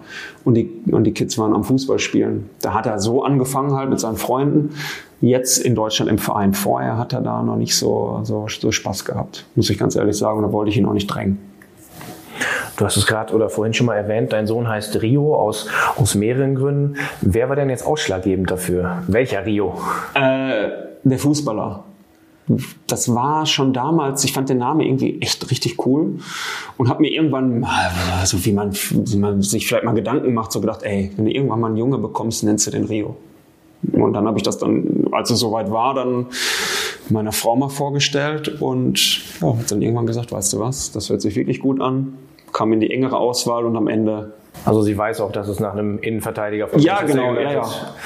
[0.45, 2.51] Und die, und die Kids waren am Fußballspielen.
[2.61, 4.75] Da hat er so angefangen halt mit seinen Freunden.
[5.21, 6.53] Jetzt in Deutschland im Verein.
[6.53, 10.17] Vorher hat er da noch nicht so, so, so Spaß gehabt, muss ich ganz ehrlich
[10.17, 10.39] sagen.
[10.39, 11.39] Und da wollte ich ihn auch nicht drängen.
[12.77, 16.15] Du hast es gerade oder vorhin schon mal erwähnt, dein Sohn heißt Rio aus, aus
[16.15, 16.97] mehreren Gründen.
[17.21, 19.03] Wer war denn jetzt ausschlaggebend dafür?
[19.09, 19.81] Welcher Rio?
[20.15, 20.69] Äh,
[21.03, 21.85] der Fußballer.
[22.87, 26.21] Das war schon damals, ich fand den Namen irgendwie echt richtig cool
[26.79, 27.67] und habe mir irgendwann,
[28.21, 31.31] also wie man, wie man sich vielleicht mal Gedanken macht, so gedacht, ey, wenn du
[31.31, 33.17] irgendwann mal einen Junge bekommst, nennst du den Rio.
[33.93, 36.27] Und dann habe ich das dann, als es soweit war, dann
[37.11, 41.37] meiner Frau mal vorgestellt und ja, dann irgendwann gesagt, weißt du was, das hört sich
[41.37, 42.15] wirklich gut an,
[42.53, 44.33] kam in die engere Auswahl und am Ende.
[44.65, 47.63] Also sie weiß auch, dass es nach einem Innenverteidiger von Ja, genau, ja, ja,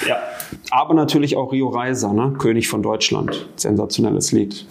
[0.07, 0.17] ja.
[0.71, 2.35] Aber natürlich auch Rio Reiser, ne?
[2.39, 3.49] König von Deutschland.
[3.57, 4.67] Sensationelles Lied.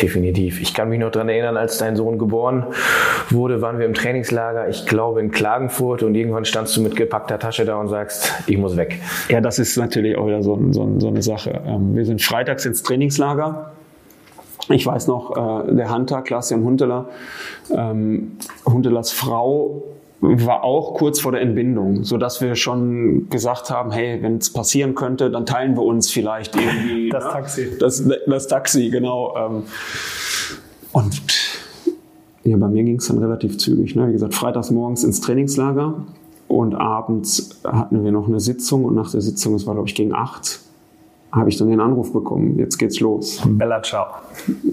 [0.00, 0.60] Definitiv.
[0.60, 2.66] Ich kann mich noch daran erinnern, als dein Sohn geboren
[3.30, 7.38] wurde, waren wir im Trainingslager, ich glaube in Klagenfurt und irgendwann standst du mit gepackter
[7.38, 9.00] Tasche da und sagst, ich muss weg.
[9.28, 11.60] Ja, das ist natürlich auch wieder so, so, so eine Sache.
[11.66, 13.72] Ähm, wir sind freitags ins Trainingslager
[14.68, 17.08] ich weiß noch, äh, der Hunter, Klaas-Jan Hunteler,
[17.70, 18.32] ähm,
[18.64, 19.82] Huntelers Frau
[20.22, 24.52] war auch kurz vor der Entbindung, so dass wir schon gesagt haben, hey, wenn es
[24.52, 27.30] passieren könnte, dann teilen wir uns vielleicht irgendwie das ne?
[27.30, 27.78] Taxi.
[27.78, 29.34] Das, das Taxi, genau.
[29.36, 29.62] Ähm,
[30.92, 31.22] und
[32.44, 33.96] ja, bei mir ging es dann relativ zügig.
[33.96, 34.08] Ne?
[34.08, 36.06] Wie gesagt, freitags morgens ins Trainingslager
[36.46, 39.94] und abends hatten wir noch eine Sitzung und nach der Sitzung, es war glaube ich
[39.94, 40.60] gegen acht,
[41.32, 43.42] habe ich dann den Anruf bekommen, jetzt geht's los.
[43.46, 44.06] Bella ciao.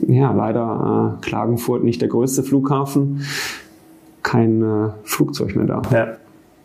[0.08, 3.22] Ja, leider äh, Klagenfurt nicht der größte Flughafen,
[4.24, 5.82] kein äh, Flugzeug mehr da.
[5.92, 6.08] Ja.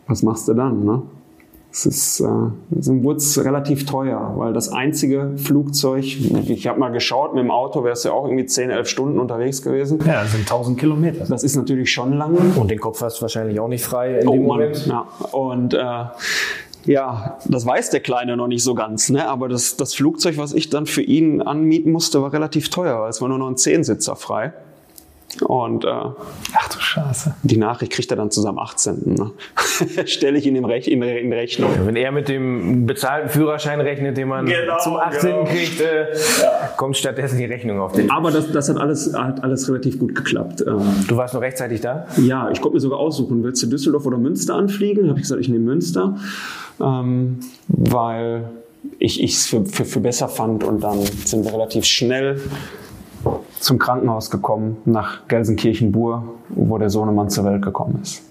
[0.07, 0.83] Was machst du dann?
[0.83, 1.01] Ne?
[1.71, 2.23] Es ist, äh,
[3.03, 7.83] wurde es relativ teuer, weil das einzige Flugzeug, ich habe mal geschaut, mit dem Auto
[7.83, 9.99] wärst du ja auch irgendwie 10, 11 Stunden unterwegs gewesen.
[10.05, 11.25] Ja, das sind 1000 Kilometer.
[11.25, 12.37] Das ist natürlich schon lang.
[12.55, 14.85] Und den Kopf hast du wahrscheinlich auch nicht frei in oh, dem Moment.
[14.85, 15.05] Ja.
[15.33, 16.05] Und äh,
[16.85, 19.27] ja, das weiß der Kleine noch nicht so ganz, ne?
[19.27, 23.09] aber das, das Flugzeug, was ich dann für ihn anmieten musste, war relativ teuer, weil
[23.09, 24.53] es war nur noch ein Zehnsitzer frei.
[25.41, 27.35] Und äh, ach du Scheiße.
[27.43, 29.15] Die Nachricht kriegt er dann zusammen 18.
[29.15, 29.31] Ne?
[30.05, 31.71] Stelle ich ihn in, Rech in, in Rechnung.
[31.75, 35.29] Ja, wenn er mit dem bezahlten Führerschein rechnet, den man genau, zum 18.
[35.29, 35.43] Genau.
[35.45, 36.69] kriegt, äh, ja.
[36.77, 38.09] kommt stattdessen die Rechnung auf den.
[38.11, 40.63] Aber das, das hat, alles, hat alles relativ gut geklappt.
[40.65, 42.07] Ähm, du warst noch rechtzeitig da?
[42.17, 45.09] Ja, ich konnte mir sogar aussuchen, willst du Düsseldorf oder Münster anfliegen?
[45.09, 46.15] Habe ich gesagt, ich nehme Münster
[46.79, 48.49] ähm, weil
[48.99, 52.39] ich es für, für, für besser fand und dann sind wir relativ schnell
[53.59, 58.23] zum Krankenhaus gekommen, nach Gelsenkirchen-Bur, wo der Sohnemann zur Welt gekommen ist.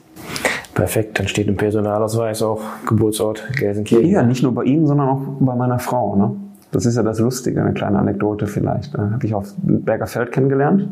[0.74, 4.10] Perfekt, dann steht im Personalausweis auch Geburtsort Gelsenkirchen.
[4.10, 6.16] Ja, nicht nur bei ihm, sondern auch bei meiner Frau.
[6.16, 6.32] Ne?
[6.72, 8.94] Das ist ja das Lustige, eine kleine Anekdote vielleicht.
[8.94, 10.88] Da habe ich auf Bergerfeld kennengelernt.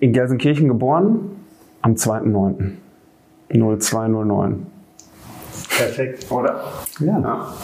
[0.00, 1.18] In Gelsenkirchen geboren,
[1.82, 2.72] am 2.9.
[3.50, 4.66] 0209.
[5.76, 6.60] Perfekt, oder?
[7.00, 7.20] Ja.
[7.20, 7.54] ja.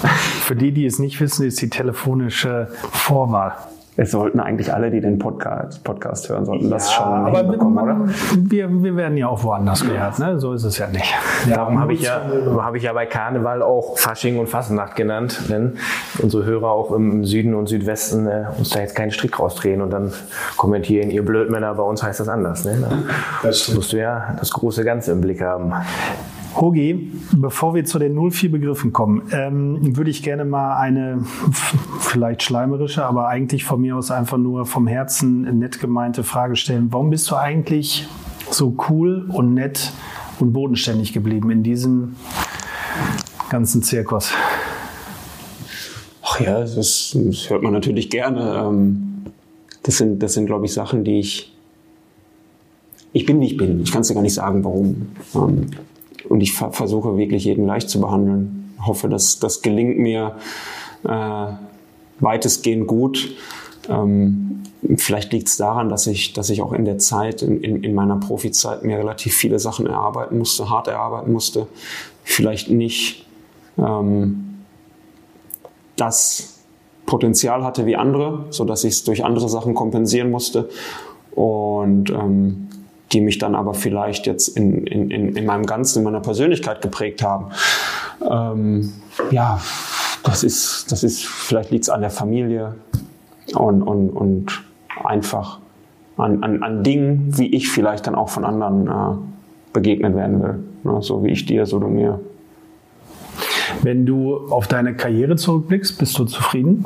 [0.43, 3.55] Für die, die es nicht wissen, ist die telefonische Vorwahl.
[3.97, 8.03] Es sollten eigentlich alle, die den Podcast, Podcast hören, sollten das schon aber hinbekommen, man,
[8.03, 8.13] oder?
[8.37, 10.41] Wir, wir werden ja auch woanders gehört, ne?
[10.41, 11.15] so ist es ja nicht.
[11.49, 12.23] Darum habe ich, ja,
[12.61, 15.75] habe ich ja bei Karneval auch Fasching und Fasnacht genannt, denn
[16.21, 19.91] unsere Hörer auch im Süden und Südwesten äh, uns da jetzt keinen Strick rausdrehen und
[19.91, 20.13] dann
[20.57, 22.65] kommentieren, ihr Blödmänner, bei uns heißt das anders.
[22.65, 23.05] Ne?
[23.43, 25.73] Da musst du ja das große Ganze im Blick haben.
[26.57, 31.25] Hogi, bevor wir zu den 04-Begriffen kommen, ähm, würde ich gerne mal eine
[32.01, 36.89] vielleicht schleimerische, aber eigentlich von mir aus einfach nur vom Herzen nett gemeinte Frage stellen.
[36.91, 38.07] Warum bist du eigentlich
[38.51, 39.93] so cool und nett
[40.39, 42.17] und bodenständig geblieben in diesem
[43.51, 44.33] ganzen Zirkus?
[46.23, 48.65] Ach ja, das, ist, das hört man natürlich gerne.
[48.65, 49.11] Ähm,
[49.83, 51.53] Das sind, das sind, glaube ich, Sachen, die ich.
[53.13, 53.83] Ich bin, wie ich bin.
[53.83, 55.13] Ich kann es dir gar nicht sagen, warum.
[56.29, 58.75] Und ich ver- versuche wirklich jeden leicht zu behandeln.
[58.85, 60.37] Hoffe, dass das gelingt mir
[61.05, 61.47] äh,
[62.21, 63.35] weitestgehend gut.
[63.89, 64.63] Ähm,
[64.97, 67.95] vielleicht liegt es daran, dass ich, dass ich auch in der Zeit, in, in, in
[67.95, 71.67] meiner Profizeit, mir relativ viele Sachen erarbeiten musste, hart erarbeiten musste.
[72.23, 73.27] Vielleicht nicht
[73.79, 74.61] ähm,
[75.97, 76.61] das
[77.07, 80.71] Potenzial hatte wie andere, so dass ich es durch andere Sachen kompensieren musste
[81.35, 82.69] und ähm,
[83.15, 86.83] die mich dann aber vielleicht jetzt in, in, in, in meinem Ganzen, in meiner Persönlichkeit
[86.83, 87.47] geprägt haben.
[88.29, 88.93] Ähm,
[89.31, 89.61] ja,
[90.25, 92.75] das ist, das ist, vielleicht liegt es an der Familie
[93.55, 94.65] und, und, und
[95.05, 95.61] einfach
[96.17, 99.17] an, an, an Dingen, wie ich vielleicht dann auch von anderen äh,
[99.73, 100.59] begegnet werden will.
[100.85, 101.03] Ne?
[101.03, 102.21] So wie ich dir, so du mir.
[103.83, 106.85] Wenn du auf deine Karriere zurückblickst, bist du zufrieden?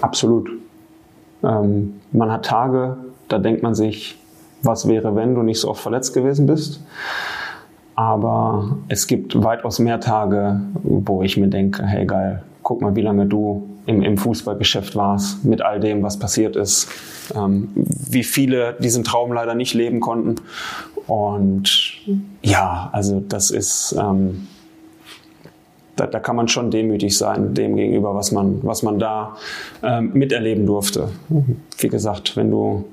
[0.00, 0.50] Absolut.
[1.42, 2.96] Ähm, man hat Tage,
[3.28, 4.18] da denkt man sich,
[4.62, 6.80] was wäre, wenn du nicht so oft verletzt gewesen bist.
[7.94, 13.02] Aber es gibt weitaus mehr Tage, wo ich mir denke, hey geil, guck mal, wie
[13.02, 16.88] lange du im, im Fußballgeschäft warst, mit all dem, was passiert ist.
[17.34, 20.36] Ähm, wie viele diesen Traum leider nicht leben konnten.
[21.06, 21.98] Und
[22.42, 24.46] ja, also das ist, ähm,
[25.96, 29.36] da, da kann man schon demütig sein dem gegenüber, was man, was man da
[29.82, 31.08] ähm, miterleben durfte.
[31.78, 32.84] Wie gesagt, wenn du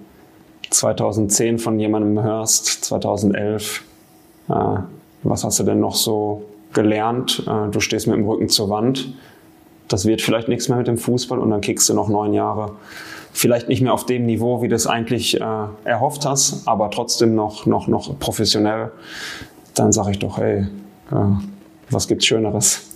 [0.75, 3.83] 2010 von jemandem hörst, 2011,
[4.49, 4.53] äh,
[5.23, 6.43] was hast du denn noch so
[6.73, 7.43] gelernt?
[7.47, 9.13] Äh, du stehst mit dem Rücken zur Wand.
[9.87, 12.71] Das wird vielleicht nichts mehr mit dem Fußball und dann kickst du noch neun Jahre.
[13.31, 15.43] Vielleicht nicht mehr auf dem Niveau, wie du es eigentlich äh,
[15.83, 18.91] erhofft hast, aber trotzdem noch, noch, noch professionell.
[19.73, 20.61] Dann sage ich doch, hey,
[21.11, 21.15] äh,
[21.89, 22.94] was gibt's Schöneres?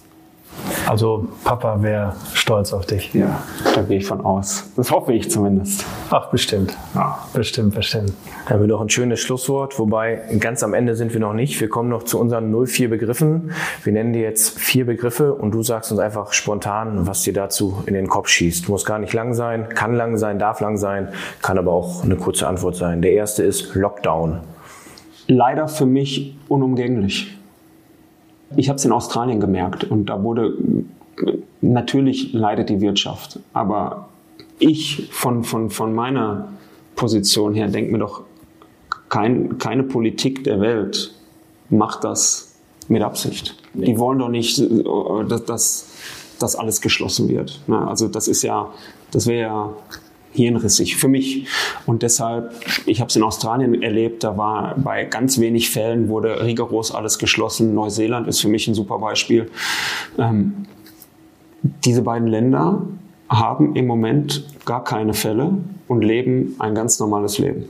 [0.88, 3.14] Also Papa wäre stolz auf dich.
[3.14, 3.44] Ja,
[3.76, 4.72] da gehe ich von aus.
[4.76, 5.86] Das hoffe ich zumindest.
[6.10, 6.76] Ach, bestimmt.
[6.96, 8.14] Ja, bestimmt, bestimmt.
[8.46, 11.60] Da haben wir noch ein schönes Schlusswort, wobei ganz am Ende sind wir noch nicht.
[11.62, 13.52] Wir kommen noch zu unseren 04 Begriffen.
[13.84, 17.84] Wir nennen dir jetzt vier Begriffe und du sagst uns einfach spontan, was dir dazu
[17.86, 18.70] in den Kopf schießt.
[18.70, 21.10] Muss gar nicht lang sein, kann lang sein, darf lang sein,
[21.42, 23.02] kann aber auch eine kurze Antwort sein.
[23.02, 24.40] Der erste ist Lockdown.
[25.28, 27.39] Leider für mich unumgänglich.
[28.56, 30.58] Ich habe es in Australien gemerkt und da wurde
[31.62, 34.10] natürlich leidet die Wirtschaft, aber
[34.58, 36.50] ich von, von, von meiner
[36.96, 38.24] Position her denke mir doch,
[39.10, 41.14] kein, keine Politik der Welt
[41.70, 42.56] macht das
[42.88, 43.56] mit Absicht.
[43.74, 44.84] Die wollen doch nicht, äh,
[45.28, 45.88] dass, dass,
[46.40, 47.60] dass alles geschlossen wird.
[47.70, 48.70] Also das ist ja,
[49.12, 49.74] das wäre ja
[50.32, 51.48] hirnrissig für mich.
[51.86, 52.54] Und deshalb,
[52.86, 57.20] ich habe es in Australien erlebt, da war bei ganz wenig Fällen wurde rigoros alles
[57.20, 57.74] geschlossen.
[57.74, 59.50] Neuseeland ist für mich ein super Beispiel.
[60.18, 60.66] Ähm,
[61.84, 62.84] diese beiden Länder
[63.30, 65.54] haben im Moment gar keine Fälle
[65.88, 67.66] und leben ein ganz normales Leben.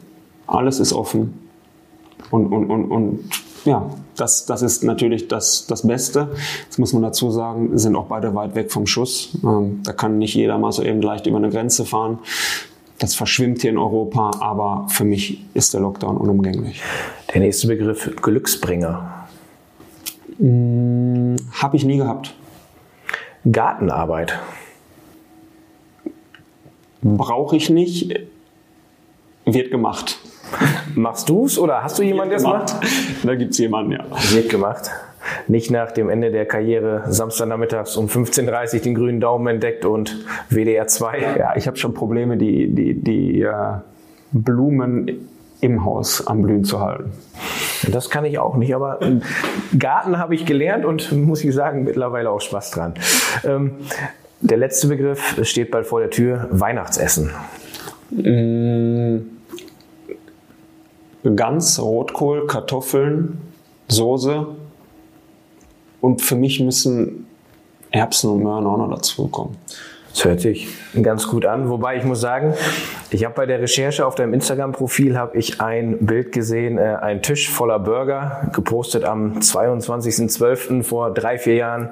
[0.47, 1.39] Alles ist offen.
[2.31, 3.29] Und, und, und, und
[3.65, 6.29] ja, das, das ist natürlich das, das Beste.
[6.67, 9.37] Das muss man dazu sagen, sind auch beide weit weg vom Schuss.
[9.43, 12.19] Ähm, da kann nicht jeder mal so eben leicht über eine Grenze fahren.
[12.99, 16.81] Das verschwimmt hier in Europa, aber für mich ist der Lockdown unumgänglich.
[17.33, 19.27] Der nächste Begriff Glücksbringer.
[20.37, 22.35] Habe ich nie gehabt.
[23.49, 24.37] Gartenarbeit.
[27.01, 28.13] Brauche ich nicht,
[29.45, 30.18] wird gemacht.
[30.95, 32.75] Machst du's oder hast du jemanden, der es macht?
[33.23, 34.05] Da gibt's jemanden, ja.
[34.31, 34.89] Wird gemacht.
[35.47, 40.25] Nicht nach dem Ende der Karriere Samstagnachmittags um 15.30 Uhr den grünen Daumen entdeckt und
[40.49, 41.35] WDR 2.
[41.37, 43.53] Ja, ich habe schon Probleme, die, die, die äh,
[44.31, 45.27] Blumen
[45.61, 47.11] im Haus am Blühen zu halten.
[47.91, 48.99] Das kann ich auch nicht, aber
[49.77, 52.93] Garten habe ich gelernt und muss ich sagen, mittlerweile auch Spaß dran.
[53.43, 53.71] Ähm,
[54.41, 57.31] der letzte Begriff es steht bald vor der Tür, Weihnachtsessen.
[61.23, 63.41] Gans, Rotkohl, Kartoffeln,
[63.87, 64.47] Soße
[66.01, 67.27] und für mich müssen
[67.91, 69.57] Erbsen und Möhren auch noch dazu kommen.
[70.13, 70.67] Das hört sich
[71.01, 71.69] ganz gut an.
[71.69, 72.53] Wobei ich muss sagen,
[73.11, 77.21] ich habe bei der Recherche auf deinem Instagram-Profil habe ich ein Bild gesehen, äh, ein
[77.21, 80.83] Tisch voller Burger, gepostet am 22.12.
[80.83, 81.89] vor drei, vier Jahren.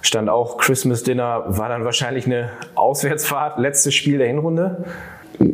[0.00, 4.84] Stand auch Christmas Dinner, war dann wahrscheinlich eine Auswärtsfahrt, letztes Spiel der Hinrunde.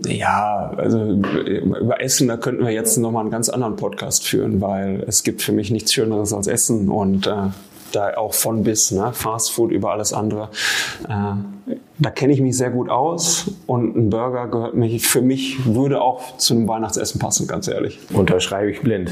[0.07, 5.05] Ja, also über Essen, da könnten wir jetzt nochmal einen ganz anderen Podcast führen, weil
[5.07, 7.51] es gibt für mich nichts Schöneres als Essen und äh,
[7.93, 9.13] da auch von bis, ne?
[9.13, 10.51] Fast Food über alles andere.
[11.09, 15.65] Äh, da kenne ich mich sehr gut aus und ein Burger gehört mich, für mich
[15.67, 17.99] würde auch zu einem Weihnachtsessen passen, ganz ehrlich.
[18.13, 19.11] Unterschreibe ich blind.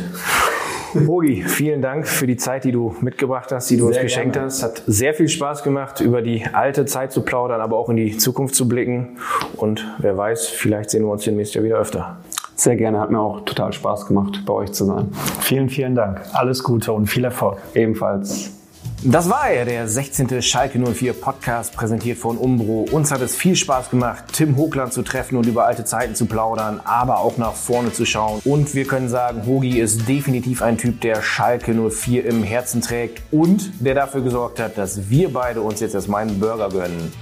[1.05, 4.35] Bogi, vielen Dank für die Zeit, die du mitgebracht hast, die du sehr uns geschenkt
[4.35, 4.47] gerne.
[4.47, 4.63] hast.
[4.63, 8.17] Hat sehr viel Spaß gemacht, über die alte Zeit zu plaudern, aber auch in die
[8.17, 9.19] Zukunft zu blicken.
[9.57, 12.17] Und wer weiß, vielleicht sehen wir uns demnächst ja wieder öfter.
[12.55, 15.09] Sehr gerne, hat mir auch total Spaß gemacht, bei euch zu sein.
[15.41, 16.23] Vielen, vielen Dank.
[16.33, 17.59] Alles Gute und viel Erfolg.
[17.75, 18.56] Ebenfalls.
[19.05, 20.41] Das war er, der 16.
[20.41, 22.87] Schalke 04 Podcast, präsentiert von Umbro.
[22.91, 26.25] Uns hat es viel Spaß gemacht, Tim Hochland zu treffen und über alte Zeiten zu
[26.27, 28.41] plaudern, aber auch nach vorne zu schauen.
[28.45, 33.23] Und wir können sagen, Hogi ist definitiv ein Typ, der Schalke 04 im Herzen trägt
[33.31, 37.13] und der dafür gesorgt hat, dass wir beide uns jetzt erstmal einen Burger gönnen.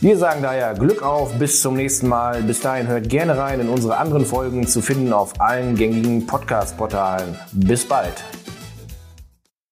[0.00, 2.42] Wir sagen daher Glück auf, bis zum nächsten Mal.
[2.42, 7.36] Bis dahin hört gerne rein in unsere anderen Folgen zu finden auf allen gängigen Podcast-Portalen.
[7.52, 8.24] Bis bald.